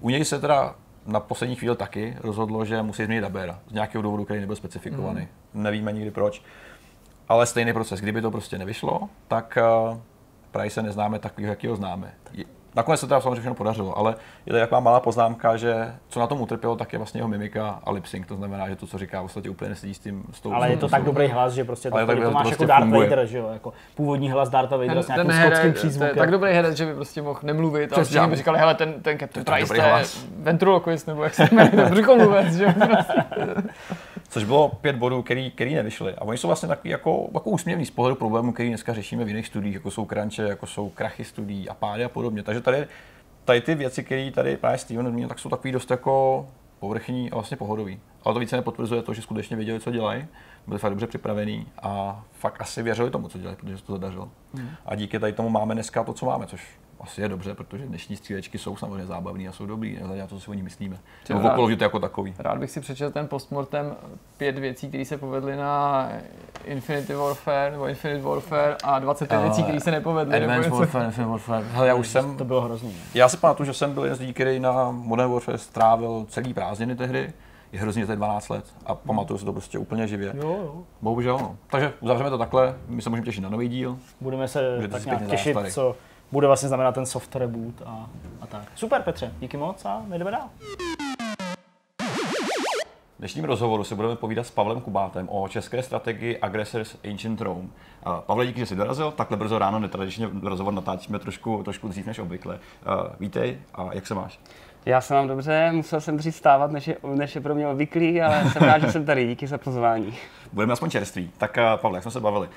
[0.00, 0.74] u něj se teda
[1.06, 5.28] na poslední chvíli taky rozhodlo, že musí změnit Dabera z nějakého důvodu, který nebyl specifikovaný.
[5.54, 5.62] Mm.
[5.62, 6.42] Nevíme nikdy proč.
[7.28, 8.00] Ale stejný proces.
[8.00, 9.58] Kdyby to prostě nevyšlo, tak
[9.90, 9.98] uh,
[10.50, 12.14] Price neznáme takového, jaký ho známe.
[12.32, 14.14] Je- Nakonec se teda samozřejmě všechno podařilo, ale
[14.46, 17.80] je to taková malá poznámka, že co na tom utrpělo, tak je vlastně jeho mimika
[17.84, 18.26] a lip sync.
[18.26, 20.22] To znamená, že to, co říká, v podstatě úplně nesedí s tím.
[20.32, 22.46] S tou, Ale je to tak dobrý hlas, že prostě to, tak to, to máš
[22.46, 22.90] prostě jako Darth.
[22.90, 26.16] Vader, že jo, jako původní hlas Dartha Vadera s nějakým skotským to přízvukem.
[26.16, 29.18] tak dobrý herec, že by prostě mohl nemluvit a všichni by říkali, hele, ten, ten
[29.18, 32.72] Captain Price, to ventriloquist, nebo jak se jmenuje, ten břichomluvec, že jo.
[34.28, 36.14] Což bylo pět bodů, který, který nevyšly.
[36.14, 39.28] A oni jsou vlastně takový jako, jako úsměvný z pohledu problémů, který dneska řešíme v
[39.28, 42.42] jiných studiích, jako jsou crunche, jako jsou krachy studií a pády a podobně.
[42.42, 42.86] Takže tady,
[43.44, 46.46] tady ty věci, které tady právě Steven zmínil, tak jsou takový dost jako
[46.80, 48.00] povrchní a vlastně pohodový.
[48.24, 50.26] Ale to více nepotvrzuje to, že skutečně věděli, co dělají,
[50.66, 54.28] byli fakt dobře připravení a fakt asi věřili tomu, co dělají, protože se to zadařilo.
[54.54, 54.68] Hmm.
[54.86, 58.16] A díky tady tomu máme dneska to, co máme, což asi je dobře, protože dnešní
[58.16, 60.98] střílečky jsou samozřejmě zábavné a jsou dobrý, na to si o ní myslíme.
[61.28, 62.34] Nebo rád, jako takový.
[62.38, 63.96] Rád bych si přečetl ten postmortem
[64.36, 66.08] pět věcí, které se povedly na
[66.64, 70.36] Infinity Warfare nebo Infinite Warfare a 25 uh, věcí, které se nepovedly.
[70.36, 71.66] Advanced Warfare, Infinite Warfare.
[71.72, 72.96] Hele, já už jsem, to bylo hrozný.
[73.14, 76.54] Já si pamatuju, že jsem byl jeden z lidí, který na Modern Warfare strávil celý
[76.54, 77.32] prázdniny tehdy
[77.76, 80.32] je hrozně za 12 let a pamatuju se to prostě úplně živě.
[80.36, 80.84] Jo, jo.
[81.02, 81.56] Bohužel, no.
[81.70, 83.98] Takže uzavřeme to takhle, my se můžeme těšit na nový díl.
[84.20, 85.96] Budeme se Můžete tak nějak těšit, co
[86.32, 88.10] bude vlastně znamenat ten soft reboot a,
[88.40, 88.62] a tak.
[88.74, 90.48] Super Petře, díky moc a my jdeme dál.
[93.16, 97.68] V dnešním rozhovoru se budeme povídat s Pavlem Kubátem o české strategii Aggressors Ancient Rome.
[98.26, 99.10] Pavle, díky, že jsi dorazil.
[99.10, 102.58] Takhle brzo ráno netradičně rozhovor natáčíme trošku, trošku dřív než obvykle.
[103.20, 104.40] Vítej a jak se máš?
[104.86, 108.22] Já se mám dobře, musel jsem dřív stávat, než je, než je pro mě obvyklý,
[108.22, 109.26] ale jsem rád, že jsem tady.
[109.26, 110.14] Díky za pozvání.
[110.52, 111.30] Budeme aspoň čerství.
[111.38, 112.48] Tak Pavle, jak jsme se bavili,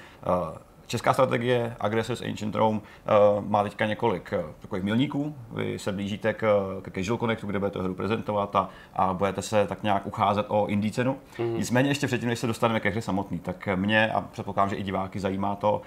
[0.88, 5.36] Česká strategie Aggressors Ancient Rome uh, má teďka několik takových milníků.
[5.52, 9.68] Vy se blížíte k, k Casual Connectu, kde budete hru prezentovat a, a budete se
[9.68, 11.18] tak nějak ucházet o indie cenu.
[11.38, 11.58] Mm-hmm.
[11.58, 14.84] Nicméně ještě předtím, než se dostaneme ke hře samotný, tak mě a předpokládám, že i
[14.84, 15.82] diváky zajímá to,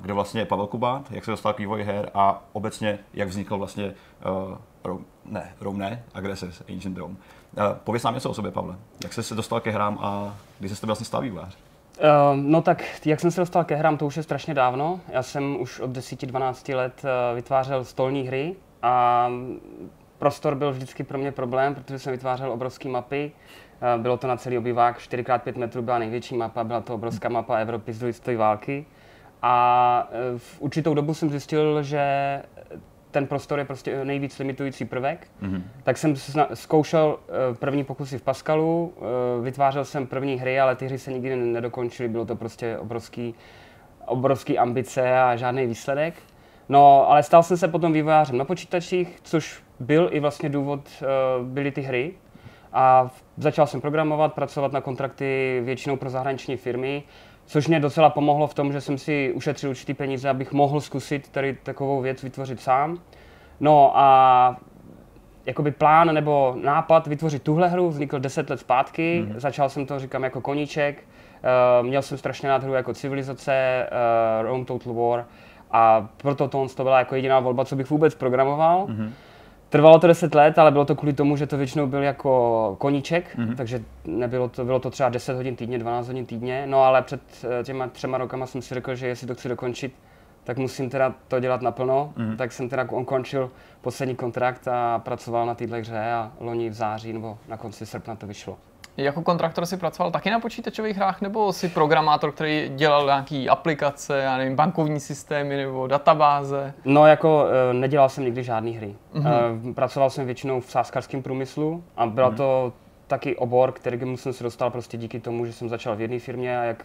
[0.00, 3.58] kdo vlastně je Pavel Kubát, jak se dostal k vývoji her a obecně jak vznikl
[3.58, 3.94] vlastně
[4.84, 7.14] Rome, ne, Rome ne, Aggressors Ancient Rome.
[7.14, 8.76] Uh, pověz nám něco o sobě, Pavle.
[9.02, 11.56] Jak jsi se dostal ke hrám a kdy jsi to vlastně stal vývojář?
[11.56, 15.00] Uh, no tak, jak jsem se dostal ke hrám, to už je strašně dávno.
[15.08, 19.28] Já jsem už od 10-12 let uh, vytvářel stolní hry a
[20.18, 23.32] prostor byl vždycky pro mě problém, protože jsem vytvářel obrovské mapy.
[23.96, 27.92] Bylo to na celý obyvák, 4x5 metrů byla největší mapa, byla to obrovská mapa Evropy
[27.92, 28.86] z druhé války.
[29.42, 32.02] A v určitou dobu jsem zjistil, že
[33.14, 35.26] ten prostor je prostě nejvíc limitující prvek.
[35.42, 35.62] Mm-hmm.
[35.82, 36.14] Tak jsem
[36.54, 41.12] zkoušel eh, první pokusy v Pascalu, eh, vytvářel jsem první hry, ale ty hry se
[41.12, 43.34] nikdy nedokončily, bylo to prostě obrovský,
[44.06, 46.14] obrovský ambice a žádný výsledek.
[46.68, 51.06] No, ale stal jsem se potom vývojářem na počítačích, což byl i vlastně důvod, eh,
[51.42, 52.12] byly ty hry.
[52.72, 57.02] A začal jsem programovat, pracovat na kontrakty většinou pro zahraniční firmy
[57.46, 61.28] což mě docela pomohlo v tom, že jsem si ušetřil určitý peníze, abych mohl zkusit
[61.28, 62.98] tady takovou věc vytvořit sám.
[63.60, 64.56] No a
[65.46, 69.26] jakoby plán nebo nápad vytvořit tuhle hru vznikl 10 let zpátky.
[69.26, 69.38] Mm-hmm.
[69.38, 71.04] Začal jsem to, říkám, jako koníček.
[71.80, 73.86] Uh, měl jsem strašně rád hru jako Civilizace,
[74.40, 75.24] uh, Rome Total War
[75.70, 78.86] a proto to, to byla jako jediná volba, co bych vůbec programoval.
[78.86, 79.10] Mm-hmm.
[79.74, 83.36] Trvalo to 10 let, ale bylo to kvůli tomu, že to většinou byl jako koníček,
[83.36, 83.56] mm-hmm.
[83.56, 86.66] takže nebylo to, bylo to třeba 10 hodin týdně, 12 hodin týdně.
[86.66, 87.20] No ale před
[87.60, 89.94] eh, těma třema rokama jsem si řekl, že jestli to chci dokončit,
[90.44, 92.12] tak musím teda to dělat naplno.
[92.16, 92.36] Mm-hmm.
[92.36, 93.50] Tak jsem teda ukončil
[93.80, 98.16] poslední kontrakt a pracoval na této hře a loni v září nebo na konci srpna
[98.16, 98.56] to vyšlo.
[98.96, 104.18] Jako kontraktor si pracoval taky na počítačových hrách, nebo si programátor, který dělal nějaký aplikace,
[104.18, 106.74] já nevím, bankovní systémy nebo databáze?
[106.84, 108.94] No, jako eh, nedělal jsem nikdy žádné hry.
[109.14, 109.74] Mm-hmm.
[109.74, 112.36] Pracoval jsem většinou v sáskarském průmyslu a byla mm-hmm.
[112.36, 112.72] to
[113.06, 116.60] taky obor, který jsem se dostal prostě díky tomu, že jsem začal v jedné firmě
[116.60, 116.84] a jak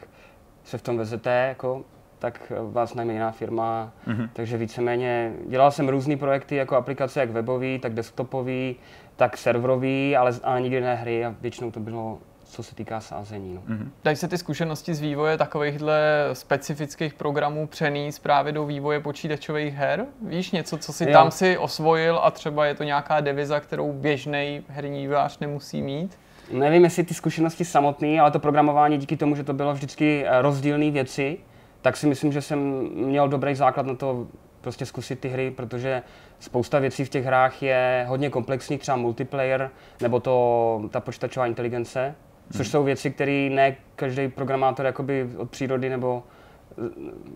[0.63, 1.81] se v tom vezete, jako,
[2.19, 3.91] tak vás najme jiná firma.
[4.07, 4.29] Mm-hmm.
[4.33, 8.75] Takže víceméně dělal jsem různé projekty, jako aplikace jak webový, tak desktopový,
[9.19, 13.53] tak serverový, ale, ale nikdy ne hry a většinou to bylo co se týká sázení.
[13.53, 13.61] No.
[13.61, 13.89] Mm-hmm.
[14.03, 15.99] Dají se ty zkušenosti z vývoje takovýchhle
[16.33, 20.05] specifických programů přenést právě do vývoje počítačových her?
[20.27, 21.11] Víš něco, co si jo.
[21.11, 26.17] tam si osvojil a třeba je to nějaká deviza, kterou běžný herní vývojář nemusí mít?
[26.51, 30.41] Nevím, jestli ty zkušenosti samotné, ale to programování díky tomu, že to bylo vždycky eh,
[30.41, 31.37] rozdílné věci,
[31.81, 32.59] tak si myslím, že jsem
[32.93, 34.27] měl dobrý základ na to
[34.61, 36.03] prostě zkusit ty hry, protože
[36.39, 39.69] spousta věcí v těch hrách je hodně komplexních, třeba multiplayer,
[40.01, 42.15] nebo to, ta počítačová inteligence,
[42.51, 42.71] což hmm.
[42.71, 46.23] jsou věci, které ne každý programátor jakoby od přírody nebo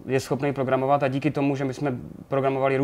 [0.06, 1.98] je schopný programovat a díky tomu, že my jsme
[2.28, 2.78] programovali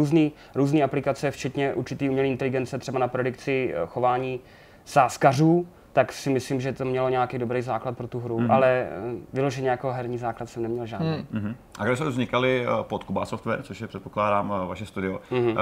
[0.56, 4.40] různé aplikace, včetně určitý umělé inteligence, třeba na predikci eh, chování
[4.86, 5.68] sáskařů,
[6.00, 8.54] tak si myslím, že to mělo nějaký dobrý základ pro tu hru, mm-hmm.
[8.54, 8.90] ale eh,
[9.34, 11.26] vyloženě jako herní základ jsem neměl žádný.
[11.34, 11.56] Mm-hmm.
[11.80, 15.56] A když se vznikaly eh, pod Kuba Software, což je předpokládám eh, vaše studio, mm-hmm.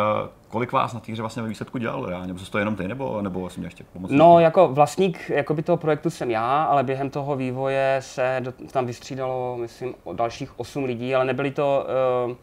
[0.47, 2.33] kolik vás na té hře vlastně ve výsledku dělal reálně?
[2.33, 4.11] Byl to jenom ty nebo, nebo vlastně ještě pomoc?
[4.13, 8.85] No, jako vlastník jakoby toho projektu jsem já, ale během toho vývoje se do, tam
[8.85, 11.88] vystřídalo, myslím, o dalších 8 lidí, ale nebyli to
[12.27, 12.35] uh,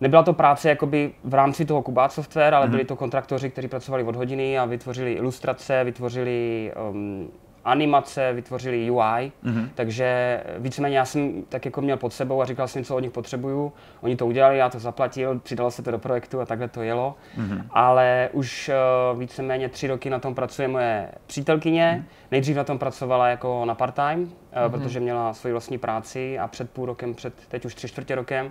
[0.00, 2.70] Nebyla to práce jakoby v rámci toho Kubát Software, ale mm-hmm.
[2.70, 7.30] byli to kontraktoři, kteří pracovali od hodiny a vytvořili ilustrace, vytvořili um,
[7.64, 8.98] animace, vytvořili UI,
[9.44, 9.68] mm-hmm.
[9.74, 13.10] takže víceméně já jsem tak jako měl pod sebou a říkal jsem, co od nich
[13.10, 13.72] potřebuju.
[14.00, 17.14] Oni to udělali, já to zaplatil, přidalo se to do projektu a takhle to jelo.
[17.38, 17.64] Mm-hmm.
[17.70, 18.70] Ale už
[19.12, 22.04] uh, víceméně tři roky na tom pracuje moje přítelkyně.
[22.04, 22.30] Mm-hmm.
[22.30, 24.70] Nejdřív na tom pracovala jako na part-time, mm-hmm.
[24.70, 28.50] protože měla svoji vlastní práci a před půl rokem, před teď už tři čtvrtě rokem,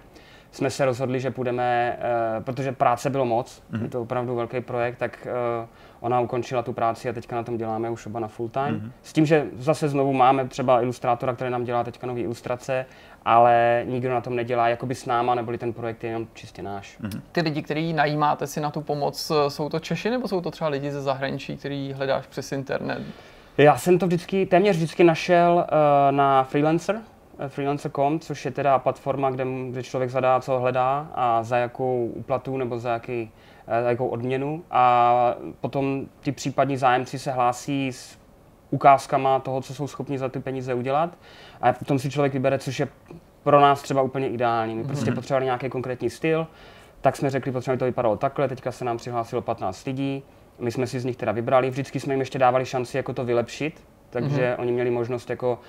[0.52, 1.98] jsme se rozhodli, že půjdeme,
[2.38, 3.84] uh, protože práce bylo moc, mm-hmm.
[3.84, 5.28] je to opravdu velký projekt, tak
[5.62, 5.68] uh,
[6.00, 8.76] ona ukončila tu práci a teďka na tom děláme už oba na full time.
[8.76, 8.92] Mm-hmm.
[9.04, 12.86] S tím, že zase znovu máme třeba ilustrátora, který nám dělá teďka nové ilustrace,
[13.26, 16.98] ale nikdo na tom nedělá jakoby s náma, neboli ten projekt je jenom čistě náš.
[17.02, 17.22] Mm-hmm.
[17.32, 20.52] Ty lidi, který najímáte si na tu pomoc, eh, jsou to Češi nebo jsou to
[20.52, 23.02] třeba lidi ze zahraničí, který hledáš přes internet?
[23.58, 27.02] Já jsem to vždycky, téměř vždycky našel uh, na Freelancer,
[27.48, 32.58] freelancer.com, což je teda platforma, kde, kde člověk zadá, co hledá a za jakou úplatu
[32.58, 33.32] nebo za jaký
[33.72, 38.18] Eh, jakou odměnu a potom ty případní zájemci se hlásí s
[38.72, 41.18] ukázkama toho, co jsou schopni za ty peníze udělat
[41.62, 42.88] a potom si člověk vybere, což je
[43.44, 44.76] pro nás třeba úplně ideální.
[44.76, 45.16] My prostě mm-hmm.
[45.16, 46.48] potřebovali nějaký konkrétní styl,
[47.02, 50.24] tak jsme řekli, potřebovali to vypadalo takhle, teďka se nám přihlásilo 15 lidí,
[50.60, 53.26] my jsme si z nich teda vybrali, vždycky jsme jim ještě dávali šanci jako to
[53.26, 54.62] vylepšit, takže mm-hmm.
[54.62, 55.60] oni měli možnost jako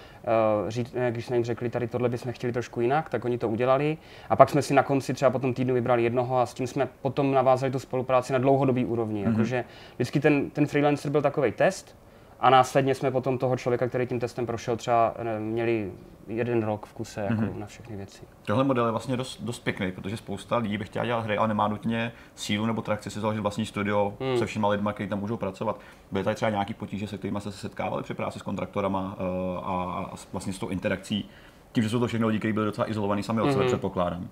[0.63, 3.39] uh, říct, eh, když jsme jim řekli, tady tohle bychom chtěli trošku jinak, tak oni
[3.39, 3.99] to udělali.
[4.31, 6.67] A pak jsme si na konci třeba po tom týdnu vybrali jednoho a s tím
[6.67, 9.25] jsme potom navázali tu spolupráci na dlouhodobý úrovni.
[9.25, 9.31] Mm-hmm.
[9.31, 9.65] Jakože
[9.95, 11.97] vždycky ten, ten freelancer byl takový test,
[12.41, 15.93] a následně jsme potom toho člověka, který tím testem prošel, třeba měli
[16.29, 17.59] jeden rok v kuse jako mm-hmm.
[17.59, 18.23] na všechny věci.
[18.43, 21.49] Tohle model je vlastně dost, dost pěkný, protože spousta lidí by chtěla dělat hry, ale
[21.49, 24.39] nemá nutně sílu nebo trakci si založit vlastní studio mm.
[24.39, 25.81] se všema lidmi, kteří tam můžou pracovat.
[26.13, 29.59] Byly tady třeba nějaký potíže, se kterými jste se setkávali při práci s kontraktorama uh,
[29.59, 31.29] a, a vlastně s tou interakcí?
[31.73, 33.53] Tím, že jsou to všechno lidi, kteří byli docela izolovaní sami od mm-hmm.
[33.53, 34.29] sebe, předpokládám.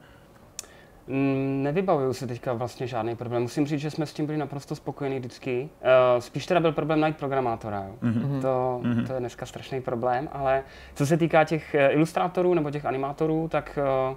[1.08, 3.42] Mm, nevybavuju si teďka vlastně žádný problém.
[3.42, 5.68] Musím říct, že jsme s tím byli naprosto spokojení vždycky.
[5.80, 7.86] Uh, spíš teda byl problém najít programátora.
[8.02, 8.40] Mm-hmm.
[8.40, 9.06] To, mm-hmm.
[9.06, 10.62] to je dneska strašný problém, ale
[10.94, 13.78] co se týká těch eh, ilustrátorů nebo těch animátorů, tak
[14.10, 14.16] uh,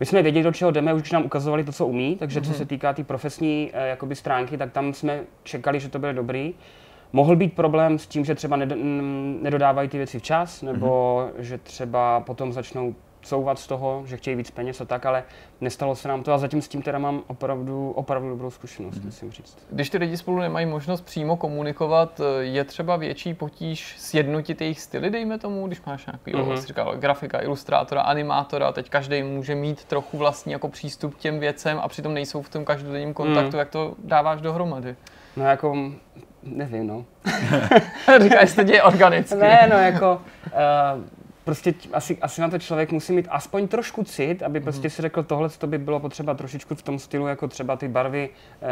[0.00, 2.44] my jsme věděli, do čeho jdeme, už když nám ukazovali to, co umí, takže mm-hmm.
[2.44, 2.58] co mhm.
[2.58, 6.12] se týká té tý profesní uh, jakoby stránky, tak tam jsme čekali, že to bude
[6.12, 6.54] dobrý.
[7.12, 8.56] Mohl být problém s tím, že třeba
[9.42, 11.40] nedodávají ty věci včas, nebo mm-hmm.
[11.42, 15.24] že třeba potom začnou couvat z toho, že chtějí víc peněz a tak, ale
[15.60, 19.04] nestalo se nám to a zatím s tím teda mám opravdu, opravdu dobrou zkušenost, mm-hmm.
[19.04, 19.58] musím říct.
[19.70, 25.10] Když ty lidi spolu nemají možnost přímo komunikovat, je třeba větší potíž sjednotit jejich styly,
[25.10, 26.66] dejme tomu, když máš nějaký, mm-hmm.
[26.66, 31.78] říkal, grafika, ilustrátora, animátora, teď každý může mít trochu vlastní jako přístup k těm věcem
[31.82, 33.58] a přitom nejsou v tom každodenním kontaktu, mm.
[33.58, 34.96] jak to dáváš dohromady?
[35.36, 35.76] No jako,
[36.42, 37.04] nevím, no.
[38.20, 39.34] Říkáš, že to děje organicky.
[39.34, 41.19] ne, no jako, uh,
[41.50, 44.90] prostě asi, asi na to člověk musí mít aspoň trošku cit, aby prostě mm.
[44.90, 48.28] si řekl, tohle to by bylo potřeba trošičku v tom stylu, jako třeba ty barvy,
[48.62, 48.66] eh,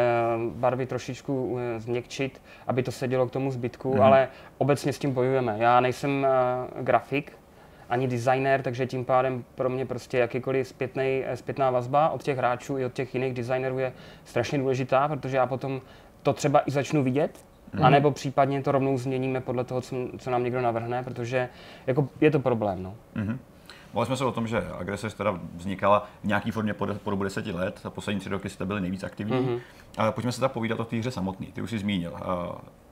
[0.55, 4.01] barvy trošičku eh, změkčit, aby to sedělo k tomu zbytku, mm.
[4.01, 5.57] ale obecně s tím bojujeme.
[5.59, 7.33] Já nejsem eh, grafik,
[7.89, 12.79] ani designer, takže tím pádem pro mě prostě jakýkoliv zpětnej, zpětná vazba od těch hráčů
[12.79, 13.93] i od těch jiných designerů je
[14.24, 15.81] strašně důležitá, protože já potom
[16.22, 17.84] to třeba i začnu vidět, Mm.
[17.84, 21.48] A nebo případně to rovnou změníme podle toho, co, co nám někdo navrhne, protože
[21.86, 22.82] jako je to problém.
[22.82, 22.94] No.
[23.16, 23.38] Mm-hmm.
[23.92, 27.24] Mluvili jsme se o tom, že Aggressors teda vznikala v nějaké formě po, po dobu
[27.24, 29.36] deseti let, a poslední tři roky jste byli nejvíc aktivní.
[29.36, 29.60] Mm-hmm.
[29.98, 31.46] Ale pojďme se tak povídat o té hře samotné.
[31.52, 32.12] Ty už jsi zmínil.
[32.12, 32.18] Uh,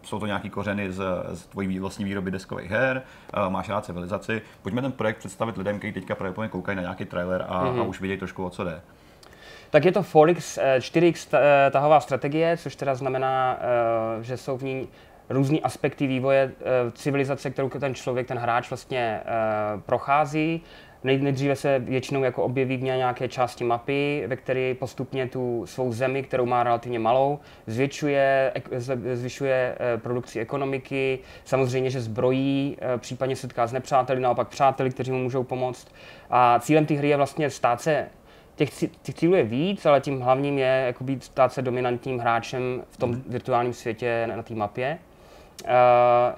[0.02, 1.02] jsou to nějaké kořeny z,
[1.32, 3.02] z tvojí vlastní výroby deskových her,
[3.36, 4.42] uh, máš rád civilizaci.
[4.62, 7.80] Pojďme ten projekt představit lidem, kteří teďka pravděpodobně koukají na nějaký trailer a, mm-hmm.
[7.80, 8.82] a už vidějí trošku, o co jde
[9.70, 14.56] tak je to 4x, 4x eh, eh, tahová strategie, což teda znamená, eh, že jsou
[14.56, 14.88] v ní
[15.28, 16.52] různé aspekty vývoje
[16.94, 19.20] civilizace, kterou ten člověk, ten hráč vlastně
[19.86, 20.62] prochází.
[21.04, 26.22] Nejdříve se většinou jako objeví v nějaké části mapy, ve které postupně tu svou zemi,
[26.22, 28.52] kterou má relativně malou, zvětšuje,
[29.14, 35.44] zvyšuje produkci ekonomiky, samozřejmě, že zbrojí, případně setká s nepřáteli, naopak přáteli, kteří mu můžou
[35.44, 35.94] pomoct.
[36.30, 38.08] A cílem té hry je vlastně stát se
[38.57, 38.70] těch,
[39.02, 42.96] těch cílů je víc, ale tím hlavním je jako být stát se dominantním hráčem v
[42.96, 43.24] tom mm.
[43.26, 44.98] virtuálním světě na té mapě.
[45.64, 45.70] Uh,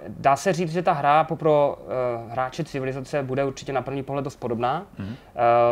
[0.09, 4.25] dá se říct, že ta hra pro uh, hráče civilizace bude určitě na první pohled
[4.25, 4.87] dost podobná.
[4.99, 5.07] Mm.
[5.07, 5.15] Uh,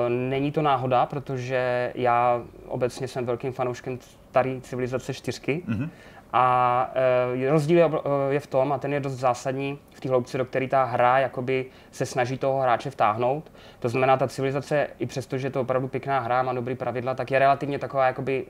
[0.09, 3.99] není to náhoda, protože já obecně jsem velkým fanouškem
[4.31, 5.63] staré civilizace 4.
[5.67, 5.91] Mm.
[6.33, 6.91] A
[7.35, 10.39] e, rozdíl je, eh, je v tom, a ten je dost zásadní v té hloubce,
[10.39, 13.53] do které ta hra jakoby se snaží toho hráče vtáhnout.
[13.79, 17.31] To znamená, ta civilizace, i přesto, že to opravdu pěkná hra, má dobrý pravidla, tak
[17.31, 18.45] je relativně taková jakoby...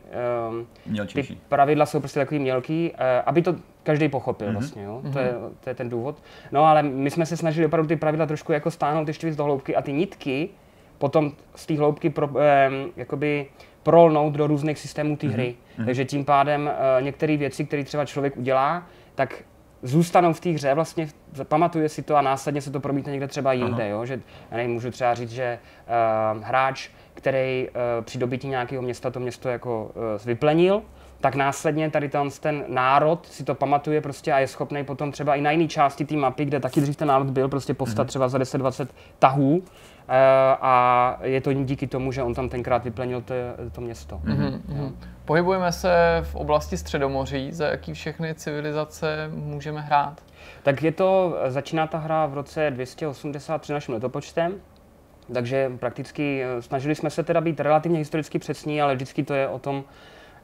[1.02, 4.52] E, ty pravidla jsou prostě takový mělký, e, aby to každý pochopil mm-hmm.
[4.52, 5.00] vlastně, jo?
[5.04, 5.12] Mm-hmm.
[5.12, 6.22] To, je, to je ten důvod.
[6.52, 9.44] No ale my jsme se snažili opravdu ty pravidla trošku jako stáhnout ještě víc do
[9.44, 10.48] hloubky a ty nitky
[10.98, 13.46] potom z té hloubky pro, e, jakoby
[13.86, 15.54] prolnout do různých systémů té hry.
[15.54, 15.84] Mm-hmm.
[15.84, 18.82] Takže tím pádem uh, některé věci, které třeba člověk udělá,
[19.14, 19.44] tak
[19.82, 21.08] zůstanou v té hře, vlastně
[21.48, 24.06] pamatuje si to a následně se to promítne někde třeba jinde, jo?
[24.06, 24.20] že
[24.50, 25.58] já nevím, můžu třeba říct, že
[26.34, 30.82] uh, hráč, který uh, při dobytí nějakého města to město jako uh, vyplenil,
[31.20, 35.34] tak následně tady ten, ten národ si to pamatuje prostě a je schopný potom třeba
[35.34, 38.08] i na jiné části té mapy, kde taky dřív ten národ byl, prostě povstat mm-hmm.
[38.08, 38.86] třeba za 10-20
[39.18, 39.62] tahů
[40.60, 43.34] a je to díky tomu, že on tam tenkrát vyplenil to,
[43.72, 44.20] to město.
[44.24, 44.92] Mm-hmm.
[45.24, 50.22] Pohybujeme se v oblasti Středomoří, za jaký všechny civilizace můžeme hrát?
[50.62, 54.54] Tak je to, začíná ta hra v roce 283 naším letopočtem,
[55.34, 59.48] takže prakticky eh, snažili jsme se teda být relativně historicky přesní, ale vždycky to je
[59.48, 59.84] o tom,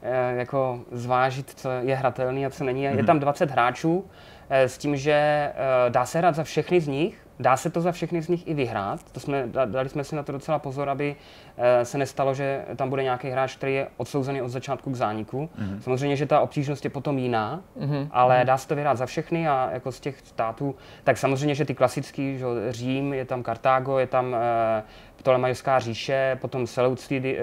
[0.03, 2.89] eh, jako zvážit, co je hratelný a co není.
[2.89, 2.97] Mm-hmm.
[2.97, 4.05] Je tam 20 hráčů
[4.51, 5.53] eh, s tím, že
[5.89, 8.55] dá se hrát za všechny z nich, Dá se to za všechny z nich i
[8.55, 9.13] vyhrát.
[9.13, 11.17] To jsme, dali jsme si na to docela pozor, aby
[11.57, 15.51] eh, se nestalo, že tam bude nějaký hráč, který je odsouzený od začátku k zániku.
[15.59, 15.79] Mm-hmm.
[15.81, 18.09] Samozřejmě, že ta obtížnost je potom jiná, mm-hmm.
[18.11, 21.65] ale dá se to vyhrát za všechny a jako z těch států, tak samozřejmě, že
[21.65, 24.83] ty klasický, že Řím, je tam Kartágo, je tam eh,
[25.17, 27.43] Ptolemajská říše, potom Seleucidi, eh,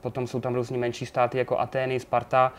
[0.00, 2.52] potom jsou tam různý menší státy jako Atény, Sparta,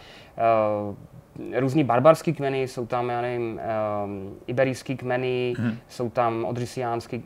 [1.55, 3.59] různý barbarský kmeny, jsou tam, já nevím,
[4.05, 5.77] um, iberijský kmeny, hmm.
[5.87, 7.23] jsou tam odrysiánský uh,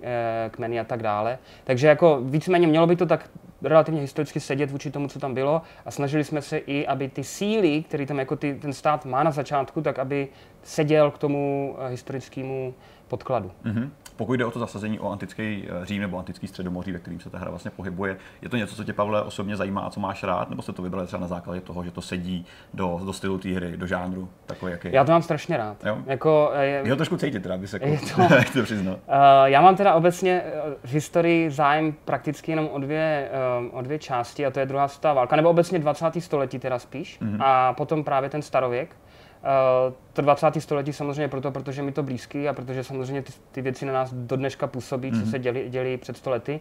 [0.52, 1.38] kmeny a tak dále.
[1.64, 3.30] Takže jako víceméně mělo by to tak
[3.61, 7.23] relativně historicky sedět vůči tomu, co tam bylo a snažili jsme se i, aby ty
[7.23, 10.27] síly, které tam jako ty, ten stát má na začátku, tak aby
[10.64, 12.73] seděl k tomu uh, historickému
[13.07, 13.52] podkladu.
[13.65, 13.90] Mm-hmm.
[14.20, 17.30] Pokud jde o to zasazení o antický eh, Řím nebo antický středomoří, ve kterým se
[17.30, 20.24] ta hra vlastně pohybuje, je to něco, co tě, Pavle, osobně zajímá a co máš
[20.24, 23.38] rád, nebo se to vybrali třeba na základě toho, že to sedí do, do stylu
[23.38, 25.86] té hry, do žánru, takový, jaký Já to mám strašně rád.
[25.86, 25.98] Jo?
[26.06, 28.94] Jako, eh, je, je to trošku cítit, teda, aby se jako, to, to přiznal.
[28.94, 29.00] Uh,
[29.44, 30.44] já mám teda obecně
[30.84, 33.30] v historii zájem prakticky jenom o dvě,
[33.62, 36.06] uh, o dvě části, a to je druhá světová válka, nebo obecně 20.
[36.20, 37.38] století teda spíš, mm-hmm.
[37.40, 38.96] a potom právě ten starověk.
[39.44, 40.61] Uh, to 20.
[40.61, 44.14] století samozřejmě proto, protože mi to blízký a protože samozřejmě ty, ty věci na nás
[44.14, 45.20] do dneška působí, mm-hmm.
[45.20, 45.32] co mhm.
[45.32, 46.60] se děli, děli před stolety.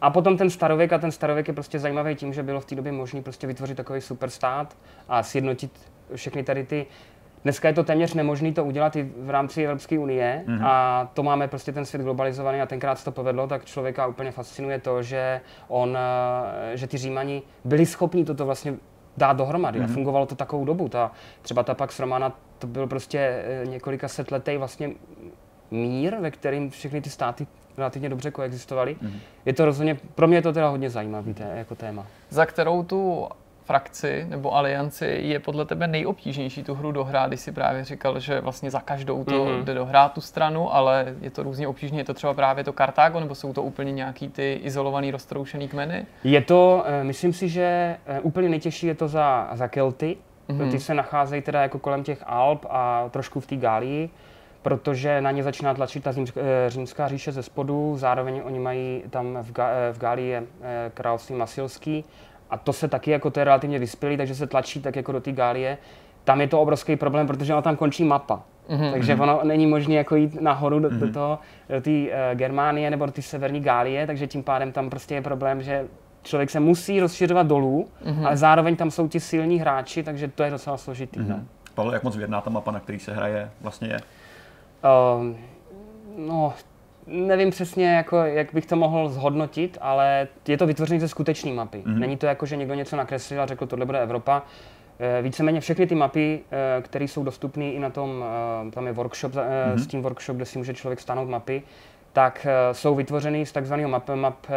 [0.00, 2.74] A potom ten starověk a ten starověk je prostě zajímavý tím, že bylo v té
[2.74, 4.76] době možné prostě vytvořit takový superstát
[5.08, 5.70] a sjednotit
[6.14, 6.86] všechny tady ty
[7.42, 10.66] Dneska je to téměř nemožné to udělat i v rámci Evropské unie mm-hmm.
[10.66, 14.30] a to máme prostě ten svět globalizovaný a tenkrát se to povedlo, tak člověka úplně
[14.30, 15.98] fascinuje to, že on,
[16.72, 18.74] eh, že ty Římani byli schopni toto vlastně
[19.16, 19.84] dát dohromady mm-hmm.
[19.84, 19.94] a mhm.
[19.94, 20.88] fungovalo to takovou dobu.
[20.88, 21.12] Ta,
[21.42, 24.90] třeba ta Pax Romana, to byl prostě eh, několika set letý vlastně
[25.70, 28.96] mír, ve kterým všechny ty státy relativně dobře koexistovaly.
[29.02, 29.18] Mm-hmm.
[29.46, 32.06] Je to rozhodně, pro mě je to teda hodně zajímavý té, jako téma.
[32.30, 33.28] Za kterou tu
[33.64, 38.40] frakci nebo alianci je podle tebe nejobtížnější tu hru dohrát, když si právě říkal, že
[38.40, 39.64] vlastně za každou to mm-hmm.
[39.64, 43.20] jde dohrát tu stranu, ale je to různě obtížné, je to třeba právě to Kartágo,
[43.20, 46.06] nebo jsou to úplně nějaký ty izolovaný, roztroušený kmeny?
[46.24, 50.16] Je to, eh, myslím si, že eh, úplně nejtěžší je to za, za Kelty,
[50.48, 50.70] mm-hmm.
[50.70, 54.10] ty se nacházejí teda jako kolem těch Alp a trošku v té Gálii,
[54.62, 56.32] protože na ně začíná tlačit ta eh,
[56.68, 60.36] římská říše ze spodu, zároveň oni mají tam v, Ga, v Gálii
[60.94, 62.04] království Masilský,
[62.52, 65.20] a to se taky jako to je relativně vyspělý, takže se tlačí tak jako do
[65.20, 65.78] té Gálie.
[66.24, 68.42] Tam je to obrovský problém, protože ona tam končí mapa.
[68.68, 68.92] Mm-hmm.
[68.92, 70.98] Takže ono není možné jako jít nahoru do, mm-hmm.
[70.98, 71.38] do toho,
[71.68, 75.22] do té uh, Germánie nebo do té severní Gálie, takže tím pádem tam prostě je
[75.22, 75.86] problém, že
[76.22, 78.26] člověk se musí rozšiřovat dolů, mm-hmm.
[78.26, 81.20] ale zároveň tam jsou ti silní hráči, takže to je docela složitý.
[81.20, 81.28] Mm-hmm.
[81.28, 81.40] No.
[81.74, 84.00] Pavel, jak moc věrná ta mapa, na který se hraje, vlastně je?
[84.84, 85.36] Uh,
[86.26, 86.54] no,
[87.12, 91.78] nevím přesně, jako, jak bych to mohl zhodnotit, ale je to vytvořené ze skutečné mapy.
[91.78, 91.98] Mm-hmm.
[91.98, 94.42] Není to jako, že někdo něco nakreslil a řekl, tohle bude Evropa.
[94.98, 98.24] Eh, víceméně všechny ty mapy, eh, které jsou dostupné i na tom,
[98.68, 99.76] eh, tam je workshop, mm-hmm.
[99.76, 101.62] Steam Workshop, kde si může člověk stáhnout mapy,
[102.12, 104.54] tak uh, jsou vytvořeny z takzvaného map, map uh,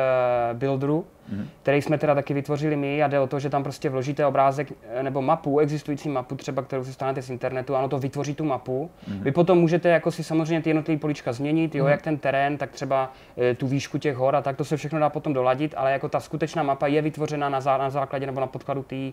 [0.57, 1.45] builderu, mm-hmm.
[1.61, 4.71] který jsme teda taky vytvořili my a jde o to, že tam prostě vložíte obrázek
[4.89, 8.43] eh, nebo mapu, existující mapu třeba, kterou si stanete z internetu, ano to vytvoří tu
[8.43, 8.89] mapu.
[9.09, 9.23] Mm-hmm.
[9.23, 11.89] Vy potom můžete jako si samozřejmě ty jednotlivé polička změnit, jo, mm-hmm.
[11.89, 13.11] jak ten terén, tak třeba
[13.57, 16.19] tu výšku těch hor a tak to se všechno dá potom doladit, ale jako ta
[16.19, 19.11] skutečná mapa je vytvořena na, zá, na základě nebo na podkladu té uh,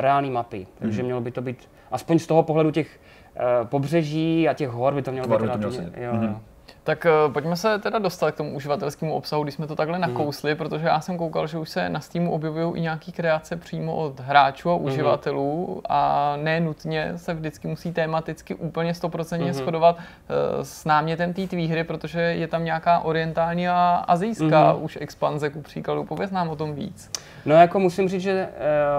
[0.00, 0.66] reální mapy.
[0.78, 1.04] Takže mm-hmm.
[1.04, 3.00] mělo by to být, aspoň z toho pohledu těch
[3.36, 5.52] uh, pobřeží a těch hor by to mělo Tvaru být.
[5.52, 6.28] To mělo jo, mm-hmm.
[6.28, 6.40] jo.
[6.84, 10.10] Tak uh, pojďme se teda dostat k tomu uživatelskému obsahu, když jsme to takhle mhm.
[10.10, 10.56] nakousli, mm.
[10.56, 14.20] protože já jsem koukal, že už se na Steamu objevují i nějaké kreace přímo od
[14.20, 14.84] hráčů a mhm.
[14.84, 15.80] uživatelů mm.
[15.88, 19.54] a ne nutně se vždycky musí tematicky úplně stoprocentně mm.
[19.54, 20.02] shodovat uh,
[20.62, 24.82] s námětem té tvý hry, protože je tam nějaká orientální a azijská mm.
[24.82, 26.04] už expanze, ku příkladu.
[26.04, 27.10] Pověz nám o tom víc.
[27.46, 28.48] No jako musím říct, že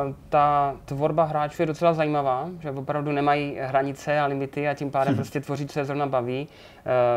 [0.06, 4.92] uh, ta tvorba hráčů je docela zajímavá, že opravdu nemají hranice a limity a tím
[4.92, 5.16] pádem mm.
[5.16, 6.48] prostě tvoří, co je zrovna baví.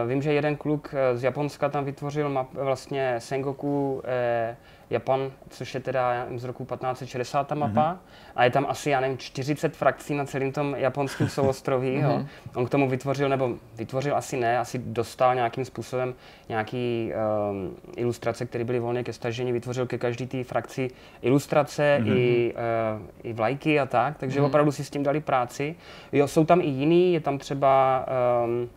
[0.02, 4.56] Uh, vím, že jeden kluk z Japonska tam vytvořil map, vlastně Sengoku eh,
[4.90, 7.92] Japan, což je teda z roku 1560 ta mapa.
[7.92, 8.32] Mm-hmm.
[8.36, 11.96] A je tam asi, já nevím, 40 frakcí na celém tom japonském souostroví.
[11.96, 12.26] mm-hmm.
[12.54, 16.14] On k tomu vytvořil, nebo vytvořil asi ne, asi dostal nějakým způsobem
[16.48, 17.12] nějaký
[17.50, 20.90] um, ilustrace, které byly volně ke stažení, vytvořil ke každé té frakci
[21.22, 22.16] ilustrace mm-hmm.
[22.16, 22.54] i,
[22.98, 24.46] uh, i vlajky a tak, takže mm-hmm.
[24.46, 25.76] opravdu si s tím dali práci.
[26.12, 28.06] Jo, jsou tam i jiný, je tam třeba
[28.44, 28.68] um,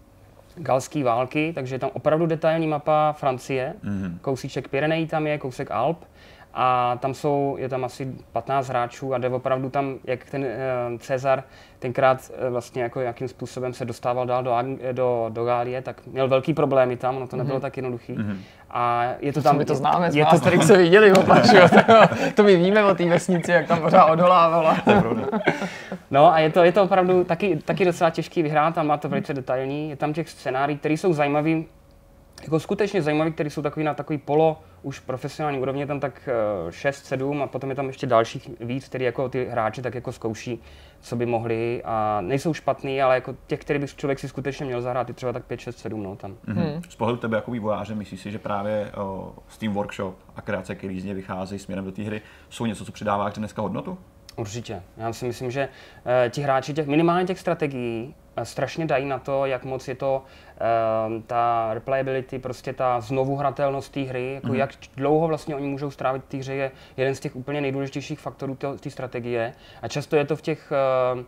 [0.56, 4.18] galské války, takže je tam opravdu detailní mapa Francie, mm-hmm.
[4.22, 6.06] kousíček Pyrenejí tam je, kousek Alp
[6.54, 10.98] a tam jsou, je tam asi 15 hráčů a jde opravdu tam, jak ten uh,
[11.00, 11.44] Cezar
[11.80, 14.56] tenkrát uh, vlastně jako jakým způsobem se dostával dál do,
[14.92, 17.62] do, do Gálie, tak měl velký problémy tam, no to nebylo mm-hmm.
[17.62, 18.14] tak jednoduchý.
[18.14, 18.38] Mm-hmm.
[18.72, 19.58] A je to tam...
[19.58, 21.44] My to známe, je to tady se viděli opak,
[22.36, 24.78] to my víme o té vesnici, jak tam pořád odholávala.
[26.12, 29.10] no a je to, je to opravdu taky, taky docela těžký vyhrát a má to
[29.10, 29.90] velice detailní.
[29.90, 31.66] Je tam těch scénárií, které jsou zajímavý,
[32.44, 36.30] jako skutečně zajímavý, které jsou takový na takový polo už profesionální úrovně, tam tak
[36.70, 39.96] 6, eh, 7 a potom je tam ještě dalších víc, který jako ty hráči tak
[39.96, 40.62] jako zkouší,
[41.02, 44.82] co by mohli a nejsou špatný, ale jako těch, který by člověk si skutečně měl
[44.82, 46.38] zahrát, je třeba tak 5, 6, 7 no tam.
[46.48, 46.82] Mm-hmm.
[46.90, 51.00] Z pohledu tebe jako vývojáře, myslíš si, že právě o, Steam Workshop a kreace, které
[51.00, 53.98] z něj vycházejí směrem do té hry, jsou něco, co přidává dneska hodnotu?
[54.36, 54.82] Určitě.
[54.98, 59.20] Já si myslím, že uh, ti hráči těch, minimálně těch strategií uh, strašně dají na
[59.20, 64.56] to, jak moc je to uh, ta replayability, prostě ta znovuhratelnost té hry, jako mm-hmm.
[64.56, 68.20] jak dlouho vlastně oni můžou strávit v té hře, je jeden z těch úplně nejdůležitějších
[68.20, 69.54] faktorů té strategie.
[69.82, 71.24] A často je to v těch Eh,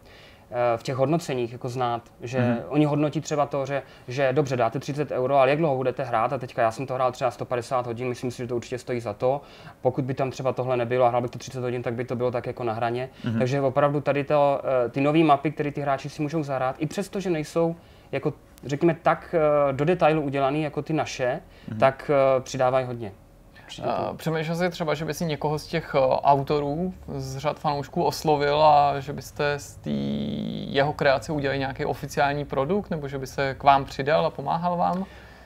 [0.77, 2.63] v těch hodnoceních jako znát, že mm-hmm.
[2.67, 6.33] oni hodnotí třeba to, že, že dobře, dáte 30 euro, ale jak dlouho budete hrát
[6.33, 8.99] a teďka já jsem to hrál třeba 150 hodin, myslím si, že to určitě stojí
[8.99, 9.41] za to.
[9.81, 12.15] Pokud by tam třeba tohle nebylo a hrál bych to 30 hodin, tak by to
[12.15, 13.09] bylo tak jako na hraně.
[13.25, 13.37] Mm-hmm.
[13.37, 16.85] Takže opravdu tady to, eh, ty nové mapy, které ty hráči si můžou zahrát, i
[16.85, 17.75] přesto, že nejsou
[18.11, 18.33] jako
[18.65, 21.39] řekněme tak eh, do detailu udělaný jako ty naše,
[21.69, 21.77] mm-hmm.
[21.77, 22.11] tak
[22.43, 23.11] přidávají hodně.
[23.79, 28.03] Uh, přemýšlel jsi třeba, že by si někoho z těch uh, autorů z řad fanoušků
[28.03, 29.89] oslovil a že byste z té
[30.69, 34.77] jeho kreace udělali nějaký oficiální produkt, nebo že by se k vám přidal a pomáhal
[34.77, 35.05] vám?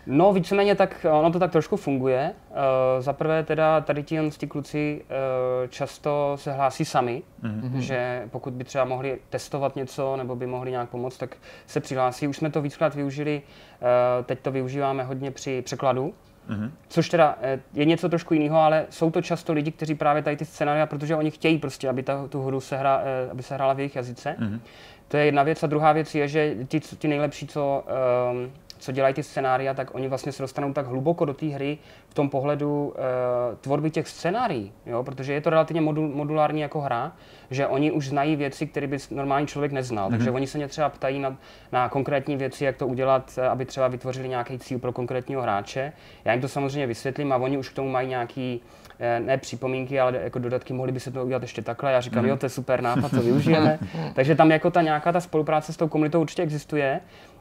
[0.10, 2.34] No, víceméně tak, ono to tak trošku funguje.
[2.50, 2.56] Uh,
[3.00, 7.78] Za prvé teda tady ti ti kluci uh, často se hlásí sami, mm-hmm.
[7.78, 11.38] že pokud by třeba mohli testovat něco nebo by mohli nějak pomoct, tak
[11.68, 12.28] se přihlásí.
[12.28, 16.14] Už jsme to víckrát využili, uh, teď to využíváme hodně při překladu,
[16.50, 16.72] Mm-hmm.
[16.90, 20.38] Což teda eh, je něco trošku jiného, ale jsou to často lidi, kteří právě tady
[20.38, 23.54] ty scénária, protože oni chtějí prostě, aby ta, tu hru se hra, eh, aby se
[23.54, 24.36] hrála v jejich jazyce.
[24.40, 24.60] Mm-hmm.
[25.08, 25.64] To je jedna věc.
[25.64, 27.86] A druhá věc je, že ti, ti nejlepší, co
[28.32, 31.78] um, co dělají ty scénária, tak oni vlastně se dostanou tak hluboko do té hry
[32.10, 35.04] v tom pohledu uh, tvorby těch scénárií, jo?
[35.04, 37.12] protože je to relativně modul, modulární jako hra,
[37.52, 40.08] že oni už znají věci, které by normální člověk neznal.
[40.08, 40.12] Mm-hmm.
[40.12, 41.36] Takže oni se mě třeba ptají na,
[41.72, 45.94] na konkrétní věci, jak to udělat, eh, aby třeba vytvořili nějaký cíl pro konkrétního hráče.
[46.26, 48.62] Já jim to samozřejmě vysvětlím a oni už k tomu mají nějaký
[49.00, 51.92] eh, ne připomínky, ale jako dodatky, mohli by se to udělat ještě takhle.
[51.92, 52.30] Já říkám, mm.
[52.30, 53.80] jo, to je super nápad, to využijeme.
[54.14, 57.00] Takže tam jako ta nějaká ta spolupráce s tou komunitou určitě existuje.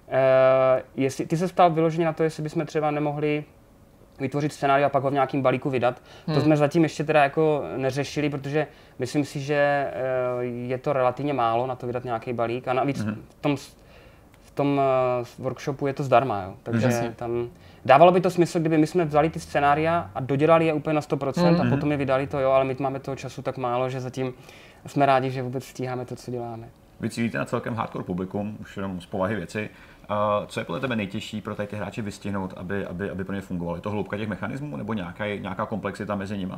[0.08, 3.44] Uh, jestli, ty se ptal vyloženě na to, jestli bychom třeba nemohli
[4.20, 6.02] vytvořit scénář a pak ho v nějakém balíku vydat.
[6.26, 6.36] Hmm.
[6.36, 8.66] To jsme zatím ještě teda jako neřešili, protože
[8.98, 9.90] myslím si, že
[10.36, 13.24] uh, je to relativně málo na to vydat nějaký balík a navíc hmm.
[13.28, 13.56] v tom,
[14.40, 14.80] v tom
[15.20, 16.54] uh, workshopu je to zdarma, jo.
[16.62, 17.12] takže hmm.
[17.12, 17.48] tam
[17.84, 21.00] dávalo by to smysl, kdyby my jsme vzali ty scénária a dodělali je úplně na
[21.00, 21.60] 100% hmm.
[21.60, 24.34] a potom je vydali to, jo, ale my máme toho času tak málo, že zatím
[24.86, 26.68] jsme rádi, že vůbec stíháme to, co děláme.
[27.00, 29.70] Vy cílíte na celkem hardcore publikum, už jenom z povahy věci.
[30.10, 33.34] Uh, co je podle tebe nejtěžší pro tady ty hráče vystihnout, aby, aby, aby pro
[33.34, 33.76] ně fungovalo?
[33.76, 36.54] Je to hloubka těch mechanismů nebo nějaká, nějaká komplexita mezi nimi?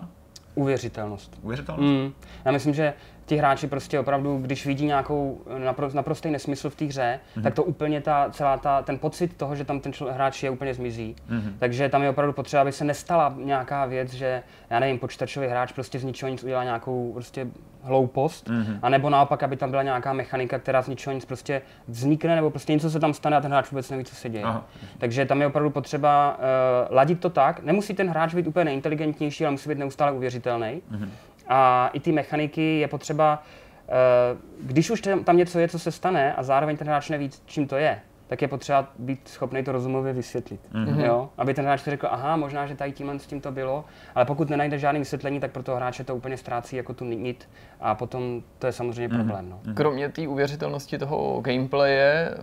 [0.55, 1.39] Uvěřitelnost.
[1.43, 1.89] Uvěřitelnost?
[1.89, 2.13] Mm.
[2.45, 2.95] Já myslím, že
[3.27, 7.43] ti hráči prostě opravdu, když vidí nějakou napro, naprostý nesmysl v té hře, mm-hmm.
[7.43, 10.51] tak to úplně ta, celá ta, ten pocit toho, že tam ten čl- hráč je,
[10.51, 11.17] úplně zmizí.
[11.31, 11.53] Mm-hmm.
[11.59, 15.73] Takže tam je opravdu potřeba, aby se nestala nějaká věc, že, já nevím, počítačový hráč
[15.73, 17.47] prostě z ničeho nic udělá nějakou prostě
[17.89, 18.79] hloupost, mm-hmm.
[18.83, 22.73] anebo naopak, aby tam byla nějaká mechanika, která z ničeho nic prostě vznikne, nebo prostě
[22.73, 24.45] něco se tam stane a ten hráč vůbec neví, co se děje.
[24.45, 24.65] Aha.
[24.99, 27.63] Takže tam je opravdu potřeba uh, ladit to tak.
[27.63, 30.83] Nemusí ten hráč být úplně nejinteligentnější, ale musí být neustále uvěřitelný.
[30.93, 31.09] Mm-hmm.
[31.49, 33.43] A i ty mechaniky je potřeba,
[33.89, 37.67] uh, když už tam něco je, co se stane a zároveň ten hráč neví, čím
[37.67, 40.61] to je, tak je potřeba být schopný to rozumově vysvětlit.
[40.73, 41.05] Mm-hmm.
[41.05, 41.29] Jo?
[41.39, 43.85] Aby ten hráč si řekl, aha, možná, že tady tímhle s tím to bylo,
[44.15, 47.49] ale pokud nenajde žádné vysvětlení, tak pro toho hráče to úplně ztrácí jako tu nit
[47.81, 49.17] a potom to je samozřejmě mm-hmm.
[49.17, 49.51] problém.
[49.51, 49.61] No.
[49.65, 49.75] Mhm.
[49.75, 52.35] Kromě té uvěřitelnosti toho gameplaye,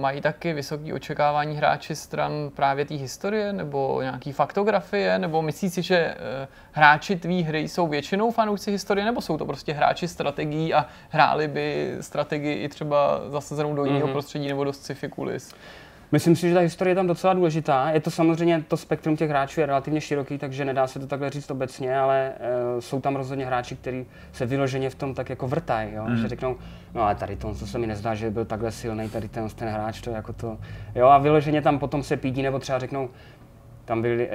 [0.00, 5.82] mají taky vysoké očekávání hráči stran právě té historie nebo nějaký faktografie, nebo myslíš si,
[5.82, 10.74] že eh, hráči tvý hry jsou většinou fanoušci historie, nebo jsou to prostě hráči strategií
[10.74, 14.12] a hráli by strategii i třeba zasazenou do jiného mm-hmm.
[14.12, 15.54] prostředí nebo do sci-fi kulis?
[16.12, 17.90] Myslím si, že ta historie je tam docela důležitá.
[17.90, 21.30] Je to samozřejmě, to spektrum těch hráčů je relativně široký, takže nedá se to takhle
[21.30, 22.32] říct obecně, ale
[22.74, 26.04] uh, jsou tam rozhodně hráči, kteří se vyloženě v tom tak jako vrtají, jo?
[26.08, 26.16] Mm.
[26.16, 26.56] že řeknou,
[26.94, 29.68] no ale tady to, co se mi nezdá, že byl takhle silný, tady ten, ten
[29.68, 30.58] hráč, to jako to,
[30.94, 33.10] jo, a vyloženě tam potom se pídí, nebo třeba řeknou,
[33.84, 34.28] tam byli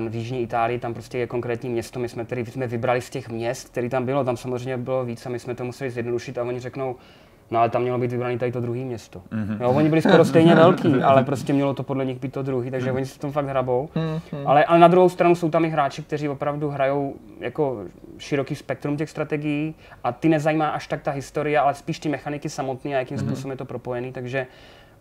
[0.00, 3.10] uh, v Jižní Itálii, tam prostě je konkrétní město, my jsme, tedy jsme vybrali z
[3.10, 6.38] těch měst, který tam bylo, tam samozřejmě bylo víc a my jsme to museli zjednodušit
[6.38, 6.96] a oni řeknou,
[7.52, 9.22] No ale tam mělo být vybrané tady to druhé město.
[9.32, 9.62] Mm-hmm.
[9.62, 12.70] Jo, oni byli skoro stejně velký, ale prostě mělo to podle nich být to druhý,
[12.70, 12.96] takže mm-hmm.
[12.96, 13.88] oni se tom fakt hrabou.
[13.94, 14.42] Mm-hmm.
[14.46, 17.84] Ale, ale na druhou stranu jsou tam i hráči, kteří opravdu hrajou jako
[18.18, 19.74] široký spektrum těch strategií
[20.04, 23.26] a ty nezajímá až tak ta historie, ale spíš ty mechaniky samotné a jakým mm-hmm.
[23.26, 24.46] způsobem je to propojený, takže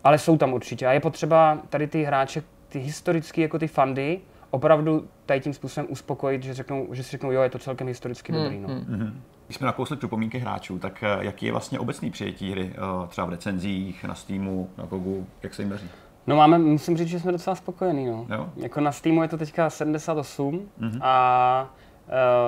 [0.04, 0.88] ale jsou tam určitě.
[0.88, 4.20] A je potřeba tady ty hráče, ty historické jako ty fandy,
[4.50, 8.32] opravdu tady tím způsobem uspokojit, že, řeknou, že si řeknou, jo, je to celkem historicky
[8.32, 8.60] dobrý.
[8.60, 8.68] No.
[8.68, 9.14] Mm-hmm.
[9.52, 13.28] Když jsme nakousli připomínky hráčů, tak eh, jaký je vlastně obecný přijetí hry, eh, třeba
[13.28, 15.90] v recenzích, na Steamu, na Gogu, jak se jim daří?
[16.28, 18.06] No máme, musím říct, že jsme docela spokojení.
[18.06, 18.26] No.
[18.30, 18.50] Jo?
[18.56, 21.00] Jako na Steamu je to teďka 78 mm-hmm.
[21.02, 21.74] a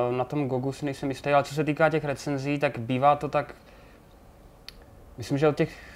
[0.10, 3.16] uh, na tom Gogu si nejsem jistý, ale co se týká těch recenzí, tak bývá
[3.16, 3.56] to tak,
[5.18, 5.93] myslím, že od těch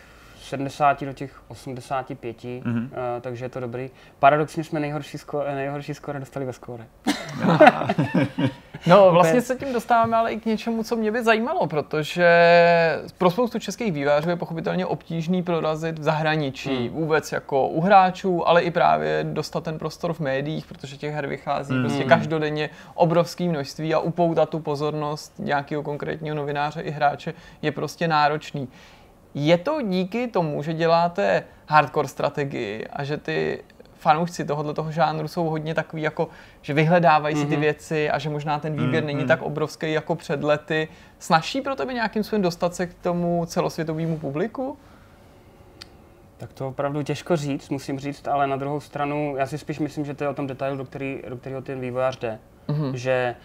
[0.48, 2.84] 70 do těch 85, mm-hmm.
[2.84, 2.90] uh,
[3.22, 3.90] takže je to dobrý.
[4.20, 6.86] Paradoxně jsme nejhorší, sko- nejhorší skóre dostali ve skóre.
[8.88, 12.28] no vlastně se tím dostáváme ale i k něčemu, co mě by zajímalo, protože
[13.18, 16.96] pro spoustu českých vývářů je pochopitelně obtížný prorazit v zahraničí, mm.
[16.96, 21.28] vůbec jako u hráčů, ale i právě dostat ten prostor v médiích, protože těch her
[21.28, 21.84] vychází mm.
[21.84, 28.08] prostě každodenně obrovské množství a upoutat tu pozornost nějakého konkrétního novináře i hráče je prostě
[28.08, 28.68] náročný.
[29.40, 33.64] Je to díky tomu, že děláte hardcore strategii a že ty
[33.96, 36.30] fanoušci tohoto toho žánru jsou hodně takový, jako,
[36.62, 37.42] že vyhledávají mm-hmm.
[37.42, 37.62] si ty mhm.
[37.62, 39.08] věci a že možná ten výběr mm-hmm.
[39.08, 40.88] není tak obrovský jako před lety.
[41.20, 44.78] Snaží pro tebe nějakým způsobem dostat se k tomu celosvětovému publiku?
[46.38, 50.06] Tak to opravdu těžko říct, musím říct, ale na druhou stranu, já si spíš myslím,
[50.06, 52.40] že to je o tom detailu, do, který, do kterého ten vývojář jde.
[52.68, 52.94] Mm-hmm.
[52.94, 53.36] Že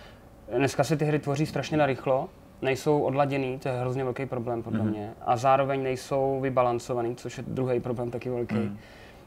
[0.56, 2.28] dneska se ty hry tvoří strašně narychlo,
[2.62, 4.90] nejsou odladěný, to je hrozně velký problém podle mm-hmm.
[4.90, 5.10] mě.
[5.26, 8.54] A zároveň nejsou vybalancovaný, což je druhý problém taky velký.
[8.54, 8.78] Mm.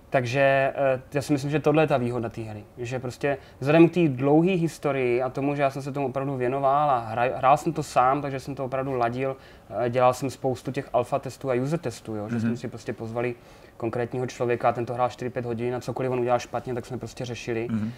[0.10, 2.64] Takže eh, já si myslím, že tohle je ta výhoda té hry.
[2.78, 6.36] Že prostě vzhledem k té dlouhé historii a tomu, že já jsem se tomu opravdu
[6.36, 9.38] věnoval a hrál, hrál jsem to sám, takže jsem to opravdu ladil,
[9.86, 12.40] eh, dělal jsem spoustu těch alfa testů a user testů, jo, že mm-hmm.
[12.40, 13.36] jsme si prostě pozvali
[13.78, 17.26] konkrétního člověka, ten to hrál 4-5 hodin a cokoliv on udělal špatně, tak jsme prostě
[17.26, 17.68] řešili.
[17.70, 17.90] Mm-hmm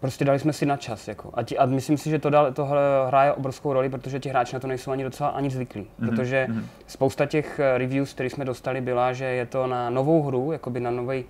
[0.00, 1.08] prostě dali jsme si na čas.
[1.08, 1.30] Jako.
[1.34, 4.56] A, ti, a myslím si, že to dal, tohle hraje obrovskou roli, protože ti hráči
[4.56, 5.82] na to nejsou ani docela ani zvyklí.
[5.82, 6.08] Mm-hmm.
[6.08, 6.64] Protože mm-hmm.
[6.86, 10.80] spousta těch eh, reviews, které jsme dostali, byla, že je to na novou hru, jakoby
[10.80, 11.24] na nový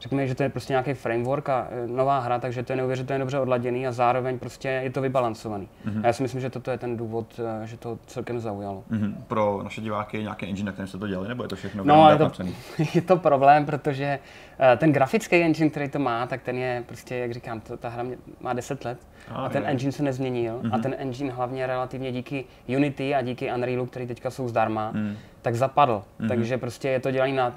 [0.00, 3.18] řekněme, že to je prostě nějaký framework a e, nová hra, takže to je neuvěřitelně
[3.18, 5.68] dobře odladěný a zároveň prostě je to vybalancovaný.
[5.86, 6.00] Mm-hmm.
[6.02, 8.84] A já si myslím, že toto je ten důvod, e, že to celkem zaujalo.
[8.90, 9.14] Mm-hmm.
[9.28, 11.84] Pro naše diváky je nějaký engine, na kterém jste to dělali, nebo je to všechno
[11.84, 12.30] No, je to,
[12.94, 14.18] je to problém, protože
[14.60, 17.88] e, ten grafický engine, který to má, tak ten je prostě, jak říkám, to, ta
[17.88, 18.04] hra
[18.40, 18.98] má 10 let
[19.28, 19.68] a, a ten je.
[19.68, 20.74] engine se nezměnil mm-hmm.
[20.74, 25.16] a ten engine hlavně relativně díky Unity a díky Unrealu, který teďka jsou zdarma, mm.
[25.42, 26.02] tak zapadl.
[26.20, 26.28] Mm-hmm.
[26.28, 27.54] Takže prostě je to dělaný na uh,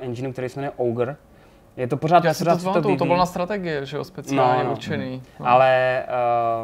[0.00, 1.16] engineu, který se jmenuje Ogre,
[1.76, 4.62] je to pořád, Já si pořád to, to, to bylo na strategie, že jo, speciálně
[4.62, 4.72] no, no.
[4.72, 5.22] určený.
[5.40, 5.48] No.
[5.48, 6.02] Ale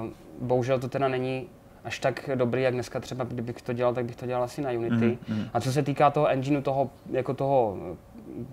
[0.02, 0.08] uh,
[0.40, 1.48] bohužel to teda není
[1.84, 4.70] až tak dobrý, jak dneska třeba, kdybych to dělal, tak bych to dělal asi na
[4.70, 5.18] Unity.
[5.28, 5.48] Mm-hmm.
[5.54, 7.76] A co se týká toho engineu, toho, jako toho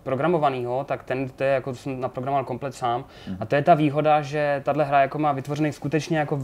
[0.04, 3.02] programovaného, tak ten to je jako jsem naprogramoval komplet sám.
[3.02, 3.38] Mm-hmm.
[3.40, 6.40] A to je ta výhoda, že tahle hra jako má vytvořený skutečně jako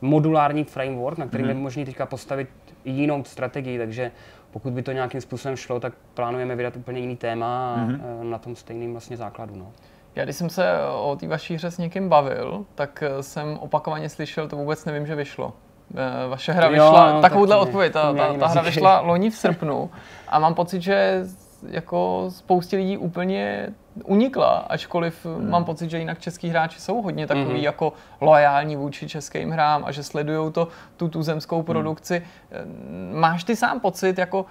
[0.00, 1.50] modulární framework, na kterým mm-hmm.
[1.50, 2.48] je možné teďka postavit
[2.84, 4.10] jinou strategii, takže
[4.50, 8.22] pokud by to nějakým způsobem šlo, tak plánujeme vydat úplně jiný téma mm-hmm.
[8.22, 9.56] na tom stejným vlastně základu.
[9.56, 9.72] No.
[10.14, 10.64] Já když jsem se
[11.00, 15.06] o té vaší hře s někým bavil, tak eh, jsem opakovaně slyšel, to vůbec nevím,
[15.06, 15.52] že vyšlo.
[15.94, 19.30] Eh, vaše hra vyšla, jo, no, takovouhle tak odpověď, ta, ta, ta hra vyšla loni
[19.30, 19.90] v srpnu
[20.28, 21.24] a mám pocit, že
[21.68, 23.68] jako spoustě lidí úplně
[24.04, 25.50] unikla, ačkoliv hmm.
[25.50, 27.56] mám pocit, že jinak český hráči jsou hodně takový hmm.
[27.56, 31.64] jako loajální vůči českým hrám a že sledují to, tu tuzemskou hmm.
[31.64, 32.22] produkci.
[32.50, 33.20] Hmm.
[33.20, 34.46] Máš ty sám pocit jako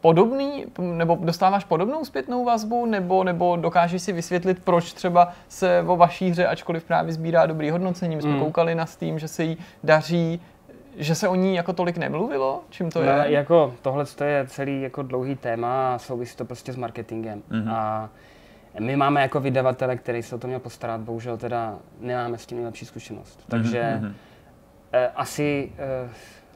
[0.00, 5.96] podobný, nebo dostáváš podobnou zpětnou vazbu, nebo, nebo dokážeš si vysvětlit, proč třeba se o
[5.96, 8.40] vaší hře, ačkoliv právě sbírá dobrý hodnocení, my jsme hmm.
[8.40, 10.40] koukali na Steam, že se jí daří,
[10.96, 12.60] že se o ní jako tolik nemluvilo?
[12.70, 13.32] Čím to no, je?
[13.32, 17.42] Jako, tohle je celý jako dlouhý téma a souvisí to prostě s marketingem.
[17.50, 17.72] Mm-hmm.
[17.72, 18.08] A
[18.80, 22.58] my máme jako vydavatele, který se o to měl postarat, bohužel teda nemáme s tím
[22.58, 23.38] nejlepší zkušenost.
[23.38, 24.12] Mhm, Takže mm-hmm.
[24.92, 26.08] eh, asi, eh,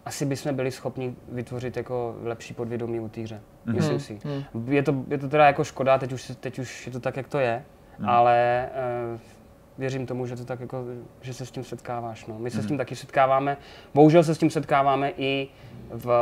[0.04, 3.40] asi bychom byli schopni vytvořit jako lepší podvědomí u té hře.
[3.66, 3.74] Mm-hmm.
[3.74, 4.14] Myslím si.
[4.14, 4.72] Mm-hmm.
[4.72, 7.28] Je, to, je to teda jako škoda, teď už, teď už je to tak, jak
[7.28, 7.64] to je,
[8.00, 8.10] mm-hmm.
[8.10, 8.68] ale
[9.14, 9.18] eh,
[9.78, 10.84] věřím tomu, že to tak jako,
[11.20, 12.26] že se s tím setkáváš.
[12.26, 12.38] No.
[12.38, 12.62] My se mm-hmm.
[12.62, 12.78] s tím mhm.
[12.78, 13.56] taky setkáváme.
[13.94, 15.48] Bohužel se s tím setkáváme i
[15.90, 16.12] v,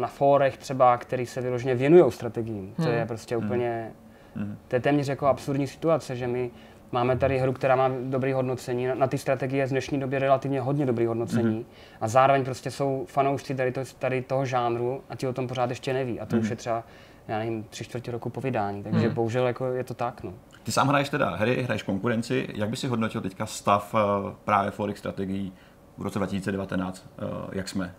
[0.00, 2.74] na fórech třeba, který se vyloženě věnují strategiím.
[2.76, 2.88] To mm.
[2.88, 3.44] je prostě mm.
[3.44, 3.92] úplně
[4.36, 4.56] Mm-hmm.
[4.68, 6.50] To je téměř jako absurdní situace, že my
[6.94, 10.60] Máme tady hru, která má dobrý hodnocení, na, na ty strategie z dnešní době relativně
[10.60, 11.96] hodně dobrý hodnocení mm-hmm.
[12.00, 15.70] a zároveň prostě jsou fanoušci tady, to, tady toho žánru a ti o tom pořád
[15.70, 16.38] ještě neví a to mm-hmm.
[16.38, 16.52] už mhm.
[16.52, 16.84] je třeba,
[17.28, 19.14] já nevím, tři čtvrtě roku po vydání, takže mm-hmm.
[19.14, 20.22] bohužel jako je to tak.
[20.22, 20.34] No.
[20.62, 24.00] Ty sám hraješ teda hry, hraješ konkurenci, jak by si hodnotil teďka stav uh,
[24.44, 25.52] právě Forex strategií
[25.96, 27.94] v roce 2019, uh, eh, jak jsme?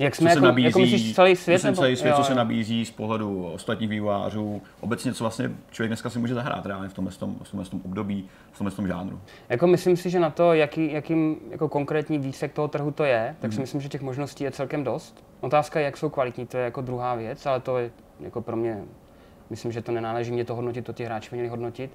[0.00, 1.64] Jak jsme, co jako, nabízí, jako myslíš celý svět?
[1.64, 1.76] Nebo?
[1.76, 6.10] celý svět, jo, co se nabízí z pohledu ostatních vývojářů, obecně co vlastně člověk dneska
[6.10, 9.20] si může zahrát reálně v tomhle, tom, v tomhle tom období, v tomhle tom žánru.
[9.48, 13.36] Jako myslím si, že na to, jaký, jakým jako konkrétní výsek toho trhu to je,
[13.40, 13.52] tak mm.
[13.52, 13.62] si mhm.
[13.62, 15.24] myslím, že těch možností je celkem dost.
[15.40, 17.90] Otázka je, jak jsou kvalitní, to je jako druhá věc, ale to je
[18.20, 18.82] jako pro mě
[19.50, 21.90] Myslím, že to nenáleží mě to hodnotit, to ti hráči měli hodnotit.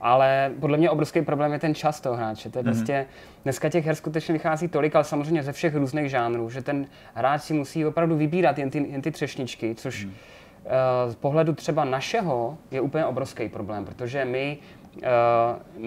[0.00, 2.50] Ale podle mě obrovský problém je ten čas toho hráče.
[2.50, 2.66] To je mm-hmm.
[2.66, 3.06] prostě,
[3.44, 7.42] dneska těch her skutečně vychází tolik, ale samozřejmě ze všech různých žánrů, že ten hráč
[7.42, 10.10] si musí opravdu vybírat jen ty, jen ty třešničky, což mm.
[10.10, 14.58] uh, z pohledu třeba našeho je úplně obrovský problém, protože my,
[14.96, 15.02] uh,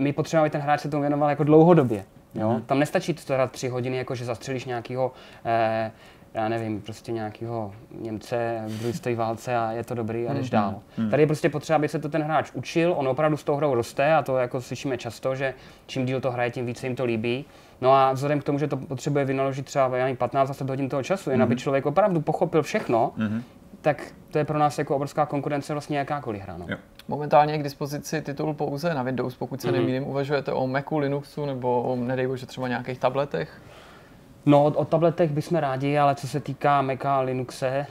[0.02, 2.06] my potřebujeme, aby ten hráč se tomu věnoval jako dlouhodobě.
[2.36, 2.50] Jo?
[2.50, 2.62] Mm.
[2.62, 5.92] Tam nestačí to hrát tři hodiny, jako že zastřelíš nějakého uh,
[6.34, 10.48] já nevím, prostě nějakého Němce v druhé světové válce a je to dobrý a jdeš
[10.48, 10.52] mm-hmm.
[10.52, 10.76] dál.
[10.98, 11.10] Mm.
[11.10, 13.76] Tady je prostě potřeba, aby se to ten hráč učil, on opravdu s tou hrou
[13.76, 15.54] roste a to jako slyšíme často, že
[15.86, 17.46] čím díl to hraje, tím více jim to líbí.
[17.82, 21.40] No a vzhledem k tomu, že to potřebuje vynaložit třeba 15-20 hodin toho času, jen
[21.40, 21.44] mm-hmm.
[21.44, 23.42] aby člověk opravdu pochopil všechno, mm-hmm.
[23.82, 26.58] tak to je pro nás jako obrovská konkurence vlastně jakákoliv hra.
[26.58, 26.68] No.
[27.08, 29.72] Momentálně je k dispozici titul pouze na Windows, pokud se mm-hmm.
[29.72, 30.08] nemýlím.
[30.08, 33.62] Uvažujete o Macu, Linuxu nebo o, nedej bože, třeba nějakých tabletech?
[34.46, 37.86] No, o, tabletech bychom rádi, ale co se týká Maca a Linuxe,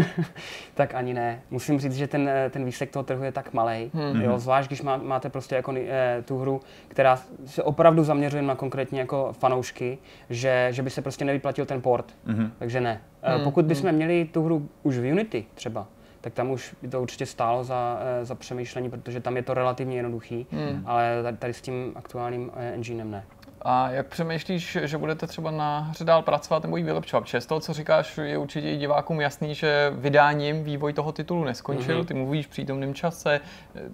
[0.74, 1.40] tak ani ne.
[1.50, 4.22] Musím říct, že ten, ten výsek toho trhu je tak malý, hmm.
[4.22, 8.54] jo, zvlášť když má, máte prostě jako e, tu hru, která se opravdu zaměřuje na
[8.54, 9.98] konkrétně jako fanoušky,
[10.30, 12.14] že, že by se prostě nevyplatil ten port.
[12.26, 12.52] Hmm.
[12.58, 13.00] Takže ne.
[13.22, 13.44] Hmm.
[13.44, 13.96] Pokud bychom hmm.
[13.96, 15.86] měli tu hru už v Unity třeba,
[16.20, 19.54] tak tam už by to určitě stálo za, eh, za přemýšlení, protože tam je to
[19.54, 20.82] relativně jednoduchý, hmm.
[20.86, 23.24] ale tady, s tím aktuálním eh, enginem ne.
[23.62, 27.20] A jak přemýšlíš, že budete třeba na hře dál pracovat nebo ji vylepšovat?
[27.20, 31.44] Protože z toho, co říkáš, je určitě i divákům jasný, že vydáním vývoj toho titulu
[31.44, 32.02] neskončil.
[32.02, 32.06] Mm-hmm.
[32.06, 33.40] Ty mluvíš v přítomném čase,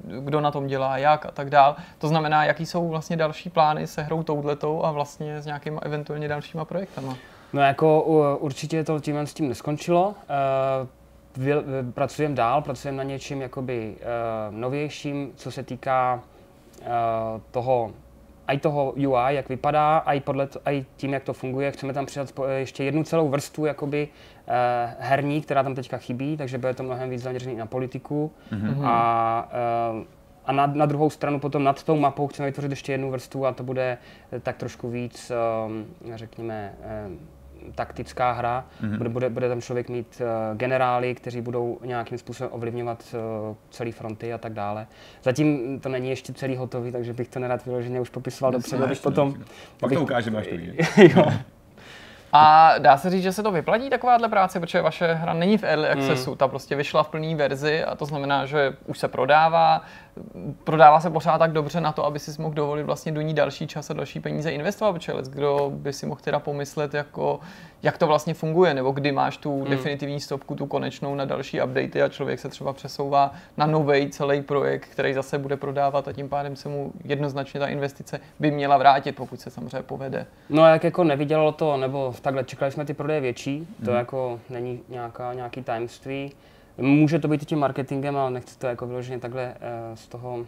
[0.05, 1.77] kdo na tom dělá, jak a tak dál.
[1.99, 6.29] To znamená, jaký jsou vlastně další plány se hrou touhletou a vlastně s nějakými eventuálně
[6.29, 7.17] dalšíma projektama?
[7.53, 8.03] No jako
[8.41, 10.15] určitě to tím s tím neskončilo.
[11.37, 16.21] Uh, pracujeme dál, pracujeme na něčím jakoby uh, novějším, co se týká
[17.51, 17.91] toho
[18.49, 21.73] i toho UI, jak vypadá, i, podle to, i tím, jak to funguje.
[21.73, 24.09] Chceme tam přidat ještě jednu celou vrstvu jakoby,
[24.49, 28.33] eh, herní, která tam teďka chybí, takže bude to mnohem víc zaměřený na politiku.
[28.53, 28.81] Mm-hmm.
[28.85, 29.49] A,
[30.03, 30.17] eh,
[30.47, 33.53] a na, na druhou stranu potom nad tou mapou chceme vytvořit ještě jednu vrstvu a
[33.53, 33.99] to bude
[34.33, 37.09] eh, tak trošku víc, eh, řekněme, eh,
[37.75, 38.65] taktická hra.
[38.83, 38.99] Mm-hmm.
[38.99, 43.93] Bude, bude, bude tam člověk mít uh, generály, kteří budou nějakým způsobem ovlivňovat uh, celý
[43.93, 44.87] fronty a tak dále.
[45.23, 49.01] Zatím to není ještě celý hotový, takže bych to nerad vyloženě už popisoval dopředu, abych
[49.01, 49.35] potom...
[49.81, 51.33] Pak to ukážeme, až to jo.
[52.33, 55.65] A dá se říct, že se to vyplatí takováhle práce, protože vaše hra není v
[55.65, 56.37] early accessu, mm.
[56.37, 59.83] ta prostě vyšla v plné verzi a to znamená, že už se prodává,
[60.65, 63.67] prodává se pořád tak dobře na to, aby si mohl dovolit vlastně do ní další
[63.67, 67.41] čas a další peníze investovat, protože kdo by si mohl teda pomyslet, jako,
[67.83, 69.71] jak to vlastně funguje, nebo kdy máš tu mm.
[69.71, 74.43] definitivní stopku, tu konečnou na další updaty a člověk se třeba přesouvá na nový celý
[74.43, 78.77] projekt, který zase bude prodávat a tím pádem se mu jednoznačně ta investice by měla
[78.77, 80.27] vrátit, pokud se samozřejmě povede.
[80.51, 83.97] No jak jako nevydělalo to, nebo takhle čekali jsme ty prodeje větší, to mm.
[83.97, 86.33] jako není nějaká, nějaký tajemství.
[86.79, 90.37] Může to být i tím marketingem, ale nechci to jako vyloženě takhle uh, z toho
[90.37, 90.45] uh,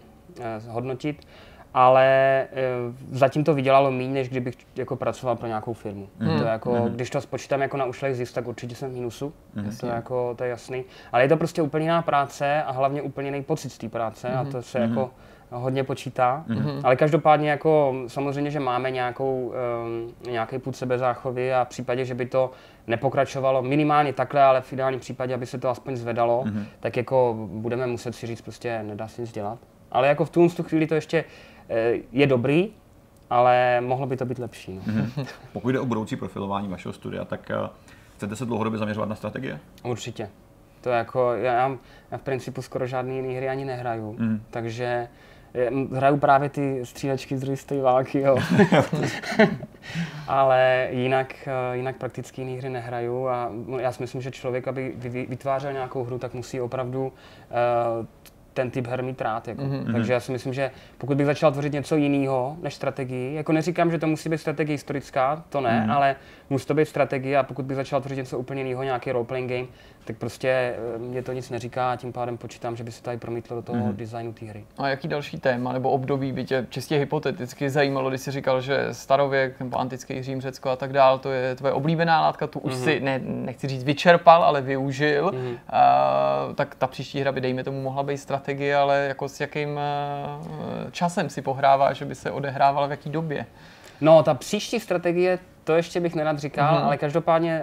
[0.69, 1.27] hodnotit.
[1.75, 2.47] Ale
[2.89, 6.09] uh, zatím to vydělalo méně, než kdybych jako pracoval pro nějakou firmu.
[6.19, 6.39] Mm.
[6.39, 6.89] To jako, mm.
[6.89, 9.33] Když to spočítám jako na ušlej zisk, tak určitě jsem v mínusu.
[9.55, 9.77] Mm.
[9.81, 10.85] To, je jako, to je jasný.
[11.13, 14.29] Ale je to prostě úplně jiná práce a hlavně úplně jiný pocit z té práce.
[14.29, 14.39] Mm.
[14.39, 14.89] A to se mm.
[14.89, 15.11] jako
[15.51, 16.45] hodně počítá.
[16.49, 16.81] Mm-hmm.
[16.85, 19.53] Ale každopádně jako samozřejmě, že máme nějakou,
[19.85, 22.51] um, nějaký půd sebezáchovy a v případě, že by to
[22.87, 26.65] nepokračovalo minimálně takhle, ale v ideálním případě, aby se to aspoň zvedalo, mm-hmm.
[26.81, 29.59] tak jako budeme muset si říct prostě nedá se nic dělat.
[29.93, 31.25] Ale jako v tu, tu chvíli to ještě
[31.69, 32.73] eh, je dobrý,
[33.31, 34.81] ale mohlo by to být lepší.
[34.87, 34.93] No.
[34.93, 35.27] Mm-hmm.
[35.53, 37.69] Pokud jde o budoucí profilování vašeho studia, tak uh,
[38.17, 39.59] chcete se dlouhodobě zaměřovat na strategie?
[39.83, 40.29] Určitě.
[40.81, 41.79] To jako, já,
[42.11, 44.43] já v principu skoro žádné jiné hry ani nehraju, mm.
[44.51, 45.09] takže
[45.93, 48.39] Hraju právě ty střílečky z druhé války, jo.
[50.29, 54.93] Ale jinak, eh, jinak prakticky jiné hry nehraju a já si myslím, že člověk, aby
[55.29, 58.07] vytvářel nějakou hru, tak musí opravdu uh,
[58.59, 59.49] ten typ her mít rád.
[59.49, 59.63] Jako.
[59.63, 59.93] Mm-hmm.
[59.93, 63.91] Takže já si myslím, že pokud bych začal tvořit něco jiného než strategii, jako neříkám,
[63.91, 65.95] že to musí být strategie historická, to ne, mm-hmm.
[65.95, 66.17] ale
[66.51, 69.67] musí to být strategie a pokud bych začal tvořit něco úplně jiného, nějaký role-playing game,
[70.09, 73.17] tak prostě eh, mě to nic neříká a tím pádem počítám, že by se tady
[73.17, 73.97] promítlo do toho mm-hmm.
[73.97, 74.65] designu té hry.
[74.79, 78.89] A jaký další téma nebo období by tě čistě hypoteticky zajímalo, když jsi říkal, že
[78.93, 82.73] starověk nebo antický Řím, Řecko a tak dál, to je tvoje oblíbená látka, tu už
[82.73, 82.85] mm-hmm.
[82.85, 85.53] si, ne, nechci říct vyčerpal, ale využil, mm-hmm.
[85.53, 89.69] uh, tak ta příští hra by dejme tomu mohla být strategie, ale jako s jakým
[89.69, 93.47] uh, časem si pohrává, že by se odehrávala v jaký době?
[94.01, 96.85] No, ta příští strategie, to ještě bych nerad říkal, mm-hmm.
[96.85, 97.63] ale každopádně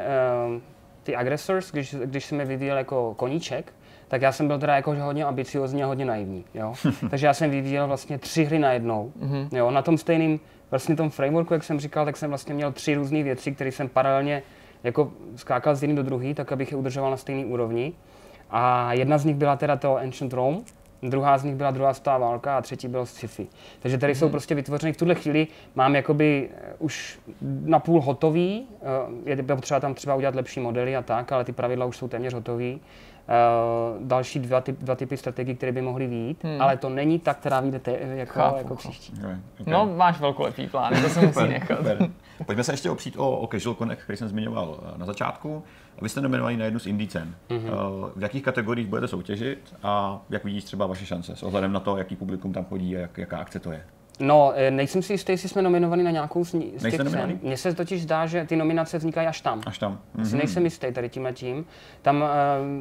[1.05, 3.73] ty Aggressors, když, když jsem je vyvíjel jako koníček,
[4.07, 6.45] tak já jsem byl teda jako hodně ambiciozní a hodně naivní.
[6.53, 6.73] Jo?
[7.09, 9.11] Takže já jsem vyvíjel vlastně tři hry najednou.
[9.19, 9.47] Mm-hmm.
[9.57, 9.71] Jo?
[9.71, 10.39] Na tom stejným
[10.71, 13.89] vlastně tom frameworku, jak jsem říkal, tak jsem vlastně měl tři různé věci, které jsem
[13.89, 14.43] paralelně
[14.83, 17.93] jako skákal z jedné do druhé, tak abych je udržoval na stejné úrovni.
[18.49, 20.57] A jedna z nich byla teda to Ancient Rome,
[21.09, 23.47] druhá z nich byla druhá světová válka a třetí bylo sci-fi.
[23.79, 24.17] Takže tady mm-hmm.
[24.17, 24.31] jsou mhm.
[24.31, 27.19] prostě vytvořeny v tuhle chvíli, mám jakoby eh, už
[27.65, 28.67] napůl hotový,
[29.25, 32.07] eh, je potřeba tam třeba udělat lepší modely a tak, ale ty pravidla už jsou
[32.07, 32.81] téměř hotový.
[33.25, 36.61] Uh, další dva, typ, dva typy strategií, které by mohly výjít, hmm.
[36.61, 39.13] ale to není ta, která vyjde te, jako, chápu, jako příští.
[39.19, 39.73] Okay, okay.
[39.73, 41.79] No, máš velkolepý plán, to se musí nechat.
[42.45, 45.63] Pojďme se ještě opřít o, o Casual Connect, který jsem zmiňoval na začátku.
[46.01, 47.35] Vy jste nominovaní na jednu z indie cen.
[47.49, 48.11] Mm-hmm.
[48.15, 51.97] V jakých kategoriích budete soutěžit a jak vidíš třeba vaše šance s ohledem na to,
[51.97, 53.85] jaký publikum tam chodí a jak, jaká akce to je?
[54.19, 57.39] No, eh, nejsem si jistý, jestli jsme nominovaní na nějakou z, z těch cen.
[57.41, 59.61] Mně se totiž zdá, že ty nominace vznikají až tam.
[59.65, 59.99] Až tam.
[60.17, 60.23] Mm-hmm.
[60.23, 61.65] Si nejsem jistý tady tím a tím.
[62.01, 62.23] Tam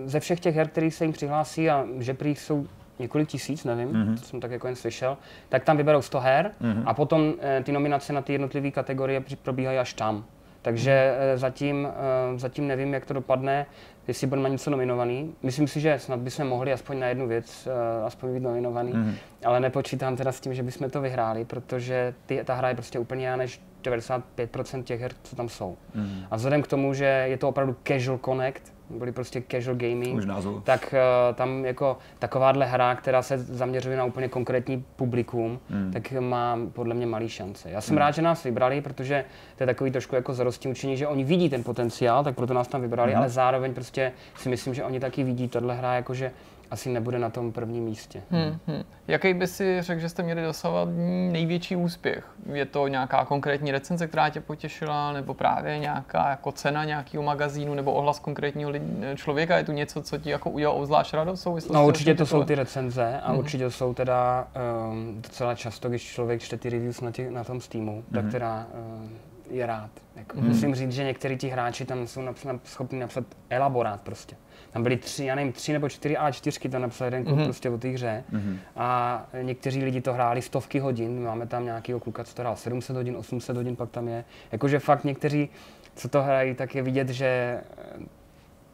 [0.05, 2.67] ze všech těch her, který se jim přihlásí a že prý jsou
[2.99, 4.19] několik tisíc, nevím, mm-hmm.
[4.19, 5.19] to jsem tak jako jen slyšel,
[5.49, 6.83] tak tam vyberou 100 her mm-hmm.
[6.87, 10.25] a potom uh, ty nominace na ty jednotlivé kategorie probíhají až tam.
[10.63, 11.39] Takže mm-hmm.
[11.39, 11.85] zatím,
[12.33, 13.67] uh, zatím nevím, jak to dopadne
[14.09, 15.35] jestli budeme něco nominovaný.
[15.43, 17.69] Myslím si, že snad bychom mohli aspoň na jednu věc
[18.01, 19.15] uh, aspoň být nominovaný, mm-hmm.
[19.45, 22.99] ale nepočítám teda s tím, že bychom to vyhráli, protože ty, ta hra je prostě
[22.99, 25.77] úplně jiná než 95% těch her, co tam jsou.
[25.97, 26.27] Mm-hmm.
[26.31, 30.27] A vzhledem k tomu, že je to opravdu casual connect, byli prostě casual gaming, Už
[30.65, 35.91] tak uh, tam jako takováhle hra, která se zaměřuje na úplně konkrétní publikum, mm.
[35.93, 37.71] tak má podle mě malý šance.
[37.71, 37.99] Já jsem mm.
[37.99, 39.25] rád, že nás vybrali, protože
[39.57, 42.69] to je takový trošku jako zarostí učení, že oni vidí ten potenciál, tak proto nás
[42.69, 43.19] tam vybrali, mm.
[43.19, 46.31] ale zároveň prostě si myslím, že oni taky vidí tohle hra jako, že
[46.71, 48.23] asi nebude na tom prvním místě.
[48.31, 48.83] Hmm, hmm.
[49.09, 50.89] Jaký by si řekl, že jste měli dosahovat
[51.31, 52.29] největší úspěch?
[52.53, 57.75] Je to nějaká konkrétní recenze, která tě potěšila, nebo právě nějaká jako cena nějakého magazínu,
[57.75, 58.73] nebo ohlas konkrétního
[59.15, 59.57] člověka?
[59.57, 61.49] Je tu něco, co ti jako udělalo obzvlášť radost?
[61.73, 63.39] No určitě to jsou ty recenze a hmm.
[63.39, 64.49] určitě jsou teda
[64.91, 68.03] um, docela často, když člověk čte ty reviews na, tě, na tom Steamu, hmm.
[68.15, 68.67] tak teda
[69.03, 69.11] um,
[69.51, 69.91] je rád.
[70.17, 70.49] Jako, hmm.
[70.49, 74.37] Musím říct, že někteří ti hráči tam jsou napsat, schopni napsat elaborát prostě.
[74.75, 77.45] Tam byly tři, já nevím, tři nebo čtyři A4, tam napsal jeden kluk mm-hmm.
[77.45, 78.25] prostě o té hře.
[78.33, 78.57] Mm-hmm.
[78.77, 82.97] A někteří lidi to hráli stovky hodin, máme tam nějakého kluka, co to hrál 700
[82.97, 84.25] hodin, 800 hodin, pak tam je.
[84.53, 85.49] Jakože fakt někteří,
[85.95, 87.61] co to hrají, tak je vidět, že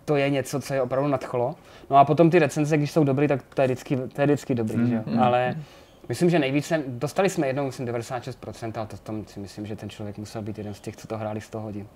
[0.05, 1.55] to je něco, co je opravdu nadchlo.
[1.91, 4.55] No a potom ty recenze, když jsou dobrý, tak to je vždycky, to je vždycky
[4.55, 4.89] dobrý, mm-hmm.
[4.89, 5.03] že jo?
[5.07, 5.23] Mhm.
[5.23, 5.57] Ale
[6.11, 9.91] Myslím, že nejvíce, dostali jsme jednou, myslím, 96%, ale to tom si myslím, že ten
[9.91, 11.87] člověk musel být jeden z těch, co to hráli 100 hodin.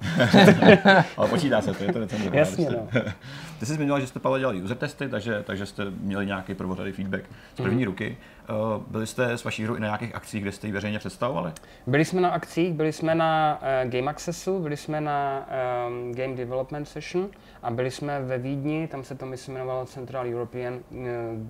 [1.16, 2.30] ale počítá se, to je to recenze.
[2.32, 2.88] Jasně, no.
[3.60, 6.92] Ty jsi zmiňoval, že jste Pavel dělali user testy, takže, takže jste měli nějaký prvořadý
[6.92, 7.24] feedback
[7.54, 7.84] z první mm.
[7.84, 8.16] ruky.
[8.48, 11.52] Uh, byli jste s vaší hrou i na nějakých akcích, kde jste ji veřejně představovali?
[11.86, 15.48] Byli jsme na akcích, byli jsme na uh, Game Accessu, byli jsme na
[15.88, 17.28] um, Game Development Session
[17.62, 21.00] a byli jsme ve Vídni, tam se to myslím jmenovalo Central European uh,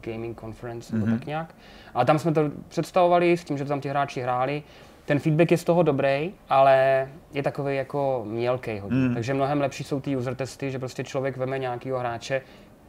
[0.00, 0.98] Gaming Conference, mm-hmm.
[0.98, 1.18] nebo mhm.
[1.18, 1.54] tak nějak.
[1.94, 4.62] A tam jsme to představovali s tím, že tam ti hráči hráli.
[5.04, 8.98] Ten feedback je z toho dobrý, ale je takový jako mělký hodně.
[8.98, 9.14] Mm.
[9.14, 12.42] Takže mnohem lepší jsou ty user testy, že prostě člověk veme nějakého hráče,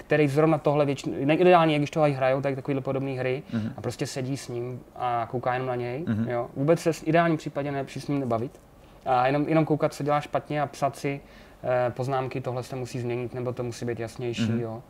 [0.07, 3.71] který zrovna tohle většinou, ideálně, když to hrajou, tak takovýhle podobné hry mm-hmm.
[3.77, 6.03] a prostě sedí s ním a kouká jenom na něj.
[6.03, 6.29] Mm-hmm.
[6.29, 6.49] Jo.
[6.55, 8.59] Vůbec se v ideálním případě nejlepší s ním nebavit.
[9.05, 11.21] A jenom, jenom koukat, co dělá špatně a psat si
[11.63, 14.43] eh, poznámky, tohle se musí změnit, nebo to musí být jasnější.
[14.43, 14.59] Mm-hmm.
[14.59, 14.83] Jo.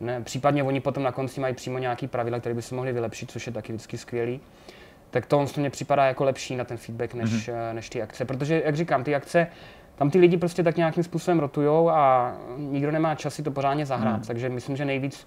[0.00, 3.30] Ne, případně oni potom na konci mají přímo nějaký pravidla, které by se mohli vylepšit,
[3.30, 4.40] což je taky vždycky skvělý.
[5.10, 7.74] Tak to mně připadá jako lepší na ten feedback než, mm-hmm.
[7.74, 8.24] než ty akce.
[8.24, 9.46] Protože, jak říkám, ty akce,
[9.96, 13.86] tam ty lidi prostě tak nějakým způsobem rotujou a nikdo nemá čas si to pořádně
[13.86, 14.16] zahrát.
[14.16, 14.26] Mm.
[14.26, 15.26] Takže myslím, že nejvíc,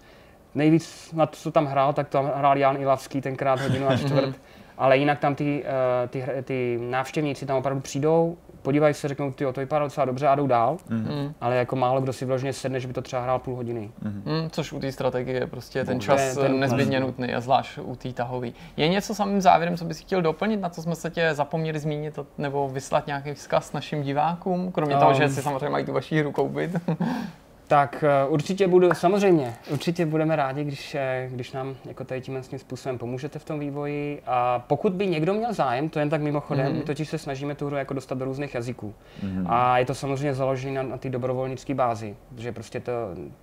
[0.55, 4.35] nejvíc na to, co tam hrál, tak tam hrál Jan Ilavský tenkrát hodinu a čtvrt.
[4.77, 9.45] Ale jinak tam ty, uh, ty, ty návštěvníci tam opravdu přijdou, podívají se, řeknou, ty
[9.45, 11.33] to vypadá docela dobře a jdou dál, mm-hmm.
[11.41, 13.91] ale jako málo kdo si vložně sedne, že by to třeba hrál půl hodiny.
[14.03, 14.41] Mm-hmm.
[14.41, 17.95] Mm, což u té strategie je prostě ten čas ten, nezbytně nutný a zvlášť u
[17.95, 18.49] té tahové.
[18.77, 22.19] Je něco samým závěrem, co bys chtěl doplnit, na co jsme se tě zapomněli zmínit,
[22.37, 26.19] nebo vyslat nějaký vzkaz našim divákům, kromě um, toho, že si samozřejmě mají tu vaši
[26.19, 26.71] hru koupit?
[27.67, 32.41] Tak eh, určitě budu, samozřejmě, určitě budeme rádi, když, eh, když nám jako tady tímhle
[32.41, 34.21] tím způsobem pomůžete v tom vývoji.
[34.25, 36.83] A pokud by někdo měl zájem, to jen tak mimochodem, mm-hmm.
[36.83, 38.93] totiž se snažíme tu hru jako dostat do různých jazyků.
[39.23, 39.45] Mm-hmm.
[39.49, 42.91] A je to samozřejmě založené na, na té dobrovolnické bázi, protože prostě to,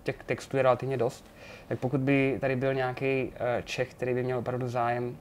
[0.02, 1.24] těch textů je relativně dost.
[1.68, 5.16] Tak pokud by tady byl nějaký eh, Čech, který by měl opravdu zájem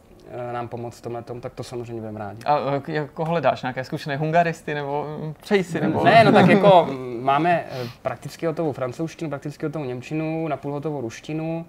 [0.52, 2.43] nám pomoct v tomhle tom, tak to samozřejmě budeme rádi.
[2.45, 5.81] A eh, jako hledáš nějaké zkušené hungaristy nebo hm, přeji si?
[5.81, 6.03] Nebo...
[6.03, 6.88] Ne, no tak jako
[7.22, 11.65] máme eh, prakticky hotovou francouzštinu, prakticky hotovou němčinu, napůl hotovou ruštinu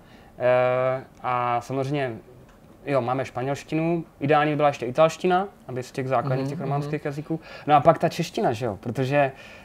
[1.23, 2.17] a samozřejmě
[2.87, 6.51] jo, máme španělštinu, ideálně by byla ještě italština, aby z těch základních mm-hmm.
[6.51, 7.41] těch románských jazyků.
[7.67, 9.62] No a pak ta čeština, že jo, protože Uh,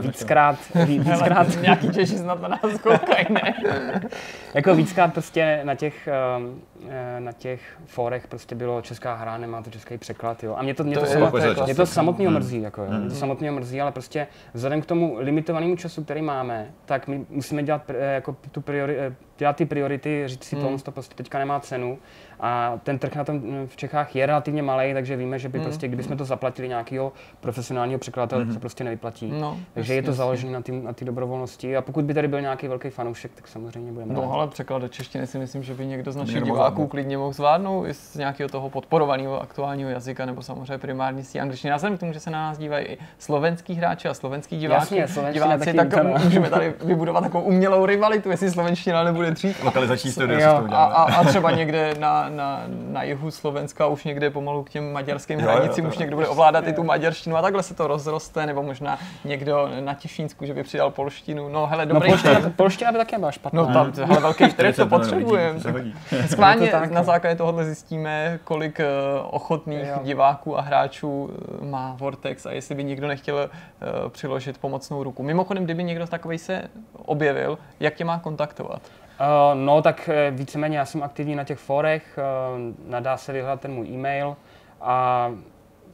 [0.00, 1.46] víckrát, víckrát.
[1.62, 3.54] Nějaký Češi snad na nás koukají, ne?
[4.54, 6.08] jako víckrát prostě na těch,
[6.38, 6.88] uh,
[7.18, 10.54] na těch forech prostě bylo česká hra, nemá to český překlad, jo.
[10.54, 12.38] A mě to, mě to, to, samotný, je, mě to samotného hmm.
[12.38, 12.88] mrzí, jako, jo.
[12.90, 13.00] Hmm.
[13.00, 17.26] Mě to samotného mrzí, ale prostě vzhledem k tomu limitovanému času, který máme, tak my
[17.30, 20.78] musíme dělat eh, jako tu priori, eh, dělat ty priority, říct si hmm.
[20.78, 21.98] to prostě teďka nemá cenu
[22.42, 25.58] a ten trh na tom mm, v Čechách je relativně malý, takže víme, že by
[25.58, 25.64] hmm.
[25.64, 28.54] prostě, kdybychom to zaplatili nějakého profesionálního překladatele, hmm.
[28.54, 29.32] to prostě nevyplatí.
[29.40, 32.40] No, takže jasný, je to založené na té na dobrovolnosti a pokud by tady byl
[32.40, 34.14] nějaký velký fanoušek, tak samozřejmě budeme.
[34.14, 34.32] No, rádi.
[34.32, 37.86] ale překlad do češtiny si myslím, že by někdo z našich diváků klidně mohl zvládnout
[37.86, 41.70] i z nějakého toho podporovaného aktuálního jazyka nebo samozřejmě primární si angličtiny.
[41.70, 44.96] Já jsem k tomu, že se na nás dívají i slovenský hráči a slovenský diváci,
[44.96, 49.64] Jasně, diváci tak můžeme tady vybudovat takovou umělou rivalitu, jestli slovenština nebude dřív.
[49.64, 54.64] Lokalizační studio a, a, a, třeba někde na, na, na jihu Slovenska už někde pomalu
[54.64, 57.62] k těm maďarským jo, hranicím, jo, už někdo bude ovládat i tu maďarštinu a takhle
[57.62, 61.48] se to rozroste, nebo možná někdo na Těšínsku, že by přidal polštinu.
[61.48, 62.10] No hele, no, dobrý.
[62.10, 63.62] No, polština, polština by také byla špatná.
[63.62, 65.60] No tam, hele, velký trh to potřebujeme.
[66.26, 70.00] Schválně na základě tohohle zjistíme, kolik uh, ochotných jo.
[70.02, 75.22] diváků a hráčů uh, má Vortex a jestli by někdo nechtěl uh, přiložit pomocnou ruku.
[75.22, 78.82] Mimochodem, kdyby někdo takový se objevil, jak tě má kontaktovat?
[79.20, 83.72] Uh, no, tak víceméně já jsem aktivní na těch forech, uh, nadá se vyhledat ten
[83.72, 84.36] můj e-mail
[84.80, 85.30] a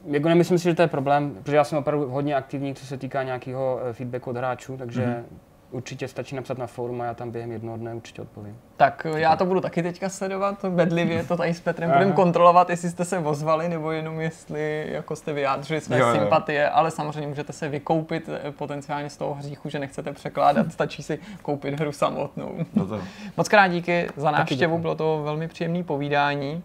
[0.05, 2.97] jako nemyslím si, že to je problém, protože já jsem opravdu hodně aktivní, co se
[2.97, 5.23] týká nějakého feedbacku od hráčů, takže mm-hmm
[5.71, 8.57] určitě stačí napsat na fórum a já tam během jednoho dne určitě odpovím.
[8.79, 12.89] Tak já to budu taky teďka sledovat bedlivě, to tady s Petrem budeme kontrolovat, jestli
[12.89, 16.69] jste se ozvali, nebo jenom jestli jako jste vyjádřili své jo, sympatie, jo.
[16.73, 21.19] ale samozřejmě můžete se vykoupit eh, potenciálně z toho hříchu, že nechcete překládat, stačí si
[21.41, 22.65] koupit hru samotnou.
[22.73, 23.01] No to.
[23.37, 26.63] Moc krát díky za návštěvu, bylo to velmi příjemné povídání.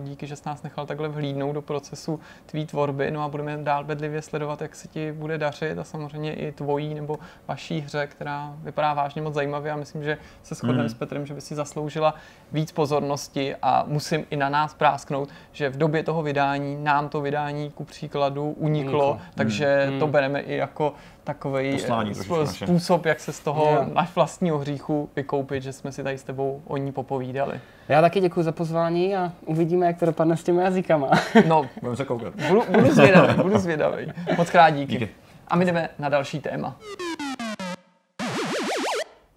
[0.00, 3.84] Díky, že jsi nás nechal takhle vhlídnout do procesu tvý tvorby, no a budeme dál
[3.84, 7.18] bedlivě sledovat, jak se ti bude dařit a samozřejmě i tvojí nebo
[7.48, 10.88] vaší hře, která vypadá vážně moc zajímavě a myslím, že se shodneme mm.
[10.88, 12.14] s Petrem, že by si zasloužila
[12.52, 17.20] víc pozornosti a musím i na nás prásknout, že v době toho vydání nám to
[17.20, 19.18] vydání ku příkladu uniklo, uniklo.
[19.34, 19.98] takže mm.
[19.98, 20.92] to bereme i jako
[21.24, 21.78] takový
[22.52, 23.88] způsob, jak se z toho yeah.
[23.88, 27.60] náš vlastního hříchu vykoupit, že jsme si tady s tebou o ní popovídali.
[27.88, 31.10] Já taky děkuji za pozvání a uvidíme, jak to dopadne s těmi jazykama.
[31.46, 32.34] No, budeme se koukat.
[32.48, 34.12] Budu, budu zvědavý, budu zvědavý.
[34.36, 34.92] Moc krát díky.
[34.92, 35.08] díky.
[35.48, 36.76] A my jdeme na další téma.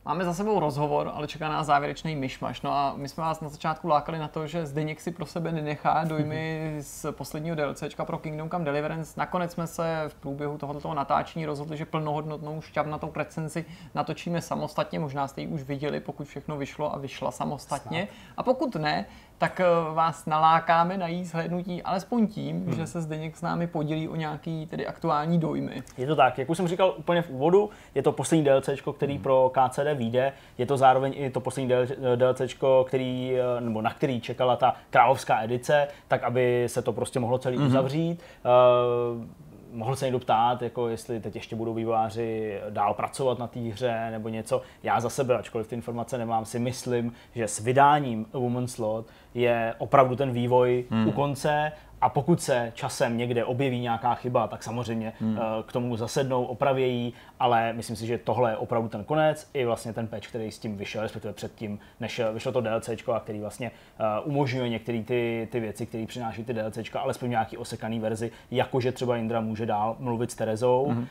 [0.09, 2.61] Máme za sebou rozhovor, ale čeká nás závěrečný myšmaš.
[2.61, 5.51] No a my jsme vás na začátku lákali na to, že Zdeněk si pro sebe
[5.51, 9.13] nenechá dojmy z posledního DLCčka pro Kingdom Come Deliverance.
[9.17, 13.65] Nakonec jsme se v průběhu tohoto natáčení rozhodli, že plnohodnotnou šťavnatou recenzi
[13.95, 14.99] natočíme samostatně.
[14.99, 18.07] Možná jste ji už viděli, pokud všechno vyšlo a vyšla samostatně.
[18.37, 19.05] A pokud ne,
[19.39, 22.75] tak eh, vás nalákáme na jí zhlédnutí alespoň tím, hmm.
[22.75, 25.83] že se Zdeněk s námi podělí o nějaký tedy aktuální dojmy.
[25.97, 29.13] Je to tak, jak už jsem říkal úplně v úvodu, je to poslední DLC, který
[29.13, 29.23] hmm.
[29.23, 31.71] pro KCD vyjde, je to zároveň i to poslední
[32.15, 32.41] DLC,
[32.85, 37.37] který, eh, nebo na který čekala ta královská edice, tak aby se to prostě mohlo
[37.37, 37.67] celý hmm.
[37.67, 38.23] uzavřít.
[38.45, 43.59] Uh, mohl se někdo ptát, jako jestli teď ještě budou vývojáři dál pracovat na té
[43.59, 44.61] hře nebo něco.
[44.83, 49.75] Já za sebe, ačkoliv ty informace nemám, si myslím, že s vydáním Woman's Slot je
[49.77, 51.07] opravdu ten vývoj hmm.
[51.07, 51.71] u konce
[52.01, 55.37] a pokud se časem někde objeví nějaká chyba, tak samozřejmě hmm.
[55.39, 59.49] Eh, k tomu zasednou, opravějí, ale myslím si, že tohle je opravdu ten konec.
[59.53, 63.19] I vlastně ten patch, který s tím vyšel, respektive předtím, než vyšlo to DLC, a
[63.19, 67.99] který vlastně uh, umožňuje některé ty, ty věci, které přináší ty DLC, alespoň nějaký osekaný
[67.99, 71.07] verzi, jakože třeba Indra může dál mluvit s Terezou, hmm.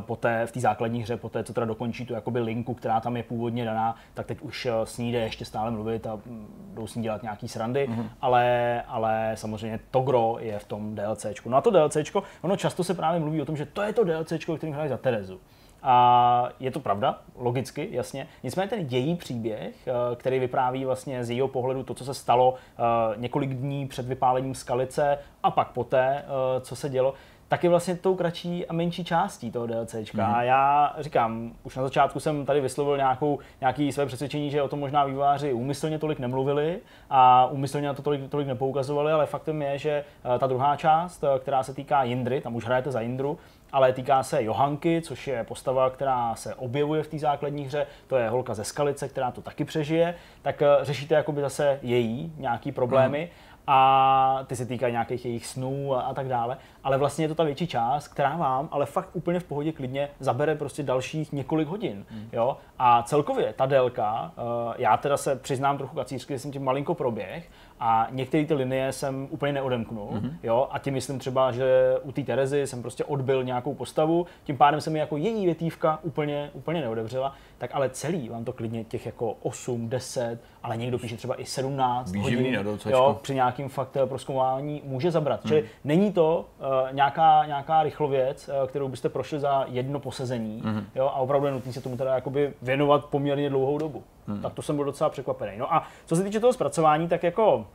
[0.00, 3.22] poté v té základní hře, poté, co teda dokončí tu jakoby linku, která tam je
[3.22, 6.94] původně daná, tak teď už s ní jde ještě stále mluvit a mm, jdou s
[6.94, 8.08] ní dělat nějaký srandy, hmm.
[8.20, 11.48] ale, ale samozřejmě to gro je v tom DLCčku.
[11.48, 14.04] No a to DLCčko, ono často se právě mluví o tom, že to je to
[14.04, 15.40] DLCčko, kterým hrají za Terezu.
[15.82, 18.28] A je to pravda, logicky, jasně.
[18.42, 22.54] Nicméně ten její příběh, eh, který vypráví vlastně z jejího pohledu to, co se stalo
[22.54, 22.82] eh,
[23.16, 27.14] několik dní před vypálením skalice a pak poté, eh, co se dělo,
[27.52, 30.22] tak je vlastně tou kratší a menší částí toho DLCčka.
[30.22, 30.30] Mhm.
[30.30, 30.34] Mm.
[30.34, 34.68] A já říkám, už na začátku jsem tady vyslovil nějakou, nějaký své přesvědčení, že o
[34.68, 36.78] tom možná výváři úmyslně tolik nemluvili
[37.10, 39.90] a úmyslně na to tolik, tolik nepoukazovali, ale faktem je, že
[40.34, 43.38] eh, ta druhá část, eh, která se týká Jindry, tam už hrajete za Jindru,
[43.72, 48.16] ale týká se Johanky, což je postava, která se objevuje v té základní hře, to
[48.16, 52.72] je holka ze Skalice, která to taky přežije, tak eh, řešíte jakoby zase její nějaký
[52.72, 53.30] problémy.
[53.32, 56.56] Mm a ty se týkají nějakých jejich snů a, a tak dále.
[56.84, 60.08] Ale vlastně je to ta větší část, která vám, ale fakt úplně v pohodě klidně
[60.20, 62.04] zabere prostě dalších několik hodin.
[62.10, 62.28] Mm.
[62.32, 62.56] Jo?
[62.78, 66.94] A celkově ta délka, uh, já teda se přiznám trochu kacířsky, že jsem tím malinko
[66.94, 70.08] proběh a některé ty linie jsem úplně neodemknul.
[70.12, 70.32] Mm-hmm.
[70.42, 70.68] Jo?
[70.70, 74.80] A tím myslím třeba, že u té Terezy jsem prostě odbil nějakou postavu, tím pádem
[74.80, 77.34] se mi jako její větívka úplně, úplně neodevřela.
[77.62, 81.44] Tak ale celý vám to klidně těch jako 8, 10, ale někdo píše třeba i
[81.44, 85.40] 17 Výživný hodin jo, při nějakým fakt eh, prozkoumávání může zabrat.
[85.44, 85.48] Hmm.
[85.48, 90.86] Čili není to uh, nějaká, nějaká rychlověc, uh, kterou byste prošli za jedno posezení hmm.
[90.94, 94.02] jo, a opravdu je nutné se tomu teda jakoby věnovat poměrně dlouhou dobu.
[94.26, 94.42] Hmm.
[94.42, 95.58] Tak to jsem byl docela překvapený.
[95.58, 97.66] No a co se týče toho zpracování, tak jako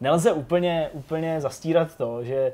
[0.00, 2.52] nelze úplně, úplně zastírat to, že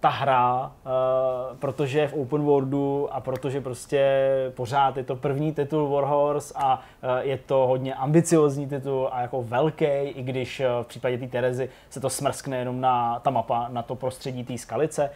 [0.00, 5.52] ta hra, uh, protože je v open worldu a protože prostě pořád je to první
[5.52, 10.66] titul Warhorse a uh, je to hodně ambiciozní titul a jako velký, i když uh,
[10.84, 14.58] v případě té Terezy se to smrskne jenom na ta mapa, na to prostředí té
[14.58, 15.10] skalice,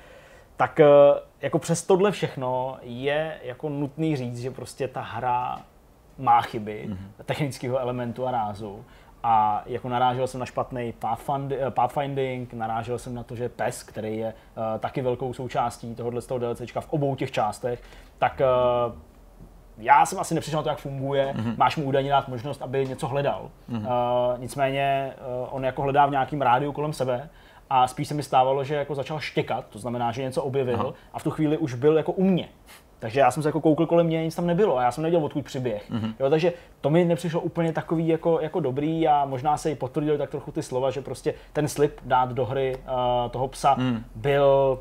[0.56, 5.60] tak uh, jako přes tohle všechno je jako nutný říct, že prostě ta hra
[6.18, 7.24] má chyby mm-hmm.
[7.24, 8.84] technického elementu a rázu
[9.26, 10.94] a jako narážel jsem na špatný
[11.70, 16.26] pathfinding, narážel jsem na to, že PES, který je uh, taky velkou součástí tohohle z
[16.26, 17.82] toho DLCčka v obou těch částech,
[18.18, 18.40] tak
[18.86, 18.94] uh,
[19.78, 21.34] já jsem asi nepřišel na to, jak funguje.
[21.36, 21.54] Mm-hmm.
[21.56, 23.50] Máš mu údajně dát možnost, aby něco hledal.
[23.70, 23.80] Mm-hmm.
[23.80, 27.28] Uh, nicméně uh, on jako hledá v nějakém rádiu kolem sebe
[27.70, 30.92] a spíš se mi stávalo, že jako začal štěkat, to znamená, že něco objevil Aha.
[31.12, 32.48] a v tu chvíli už byl jako u mě.
[33.04, 35.24] Takže já jsem se jako koukl kolem mě, nic tam nebylo a já jsem nevěděl,
[35.24, 35.90] odkud přiběh.
[35.90, 36.14] Mm-hmm.
[36.20, 40.18] Jo, takže to mi nepřišlo úplně takový jako, jako dobrý a možná se i potvrdili
[40.18, 44.04] tak trochu ty slova, že prostě ten slip dát do hry uh, toho psa mm.
[44.14, 44.78] byl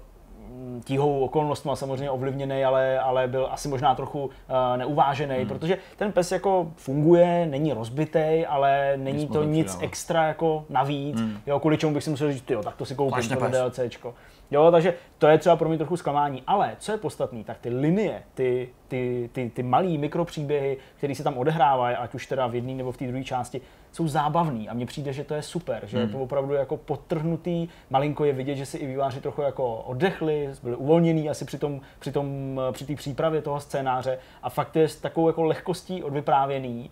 [0.83, 4.31] tíhou okolnostmi samozřejmě ovlivněný, ale, ale byl asi možná trochu uh,
[4.77, 5.47] neuvážený, hmm.
[5.47, 11.37] protože ten pes jako funguje, není rozbitý, ale není to nic extra jako navíc, hmm.
[11.45, 14.13] jo, kvůli čemu bych si musel říct, jo, tak to si koupím to DLCčko.
[14.51, 14.93] Jo, takže
[15.23, 16.43] to je třeba pro mě trochu zklamání.
[16.47, 21.23] Ale co je podstatný, tak ty linie, ty, ty, ty, ty malý mikropříběhy, které se
[21.23, 24.73] tam odehrávají, ať už teda v jedné nebo v té druhé části, jsou zábavný a
[24.73, 26.07] mně přijde, že to je super, že hmm.
[26.07, 30.49] je to opravdu jako potrhnutý, malinko je vidět, že si i výváři trochu jako oddechli,
[30.63, 34.87] byli uvolnění asi při tom, při tom, při té přípravě toho scénáře a fakt je
[34.87, 36.91] s takovou jako lehkostí odvyprávěný,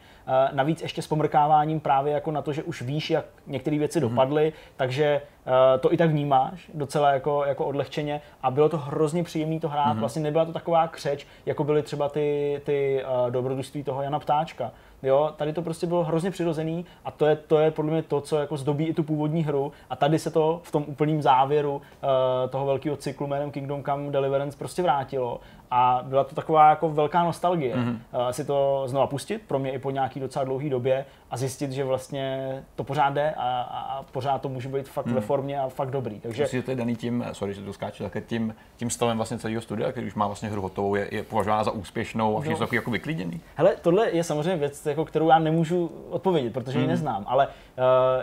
[0.51, 4.09] navíc ještě s pomrkáváním právě jako na to, že už víš, jak některé věci hmm.
[4.09, 5.21] dopadly, takže
[5.79, 9.91] to i tak vnímáš docela jako, jako odlehčeně a bylo to hrozně příjemné to hrát,
[9.91, 9.99] hmm.
[9.99, 14.71] vlastně nebyla to taková křeč, jako byly třeba ty, ty uh, dobrodružství toho Jana Ptáčka.
[15.03, 18.21] Jo, tady to prostě bylo hrozně přirozený a to je, to je podle mě to,
[18.21, 21.75] co jako zdobí i tu původní hru a tady se to v tom úplném závěru
[21.75, 21.81] uh,
[22.49, 25.39] toho velkého cyklu jménem Kingdom Come Deliverance prostě vrátilo
[25.71, 27.97] a byla to taková jako velká nostalgie mm-hmm.
[28.13, 31.71] uh, si to znova pustit, pro mě i po nějaký docela dlouhé době a zjistit,
[31.71, 35.13] že vlastně to pořád jde a, a, pořád to může být fakt mm.
[35.13, 36.19] ve formě a fakt dobrý.
[36.19, 39.17] Takže Myslím, že to je daný tím, sorry, že to skáče, také tím, tím stavem
[39.17, 42.41] vlastně celého studia, který už má vlastně hru hotovou, je, je považována za úspěšnou a
[42.41, 42.67] všichni no.
[42.67, 43.41] jsou jako vyklíděný.
[43.55, 46.81] Hele, tohle je samozřejmě věc, jako, kterou já nemůžu odpovědět, protože mm.
[46.83, 47.53] ji neznám, ale uh,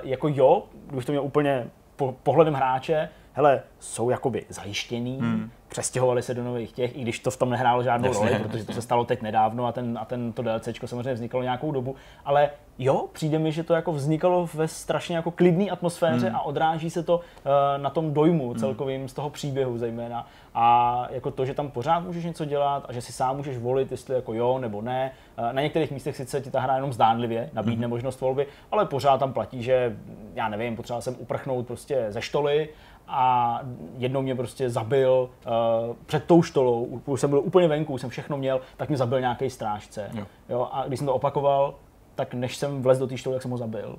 [0.03, 1.67] jako jo, když to měl úplně
[1.97, 5.51] po, pohledem hráče, hele, jsou jakoby zajištěný, hmm.
[5.69, 8.65] Přestěhovali se do nových těch, i když to v tom nehrálo žádnou jasně, roli, protože
[8.65, 11.97] to se stalo teď nedávno a, ten, a ten, to DLCčko samozřejmě vznikalo nějakou dobu,
[12.25, 16.37] ale jo, přijde mi, že to jako vznikalo ve strašně jako klidné atmosféře hmm.
[16.37, 17.23] a odráží se to uh,
[17.77, 18.59] na tom dojmu hmm.
[18.59, 20.27] celkovým z toho příběhu zejména.
[20.55, 23.91] A jako to, že tam pořád můžeš něco dělat a že si sám můžeš volit,
[23.91, 25.11] jestli jako jo nebo ne.
[25.39, 27.91] Uh, na některých místech sice ti ta hra jenom zdánlivě nabídne hmm.
[27.91, 29.97] možnost volby, ale pořád tam platí, že
[30.35, 32.69] já nevím, potřeboval jsem uprchnout prostě ze štoly
[33.09, 33.61] a
[33.97, 38.11] jednou mě prostě zabil uh, před tou štolou, už jsem byl úplně venku, už jsem
[38.11, 40.11] všechno měl, tak mě zabil nějaký strážce.
[40.15, 40.27] Jo.
[40.49, 41.75] Jo, a když jsem to opakoval,
[42.15, 43.99] tak než jsem vlez do té štoly, tak jsem ho zabil.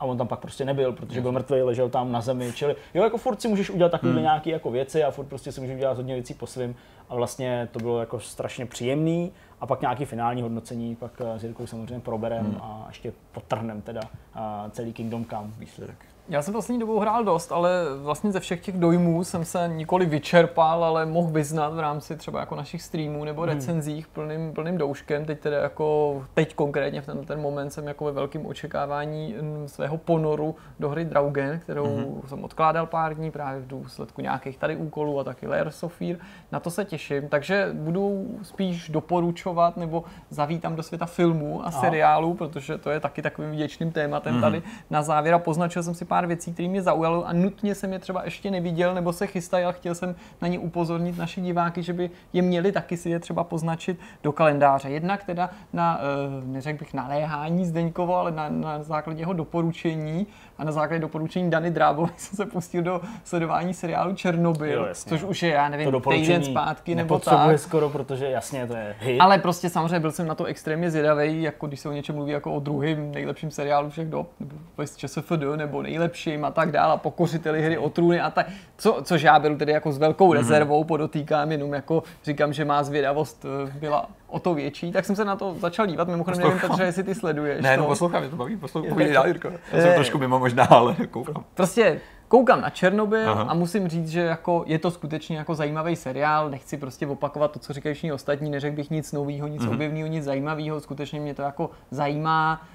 [0.00, 2.52] A on tam pak prostě nebyl, protože byl mrtvý, ležel tam na zemi.
[2.54, 4.22] Čili jo, jako furt si můžeš udělat takové hmm.
[4.22, 6.74] nějaké jako věci a furt prostě si můžeš udělat hodně věcí po svým.
[7.08, 9.32] A vlastně to bylo jako strašně příjemný.
[9.60, 12.56] A pak nějaký finální hodnocení, pak eh, s Jirkou samozřejmě proberem hmm.
[12.60, 14.00] a ještě potrhnem teda
[14.36, 15.50] uh, celý Kingdom Come.
[15.58, 16.15] Výsledek.
[16.28, 17.70] Já jsem poslední dobou hrál dost, ale
[18.02, 22.40] vlastně ze všech těch dojmů jsem se nikoli vyčerpal, ale mohl vyznat v rámci třeba
[22.40, 23.50] jako našich streamů nebo hmm.
[23.50, 25.24] recenzích plným, plným douškem.
[25.24, 29.68] Teď teda jako, teď konkrétně v ten, ten moment jsem jako ve velkém očekávání mm,
[29.68, 32.22] svého ponoru do hry Draugen, kterou hmm.
[32.26, 36.16] jsem odkládal pár dní právě v důsledku nějakých tady úkolů a taky Layers of Fear.
[36.52, 42.34] Na to se těším, takže budu spíš doporučovat nebo zavítám do světa filmů a seriálů,
[42.34, 44.42] protože to je taky takovým vděčným tématem hmm.
[44.42, 47.74] tady na závěr a poznačil jsem si pár pár věcí, které mě zaujaly a nutně
[47.74, 51.40] jsem je třeba ještě neviděl nebo se chystají, ale chtěl jsem na ně upozornit naši
[51.40, 54.90] diváky, že by je měli taky si je třeba poznačit do kalendáře.
[54.90, 60.26] Jednak teda na, eh, neřekl bych naléhání Zdeňkovo, ale na, na základě jeho doporučení
[60.58, 65.10] a na základě doporučení Dany Drábové jsem se pustil do sledování seriálu Černobyl, jo, jasně.
[65.10, 67.58] což už je, já nevím, týden zpátky nebo tak.
[67.58, 69.20] skoro, protože jasně to je hit.
[69.20, 72.32] Ale prostě samozřejmě byl jsem na to extrémně zvědavý, jako když se o něčem mluví
[72.32, 74.56] jako o druhém nejlepším seriálu všech dob, nebo
[74.96, 76.05] ČSFD, nebo nejlepším
[76.42, 78.46] a tak dále, a pokořiteli hry o trůny a tak,
[78.76, 80.36] co, což já beru tedy jako s velkou mm-hmm.
[80.36, 85.16] rezervou, podotýkám, jenom jako říkám, že má zvědavost eh, byla o to větší, tak jsem
[85.16, 86.08] se na to začal dívat.
[86.08, 87.62] Mimochodem, nevím, Petře, jestli ty sleduješ.
[87.62, 89.50] Ne, no, poslouchám, mě to baví, poslouchám, dál, Jirko.
[89.72, 91.44] Já jsem trošku mimo možná, ale koukám.
[91.54, 93.42] Prostě koukám na Černobyl Aha.
[93.42, 96.50] a musím říct, že jako je to skutečně jako zajímavý seriál.
[96.50, 99.74] Nechci prostě opakovat to, co říkají všichni ostatní, neřekl bych nic nového, nic mm-hmm.
[99.74, 100.80] objevného, nic zajímavého.
[100.80, 102.66] Skutečně mě to jako zajímá.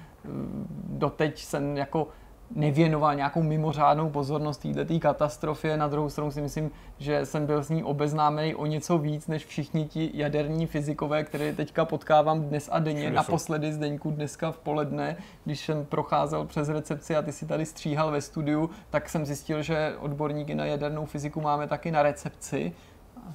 [0.88, 2.08] Doteď jsem jako
[2.50, 5.76] nevěnoval nějakou mimořádnou pozornost této katastrofě.
[5.76, 9.46] Na druhou stranu si myslím, že jsem byl s ní obeznámený o něco víc než
[9.46, 13.00] všichni ti jaderní fyzikové, které teďka potkávám dnes a denně.
[13.00, 17.66] Všude Naposledy Zdeňku dneska v poledne, když jsem procházel přes recepci a ty si tady
[17.66, 22.72] stříhal ve studiu, tak jsem zjistil, že odborníky na jadernou fyziku máme taky na recepci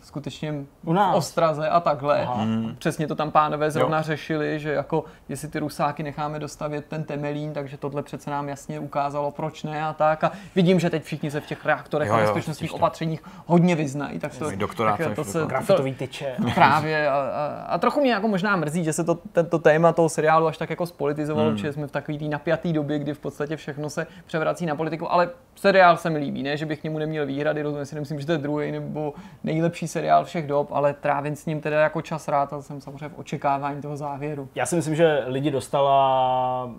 [0.02, 0.54] skutečně
[0.84, 1.14] U nás.
[1.14, 2.22] v Ostraze a takhle.
[2.22, 2.44] Aha.
[2.44, 2.76] Hmm.
[2.80, 4.04] Přesně to tam pánové zrovna jo.
[4.04, 8.80] řešili, že jako jestli ty rusáky necháme dostavět ten temelín, takže tohle přece nám jasně
[8.80, 10.24] ukázalo, proč ne a tak.
[10.24, 14.20] A vidím, že teď všichni se v těch reaktorech jo, a bezpečnostních opatřeních hodně vyznají.
[14.20, 16.36] Tak to, doktorát, tak to se, grafitový tyče.
[16.56, 17.10] Právě.
[17.10, 20.48] A, a, a, trochu mě jako možná mrzí, že se to, tento téma toho seriálu
[20.48, 21.58] až tak jako spolitizovalo, hmm.
[21.58, 25.12] že jsme v takové té napjaté době, kdy v podstatě všechno se převrací na politiku,
[25.12, 28.20] ale seriál se mi líbí, ne, že bych k němu neměl výhrady, rozumím si, nemyslím,
[28.20, 29.14] že to je druhý nebo
[29.44, 32.82] nejlepší nejlepší seriál všech dob, ale trávím s ním teda jako čas rád a jsem
[32.82, 34.50] samozřejmě v očekávání toho závěru.
[34.56, 36.70] Já si myslím, že lidi dostala,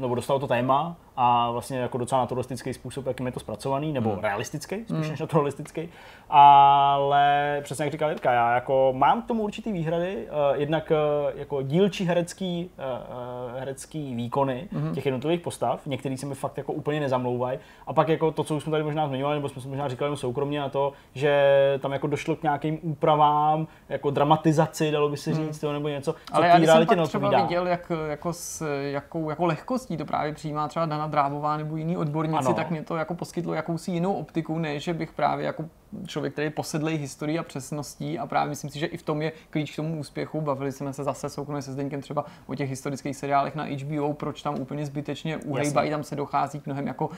[0.00, 4.10] nebo dostalo to téma, a vlastně jako docela naturalistický způsob, jakým je to zpracovaný, nebo
[4.10, 4.22] hmm.
[4.22, 5.10] realistický, spíš hmm.
[5.10, 5.88] než naturalistický.
[6.30, 11.38] Ale přesně jak říkal Jirka, já jako mám k tomu určitý výhrady, uh, jednak uh,
[11.38, 14.94] jako dílčí herecký, uh, herecký výkony hmm.
[14.94, 17.58] těch jednotlivých postav, některý se mi fakt jako úplně nezamlouvají.
[17.86, 20.60] A pak jako to, co už jsme tady možná zmiňovali, nebo jsme možná říkali soukromně
[20.60, 25.46] na to, že tam jako došlo k nějakým úpravám, jako dramatizaci, dalo by se hmm.
[25.46, 25.72] říct, hmm.
[25.72, 29.96] nebo něco, co Ale já jsem pak třeba viděl, jak, jako s jakou jako lehkostí
[29.96, 32.54] to právě přijímá třeba Dana Drábová nebo jiní odborníci, ano.
[32.54, 35.64] tak mě to jako poskytlo jakousi jinou optiku, ne, že bych právě jako
[36.06, 39.22] člověk, který je posedlý historií a přesností a právě myslím si, že i v tom
[39.22, 40.40] je klíč k tomu úspěchu.
[40.40, 44.42] Bavili jsme se zase soukromně se Zdeňkem třeba o těch historických seriálech na HBO, proč
[44.42, 47.14] tam úplně zbytečně uhejbají, tam se dochází k mnohem jako uh,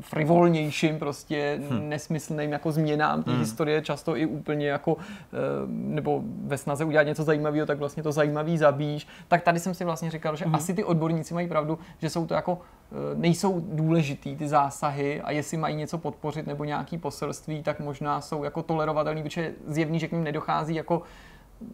[0.00, 1.88] frivolnějším, prostě hmm.
[1.88, 3.40] nesmyslným jako změnám té hmm.
[3.40, 5.00] historie, často i úplně jako, uh,
[5.68, 9.06] nebo ve snaze udělat něco zajímavého, tak vlastně to zajímavý zabíš.
[9.28, 10.54] Tak tady jsem si vlastně říkal, že hmm.
[10.54, 12.58] asi ty odborníci mají pravdu, že jsou to jako
[12.92, 18.05] Eh, nejsou důležitý ty zásahy a jestli mají něco podpořit nebo nějaký poselství, tak možná
[18.20, 21.02] jsou jako tolerovatelný, protože je zjevný, že k ním nedochází jako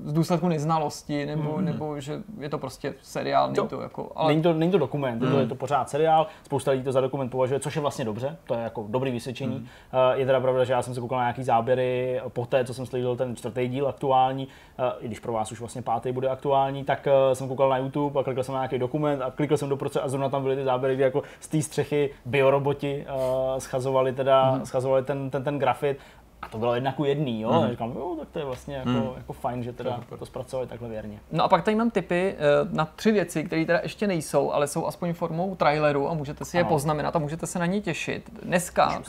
[0.04, 1.64] z důsledku neznalosti, nebo, mm.
[1.64, 4.12] nebo že je to prostě seriál, není to jako...
[4.14, 4.28] Ale...
[4.28, 5.26] Není, to, není to dokument, mm.
[5.26, 8.04] je, to, je to pořád seriál, spousta lidí to za dokument považuje, což je vlastně
[8.04, 9.54] dobře, to je jako dobrý vysvědčení.
[9.54, 9.62] Mm.
[9.62, 12.74] Uh, je teda pravda, že já jsem se koukal na nějaký záběry po té, co
[12.74, 16.28] jsem sledil ten čtvrtý díl aktuální, uh, i když pro vás už vlastně pátý bude
[16.28, 19.56] aktuální, tak uh, jsem koukal na YouTube a klikl jsem na nějaký dokument a klikl
[19.56, 23.58] jsem do a zrovna tam byly ty záběry, kdy jako z té střechy bioroboti uh,
[23.58, 24.66] schazovali teda, mm.
[24.66, 25.98] schazovali ten, ten, ten grafit
[26.42, 27.52] a to bylo jedna ku jedný, jo.
[27.52, 27.58] Mm.
[27.58, 29.10] A říkám, jo, tak to je vlastně jako, mm.
[29.16, 31.20] jako fajn, že teda to, to zpracovali takhle věrně.
[31.32, 34.66] No a pak tady mám tipy uh, na tři věci, které teda ještě nejsou, ale
[34.66, 36.66] jsou aspoň formou traileru a můžete si ano.
[36.66, 38.30] je poznamenat a můžete se na ně těšit.
[38.42, 39.02] Dneska uh,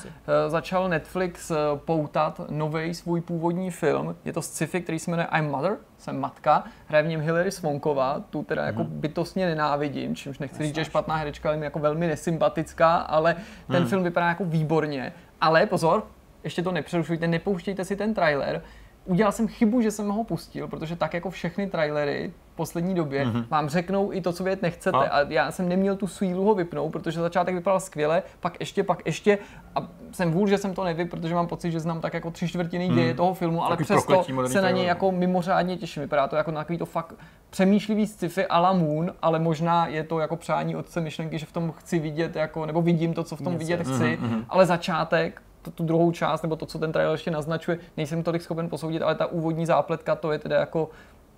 [0.47, 4.15] začal Netflix uh, poutat nový svůj původní film.
[4.25, 6.63] Je to sci-fi, který se jmenuje I'm Mother, jsem matka.
[6.87, 8.89] Hraje v něm Hilary Swanková, tu teda jako mm.
[8.89, 13.35] bytostně nenávidím, čímž nechci říct, že je špatná herečka, ale mi jako velmi nesympatická, ale
[13.67, 13.89] ten mm.
[13.89, 15.13] film vypadá jako výborně.
[15.41, 16.03] Ale pozor,
[16.43, 18.61] ještě to nepřerušujte, nepouštějte si ten trailer.
[19.05, 23.25] Udělal jsem chybu, že jsem ho pustil, protože tak jako všechny trailery v poslední době
[23.25, 23.45] mm-hmm.
[23.49, 24.97] vám řeknou i to, co vědět nechcete.
[24.97, 25.01] A?
[25.01, 29.05] a já jsem neměl tu sílu ho vypnout, protože začátek vypadal skvěle, pak ještě, pak
[29.05, 29.37] ještě.
[29.75, 32.47] A jsem vůl, že jsem to nevyp, protože mám pocit, že znám tak jako tři
[32.47, 33.17] čtvrtiny děje mm.
[33.17, 36.03] toho filmu, ale Taky přesto se na něj jako mimořádně těším.
[36.03, 37.13] Vypadá to jako na takový to fakt
[37.49, 41.51] přemýšlivý sci-fi a la Moon, ale možná je to jako přání otce myšlenky, že v
[41.51, 43.59] tom chci vidět, jako, nebo vidím to, co v tom Něco.
[43.59, 44.45] vidět chci, mm-hmm.
[44.49, 48.41] ale začátek, tu, tu druhou část, nebo to, co ten trailer ještě naznačuje, nejsem tolik
[48.41, 50.89] schopen posoudit, ale ta úvodní zápletka, to je teda jako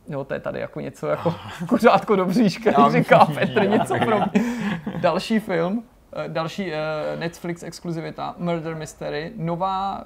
[0.07, 1.35] Jo, to je tady jako něco jako
[1.69, 4.43] kuřátko do bříška, říká Petr, něco pro mě.
[5.02, 5.84] Další film,
[6.28, 6.78] další eh,
[7.16, 10.04] Netflix exkluzivita, Murder Mystery, nová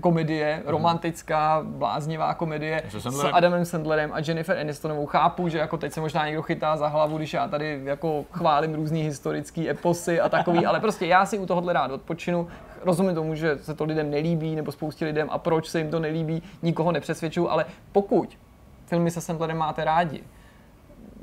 [0.00, 3.24] komedie, romantická, bláznivá komedie s.
[3.32, 5.06] Adamem Sandlerem a Jennifer Anistonovou.
[5.06, 8.74] Chápu, že jako teď se možná někdo chytá za hlavu, když já tady jako chválím
[8.74, 12.48] různý historický eposy a takový, ale prostě já si u tohohle rád odpočinu.
[12.82, 16.00] Rozumím tomu, že se to lidem nelíbí, nebo spoustě lidem a proč se jim to
[16.00, 18.38] nelíbí, nikoho nepřesvědčuju, ale pokud
[18.86, 20.22] filmy se Sandlerem máte rádi,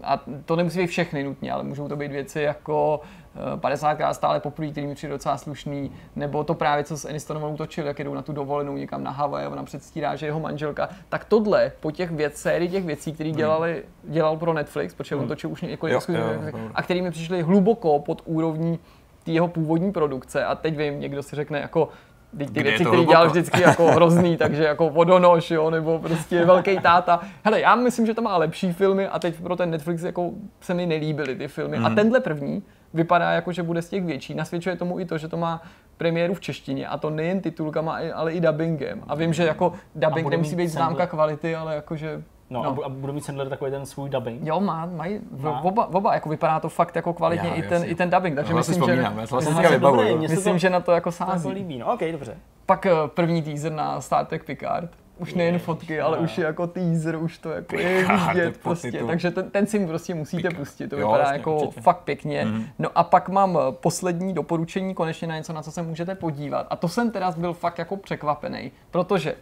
[0.04, 3.23] a to nemusí být všechny nutně, ale můžou to být věci jako eh,
[3.56, 7.86] 50krát stále poprvé, který mi přijde docela slušný, nebo to právě, co s Anistonovou utočil,
[7.86, 10.90] jak jedou na tu dovolenou někam na Havaj a ona předstírá, že je jeho manželka.
[11.10, 15.28] Tak tohle po těch věc, sérii těch věcí, které dělali, dělal pro Netflix, protože on
[15.28, 18.80] točil už několik Jo, jo, a který mi přišly hluboko pod úrovní
[19.24, 21.90] té jeho původní produkce a teď vím, někdo si řekne jako
[22.38, 26.80] ty je věci, které dělal vždycky jako hrozný, takže jako vodonož, jo, nebo prostě velký
[26.80, 27.20] táta.
[27.44, 30.32] Hele, já myslím, že to má lepší filmy a teď pro ten Netflix jako
[30.62, 31.78] se mi nelíbily ty filmy.
[31.78, 31.86] Mhm.
[31.86, 34.34] A tenhle první vypadá jako, že bude z těch větší.
[34.36, 35.62] Nasvědčuje tomu i to, že to má
[35.98, 39.04] premiéru v češtině a to nejen titulkama, ale i dubbingem.
[39.08, 42.70] A vím, že jako dubbing nemusí být známka Sandler- kvality, ale jakože No, no.
[42.70, 44.42] A, bu- a bude mít Sandler takový ten svůj dubbing.
[44.48, 45.62] Jo, má, mají, Má?
[45.62, 48.50] oba, oba, jako vypadá to fakt jako kvalitně Já, i, ten, i ten dubbing, takže
[48.52, 51.50] si myslím, že, vlastně myslím, to- že na to jako To sází.
[51.50, 52.38] líbí, no, ok, dobře.
[52.66, 54.90] Pak eh, první teaser na Star Trek Picard.
[55.18, 59.04] Už nejen fotky, ale už je jako teaser, už to jako je vidět prostě.
[59.08, 60.58] Takže ten, ten si prostě musíte Picard.
[60.58, 61.82] pustit, to Jo, vypadá jasně, jako určitě.
[61.82, 62.46] fakt pěkně.
[62.46, 62.64] Mhm.
[62.80, 66.68] No a pak mám eh, poslední doporučení konečně na něco, na co se můžete podívat.
[66.70, 69.36] A to jsem teda byl fakt jako překvapený, protože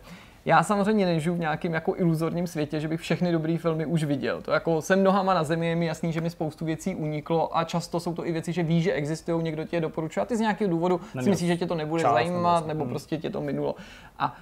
[0.46, 4.42] já samozřejmě nežiju v nějakém jako iluzorním světě, že bych všechny dobré filmy už viděl.
[4.42, 7.64] To jako jsem nohama na zemi, je mi jasný, že mi spoustu věcí uniklo a
[7.64, 10.38] často jsou to i věci, že víš, že existují, někdo ti je doporučuje a ty
[10.38, 12.68] z nějakého důvodu si myslíš, že tě to nebude nebo zajímat, něco.
[12.68, 12.90] nebo Hmm.
[12.90, 13.76] prostě tě to minulo.
[14.20, 14.36] A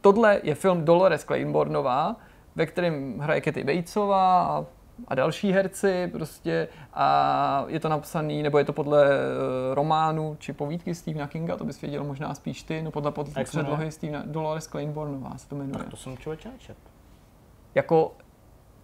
[0.00, 2.16] tohle je film Dolores Claibornová,
[2.54, 4.66] ve kterém hraje Katy Batesová a,
[5.08, 10.52] a další herci prostě a je to napsaný, nebo je to podle uh, románu či
[10.52, 14.66] povídky Stephena Kinga, to bys věděl možná spíš ty, no podle, podle předlohy Stephena, Dolores
[14.66, 15.78] Claibornová se to jmenuje.
[15.78, 16.76] Tak to jsem člověče nečet.
[17.74, 18.12] Jako,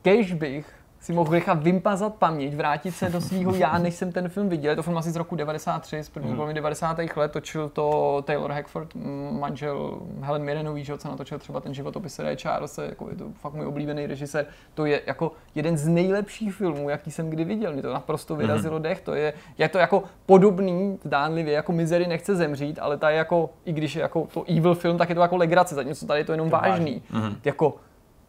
[0.03, 4.29] kež bych si mohl nechat vympazat paměť, vrátit se do svého já, než jsem ten
[4.29, 4.71] film viděl.
[4.71, 6.99] Je to film asi z roku 93, z první poloviny 90.
[7.17, 8.89] let, točil to Taylor Hackford,
[9.31, 13.55] manžel Helen Mirrenový, že co natočil třeba ten životopis Ray Charles, jako je to fakt
[13.55, 14.47] můj oblíbený režisér.
[14.75, 17.73] To je jako jeden z nejlepších filmů, jaký jsem kdy viděl.
[17.73, 19.01] Mě to naprosto vyrazilo dech.
[19.01, 23.51] To je, je to jako podobný, zdánlivě, jako Misery nechce zemřít, ale ta je jako,
[23.65, 26.25] i když je jako to evil film, tak je to jako legrace, zatímco tady je
[26.25, 27.03] to jenom To je vážný.
[27.45, 27.75] Jako,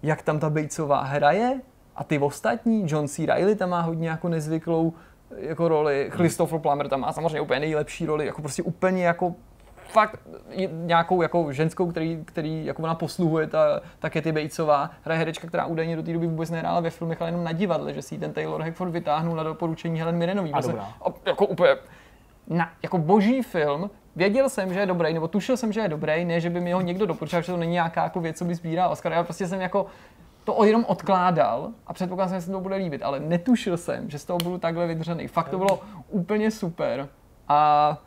[0.03, 1.61] jak tam ta Batesová hraje
[1.97, 3.25] a ty ostatní, John C.
[3.25, 4.93] Reilly tam má hodně jako nezvyklou
[5.37, 9.35] jako roli, Christopher Plummer tam má samozřejmě úplně nejlepší roli, jako prostě úplně jako
[9.87, 10.19] fakt
[10.69, 15.65] nějakou jako ženskou, který, který jako ona posluhuje, ta, ta Katy Batesová, hraje herečka, která
[15.65, 18.19] údajně do té doby vůbec nehrála ve filmech, ale jenom na divadle, že si ji
[18.19, 20.53] ten Taylor Hackford vytáhnul na doporučení Helen Mirrenový.
[20.53, 20.87] A dobrá.
[21.05, 21.75] a jako úplně
[22.47, 26.25] na, jako boží film, věděl jsem, že je dobrý, nebo tušil jsem, že je dobrý,
[26.25, 28.55] ne, že by mi ho někdo doporučil, že to není nějaká jako věc, co by
[28.55, 29.85] sbíral Oscar, já prostě jsem jako
[30.47, 34.19] to jenom odkládal a předpokládal jsem, že se to bude líbit, ale netušil jsem, že
[34.19, 35.27] z toho budu takhle vydřený.
[35.27, 35.79] Fakt to bylo
[36.09, 37.09] úplně super
[37.47, 37.97] a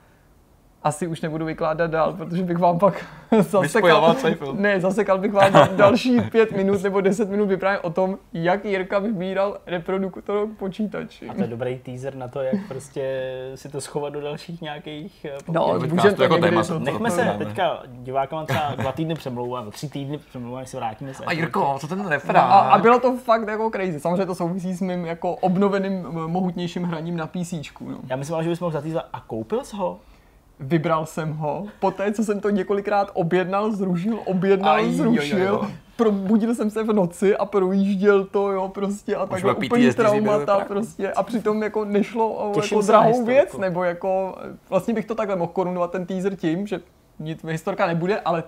[0.83, 3.05] asi už nebudu vykládat dál, protože bych vám pak
[3.39, 4.63] zasekal, Vyspojoval celý film.
[4.63, 8.99] ne, zasekal bych vám další pět minut nebo deset minut vyprávět o tom, jak Jirka
[8.99, 11.29] vybíral reproduktor k počítači.
[11.29, 15.25] A to je dobrý teaser na to, jak prostě si to schovat do dalších nějakých
[15.25, 19.15] eh, No, můžeme to jako někdy, téma, Nechme to- se teďka divákama třeba dva týdny
[19.15, 21.25] přemlouvat, nebo tři týdny přemlouvat, se vrátíme se.
[21.25, 22.45] A Jirko, co ten No, referát?
[22.45, 24.01] a, a bylo to fakt jako crazy.
[24.01, 27.53] Samozřejmě to souvisí s mým jako obnoveným, m, mohutnějším hraním na PC.
[27.81, 27.97] No.
[28.09, 29.07] Já myslím, že bys mohl zatýzat.
[29.13, 29.99] A koupil jsi ho?
[30.61, 35.39] Vybral jsem ho, poté co jsem to několikrát objednal, zrušil, objednal, Aj, jo, zrušil.
[35.39, 35.67] jo, jo.
[35.97, 40.61] Probudil jsem se v noci a projížděl to, jo, prostě a takhle PTSD úplně traumata,
[40.61, 44.39] prostě a přitom jako nešlo o jako drahou věc, nebo jako,
[44.69, 46.81] vlastně bych to takhle mohl korunovat ten teaser tím, že
[47.19, 48.43] nic historka nebude, ale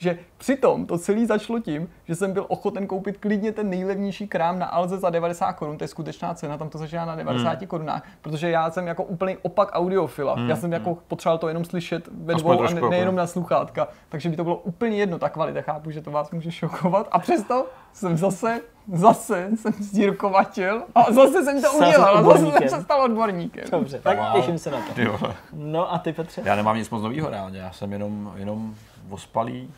[0.00, 4.58] že přitom to celé začalo tím, že jsem byl ochoten koupit klidně ten nejlevnější krám
[4.58, 7.66] na Alze za 90 korun, to je skutečná cena, tam to začíná na 90 Hmm.
[7.66, 10.36] korunách, protože já jsem jako úplný opak audiofila.
[10.46, 12.88] Já jsem jako potřeboval to jenom slyšet ve dvou a ne, jako.
[12.90, 16.30] nejenom na sluchátka, takže by to bylo úplně jedno, ta kvalita, chápu, že to vás
[16.30, 18.60] může šokovat a přesto jsem zase,
[18.92, 23.64] zase jsem zdírkovatil a zase jsem to udělal a zase jsem se stal odborníkem.
[23.70, 24.26] Dobře, tak Wow.
[24.40, 25.04] těším se na to.
[25.18, 25.34] Vole.
[25.52, 26.42] No a ty Petře?
[26.44, 28.74] Já nemám nic moc nového reálně, já jsem jenom, jenom
[29.10, 29.70] ospalý,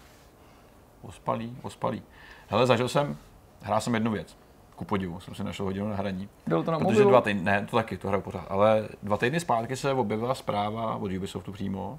[1.02, 2.02] ospalý, ospalý.
[2.48, 3.16] Hele, zažil jsem,
[3.62, 4.36] hrál jsem jednu věc.
[4.76, 6.28] ku podivu, jsem si našel hodinu na hraní.
[6.46, 7.10] Bylo to na Protože mobilu?
[7.10, 10.96] dva týdny, ne, to taky, to hraju pořád, ale dva týdny zpátky se objevila zpráva
[10.96, 11.98] od Ubisoftu přímo,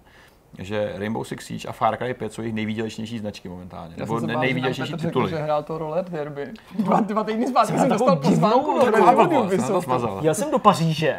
[0.59, 3.93] že Rainbow Six Siege a Far Cry 5 jsou jejich nejvýdělečnější značky momentálně.
[3.97, 5.29] Já Nebo jsem se ne, nejvýdělečnější Petr řekl, tituly.
[5.29, 6.47] že hrál to roller derby.
[6.79, 9.81] Dva, dva týdny zpátky jsem dostal pozvánku Taková od blbost, jsem to Ubisoftu.
[9.81, 10.19] smazal.
[10.21, 11.17] Jel jsem do Paříže.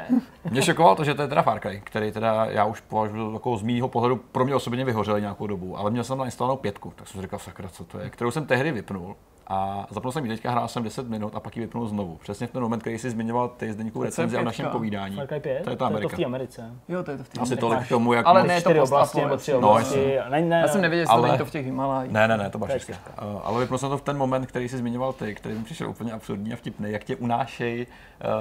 [0.50, 3.56] Mě šokovalo to, že to je teda Far Cry, který teda já už považuji jako
[3.56, 7.08] z mýho pohledu pro mě osobně vyhořel nějakou dobu, ale měl jsem nainstalovanou pětku, tak
[7.08, 9.16] jsem si říkal, sakra, co to je, kterou jsem tehdy vypnul.
[9.48, 12.16] A zapnul jsem ji teďka, hrál jsem 10 minut a pak ji vypnul znovu.
[12.16, 15.16] Přesně v ten moment, který jsi zmiňoval ty zdeníku recenzi a v našem povídání.
[15.16, 15.64] Far Cry 5?
[15.64, 16.16] To je ta to, je to Amerika.
[16.16, 16.70] v té Americe.
[16.88, 17.60] Jo, to je to v té Asi Americe.
[17.60, 19.42] tolik k tomu, jak Ale ne, to oblasti nebo Apolis.
[19.42, 20.18] tři No, oblasti.
[20.30, 22.12] Ne, ne, Já jsem nevěděl, jestli Ale- to v těch Himalajích.
[22.12, 23.22] Ne, ne, ne, to byla je šestka.
[23.34, 25.90] Uh, ale vypnul jsem to v ten moment, který jsi zmiňoval ty, který mi přišel
[25.90, 27.86] úplně absurdní a vtipný, jak tě unášej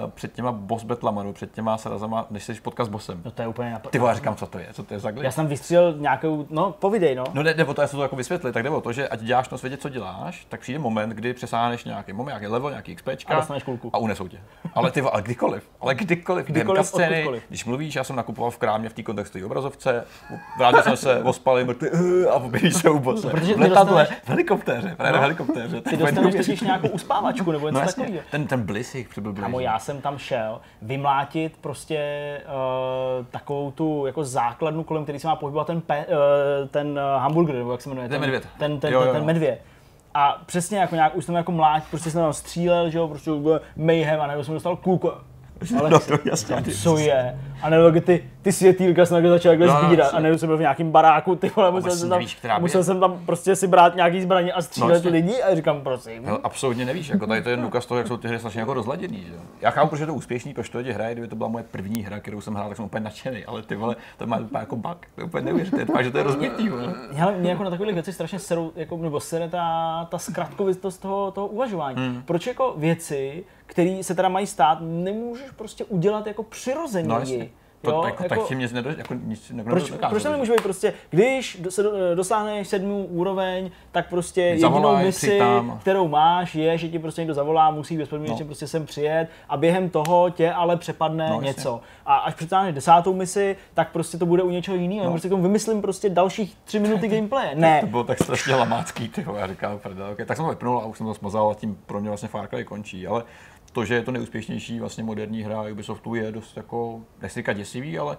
[0.03, 3.21] uh, před těma boss betlama, nebo před těma srazama, než jsi potkat s bossem.
[3.25, 5.11] No to je úplně napr- Ty vole, říkám, co to je, co to je za
[5.11, 5.25] glitch?
[5.25, 7.23] Já jsem vystřelil nějakou, no povidej no.
[7.33, 9.07] No ne, jde o to, já se to jako vysvětlit, tak jde o to, že
[9.07, 12.69] ať děláš na světě, co děláš, tak přijde moment, kdy přesáhneš nějaký moment, nějaký level,
[12.69, 13.89] nějaký XPčka A dostaneš kulku.
[13.93, 14.37] a unesou tě.
[14.73, 18.57] Ale ty, ale kdykoliv, ale kdykoliv, Kdykoliv, kdykoliv scény, když mluvíš, já jsem nakupoval v
[18.57, 20.05] krámě v té kontextové obrazovce,
[20.57, 23.29] vrátil jsem se, ospalý, mrtvý, uh, a objeví se u bose.
[23.29, 25.17] Protože v letadle, dostaneš- v helikoptéře, právě No.
[25.19, 25.81] v helikoptéře.
[25.81, 28.19] Ty dostaneš totiž nějakou uspávačku nebo něco No takového.
[28.31, 31.99] ten, ten bliss jich přibyl Kámo, já jsem tam šel vymlátit prostě
[32.45, 37.55] uh, takovou tu jako základnu, kolem který se má pohybovat ten, pe, uh, ten hamburger,
[37.55, 38.09] nebo jak se jmenuje.
[38.09, 38.47] Ten medvěd.
[38.59, 39.61] Ten, ten, Jo, ten, jo, ten medvěd.
[40.13, 43.31] A přesně jako nějak, už jsem jako mláť, prostě jsem tam střílel, že jo, prostě
[43.75, 45.11] mayhem a nebo jsem dostal kulku.
[45.79, 46.55] Ale No to jasně.
[46.61, 47.39] ty- co je?
[47.61, 50.03] A nebo ty, ty světýlka jsem začal takhle No, no, sbírat.
[50.03, 50.17] jasně.
[50.17, 52.99] A nebo jsem byl v nějakém baráku, ty vole, musel, jsem tam, nevíš, musel jsem
[52.99, 55.09] tam prostě si brát nějaký zbraně a střílet jasně.
[55.09, 56.23] lidi a říkám, prosím.
[56.25, 58.73] No, absolutně nevíš, jako tady to je důkaz toho, jak jsou ty hry strašně jako
[58.73, 59.23] rozladěný.
[59.27, 59.33] Že?
[59.61, 62.03] Já chápu, protože je to úspěšný, proč to lidi hraje, kdyby to byla moje první
[62.03, 64.75] hra, kterou jsem hrál, tak jsem úplně nadšený, ale ty vole, to má úplně jako
[64.75, 66.69] bug, to je úplně neuvěřitelné, to, že to je rozbitý.
[66.69, 66.93] Vole.
[67.11, 71.31] Hele, mě jako na takových věcech strašně serou, jako, nebo sere ta, ta zkratkovitost toho,
[71.31, 71.97] toho uvažování.
[71.97, 72.21] Hmm.
[72.25, 77.07] Proč jako věci, které se teda mají stát, nemůžeš prostě udělat jako přirozeně?
[77.07, 77.49] No jasně.
[77.81, 80.61] To, Jo, jako, tak tím nic nedo, jako nic jako proč, nedokázal, proč to být
[80.63, 85.39] prostě, když do- se do- dosáhneš sedmou úroveň, tak prostě Zavolaj, jedinou misi,
[85.81, 88.47] kterou máš, je, že ti prostě někdo zavolá, musí bezpodmínečně No.
[88.47, 91.47] prostě sem přijet a během toho tě ale přepadne No, jasně.
[91.47, 91.81] něco.
[92.05, 95.05] A až přitáhneš desátou misi, tak prostě to bude u něčeho jiného.
[95.05, 95.11] No.
[95.11, 97.55] Prostě tomu vymyslím prostě dalších tři minuty gameplaye.
[97.55, 100.25] Ne, To bylo tak strašně lamácký, ty vole, já říkám, prdel, okay.
[100.25, 102.47] tak jsem ho vypnul a už jsem to smazal a tím pro mě vlastně Far
[102.47, 103.23] Cry končí, ale
[103.73, 107.99] to, že je to nejúspěšnější vlastně moderní hra Ubisoftu je dost jako, nechci říkat děsivý,
[107.99, 108.17] ale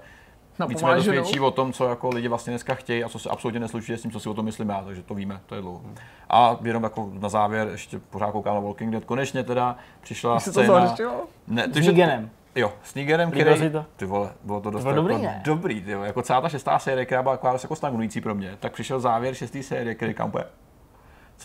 [0.59, 3.28] No, víceméně to svědčí o tom, co jako lidi vlastně dneska chtějí a co se
[3.28, 5.60] absolutně neslučuje s tím, co si o tom myslím já, takže to víme, to je
[5.60, 5.82] dlouho.
[6.31, 10.40] A jenom jako na závěr, ještě pořád koukám na Walking Dead, konečně teda přišla to
[10.40, 10.66] scéna.
[10.66, 11.26] zahrešilo?
[11.47, 12.31] Ne, s Neganem.
[12.56, 13.85] Jo, s Negerem, který, to?
[13.97, 15.43] ty vole, bylo to dost bylo jako dobrý, ne?
[15.44, 18.35] dobrý, ty vole, jako celá ta šestá série, která byla taková dost jako stagnující pro
[18.35, 20.44] mě, tak přišel závěr šesté série, který kam bude.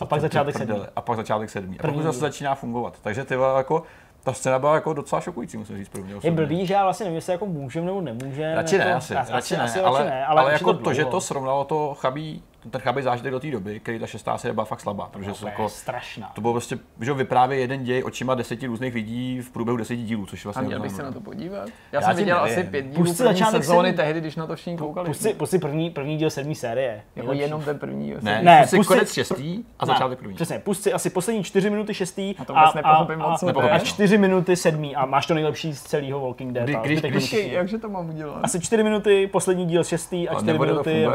[0.00, 0.80] A pak začátek sedmý.
[0.96, 1.80] A pak začátek sedmý.
[1.80, 2.98] A pak už zase začíná fungovat.
[3.02, 3.82] Takže ty vole, jako,
[4.24, 6.12] ta scéna byla jako docela šokující, musím říct pro mě.
[6.12, 6.36] Je osobně.
[6.36, 8.54] blbý, že já vlastně nevím, jestli jako můžeme nebo nemůžeme.
[8.54, 10.94] Radši ne, jako, asi, asi, radši ne, asi, ale, radši ne, ale, je jako to,
[10.94, 11.16] že dlouho.
[11.16, 14.64] to srovnalo to chabý, ten chabý zážitek do té doby, který ta šestá série byla
[14.64, 16.32] fakt slabá, protože To se je jako, strašná.
[16.34, 20.02] to bylo prostě, že jo, vyprávět jeden děj očima deseti různých lidí v průběhu deseti
[20.02, 21.68] dílů, což je A vlastně měl bych se na to podívat.
[21.92, 22.58] Já, Já jsem viděl nevím.
[22.58, 23.96] asi pět dílů Pusť si první začátek sezóny sedm.
[23.96, 25.06] tehdy, když na to všichni koukali.
[25.08, 27.02] Pusti, pusti první, první díl sedmý série.
[27.16, 28.10] Jako jenom ten první.
[28.10, 28.18] jo.
[28.22, 30.34] Ne, Ne, si- konec šestý a začátek první.
[30.34, 33.24] Přesně, pust si asi poslední čtyři minuty šestý A to nepochopím, a,
[33.70, 36.68] a, a čtyři minuty sedmý a máš to nejlepší z celého Walking Dead.
[36.84, 38.40] Když- když- jakže to mám udělat?
[38.42, 41.06] Asi čtyři minuty, poslední díl šestý a čtyři to minuty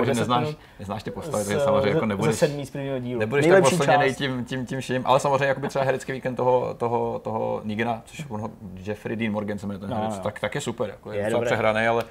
[0.79, 3.19] neznáš, ty postavy, takže samozřejmě jako nebudeš, Ze sedmý z prvního dílu.
[3.19, 4.17] nebudeš tak Nejlepší posledněnej část.
[4.17, 8.25] tím, tím, tím vším, ale samozřejmě jakoby třeba herecký víkend toho, toho, toho Negana, což
[8.29, 8.49] on ho,
[8.83, 10.23] Jeffrey Dean Morgan se jmenuje ten No, herec, no.
[10.23, 12.03] tak, tak je super, jako je, Je docela přehraný, ale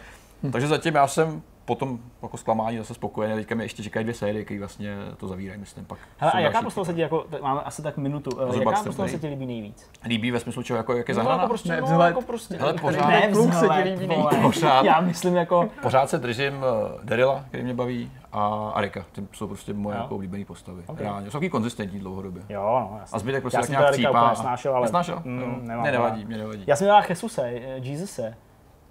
[0.52, 4.44] takže zatím já jsem potom jako zklamání zase spokojený, teďka mi ještě čekají dvě série,
[4.44, 7.82] které vlastně to zavírají, myslím, pak Hele, a jaká postava se ti jako, máme asi
[7.82, 9.90] tak minutu, eh, Zhruba jaká postava se ti líbí nejvíc?
[10.04, 11.42] líbí ve smyslu čeho, jako jak je No, zahraná.
[11.42, 12.06] jako prostě, Ne, no, vzhled.
[12.06, 12.56] jako prostě.
[12.56, 14.30] Hele, pořád- ne, Kluk se ti vzhled, líbí vole.
[14.42, 14.84] Pořád.
[14.84, 16.64] Já myslím jako, Pořád se držím uh,
[17.04, 19.04] Daryla, který mě baví, a Arika.
[19.12, 20.02] Ty jsou prostě moje Jo.
[20.02, 20.82] jako oblíbené postavy.
[20.86, 21.00] Ok.
[21.00, 21.26] Reálně.
[21.30, 22.42] Jsou taky konzistentní dlouhodobě.
[22.48, 23.16] jo, no, jasně.
[23.16, 24.10] A zbytek prostě Já tak jsem nějak cípá.
[24.10, 25.22] úplně a- nesnášel, ale- Nesnášel?
[25.24, 26.64] Mm, nemám nevadí, mě nevadí.
[26.66, 28.22] Já jsem měla Jesuse, eh, Jesusy.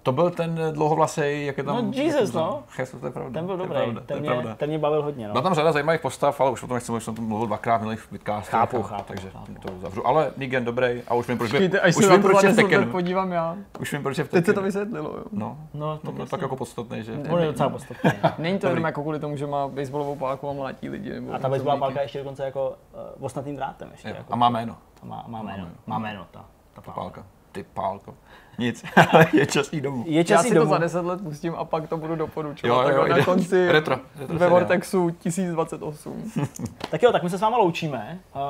[0.04, 1.76] To byl ten dlouhovlasej, jak je tam...
[1.76, 2.62] No, Jesus, no.
[2.78, 3.32] Jesus, to je pravda.
[3.40, 4.54] Ten byl dobrý, pravda, ten, je mě, pravda.
[4.54, 5.26] ten mě bavil hodně.
[5.26, 5.32] No.
[5.32, 7.76] Byla tam řada zajímavých postav, ale už o tom nechci mluvit, jsem tom mluvil dvakrát
[7.76, 8.50] v minulých vidcastech.
[8.50, 9.54] Chápu, a- chápu, Takže chápu.
[9.66, 10.06] to uzavřu.
[10.06, 12.52] Ale Negan dobrý a už vím, proč, Počkejte, až už vím, to proč je v
[12.54, 12.92] 20 let Tekkenu.
[12.92, 13.56] podívám já.
[13.80, 15.24] Už vím, proč je v Teď se to vysvětlilo, jo.
[15.32, 17.12] No, No, no, no, tak jako podstatný, že?
[17.30, 18.10] On je docela podstatný.
[18.38, 21.10] Není to jenom jako kvůli tomu, že má baseballovou páku a mlátí lidi.
[21.12, 22.68] Nebo A ta baseballová pálka ještě dokonce jako
[23.18, 24.08] uh, osnatým drátem ještě.
[24.08, 24.76] Jako, A má jméno.
[25.04, 26.44] má, má jméno, má jméno ta,
[26.74, 27.00] ta pálka.
[27.00, 27.24] Pálka.
[27.52, 28.14] Ty pálko.
[28.58, 30.04] Nic, ale je časný domů.
[30.06, 30.70] Je Já časí si to domů.
[30.72, 32.88] za 10 let pustím a pak to budu doporučovat.
[32.88, 33.10] Jo, jo, jde.
[33.18, 34.50] na konci Retro, retro ve seriál.
[34.50, 36.32] Vortexu 1028.
[36.90, 38.18] Tak jo, tak my se s váma loučíme.
[38.34, 38.40] Uh,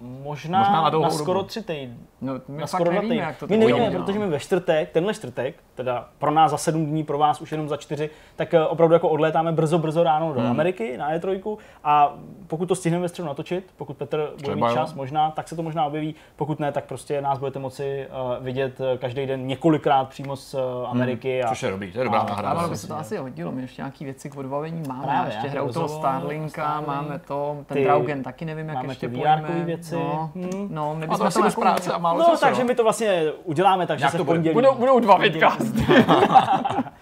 [0.00, 1.10] Možná, Možná na na, dobu.
[1.10, 1.96] skoro tři týdny.
[2.20, 5.14] No, my Na fakt skoro nevíme, jak to My nevíme, protože my ve čtvrtek, tenhle
[5.14, 8.66] čtvrtek, teda pro nás za sedm dní, pro vás už jenom za čtyři, tak eh,
[8.66, 10.50] opravdu jako odlétáme brzo, brzo ráno do Hmm.
[10.50, 12.14] Ameriky na E3 a
[12.46, 14.74] pokud to stihneme ve středu natočit, pokud Petr bude Třeba mít jo.
[14.74, 18.06] čas, možná, tak se to možná objeví, pokud ne, tak prostě nás budete moci
[18.38, 20.60] uh, vidět eh, každý den několikrát přímo z uh,
[20.90, 21.42] Ameriky.
[21.42, 22.60] A, Což je dobrý, to je dobrá a- náhrada.
[22.60, 25.48] Ale by se to asi hodilo, my ještě nějaký věci k odbavení máme, Právě, ještě
[25.48, 29.08] hraju toho Starlinka, Starlink, máme to, ten Draugen taky nevím, jak máme ještě.
[29.08, 29.94] VR-kový věci.
[29.94, 30.68] No, Hmm.
[30.70, 32.40] no, my bychom to práce málo No, času.
[32.40, 32.66] takže jo.
[32.68, 34.36] my to vlastně uděláme, takže Jak se to v bude?
[34.38, 34.54] pondělí.
[34.54, 35.86] Budou, budou dva vidcasty.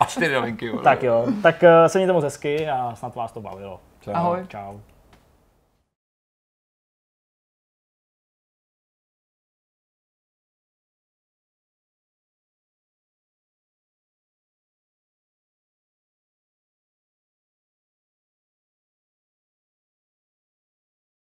[0.00, 0.66] A čtyři novinky.
[0.66, 0.78] jo.
[0.78, 3.80] Tak jo, tak uh, se mějte moc hezky a snad vás to bavilo.
[4.00, 4.10] Čau.
[4.14, 4.44] Ahoj.
[4.48, 4.78] Čau.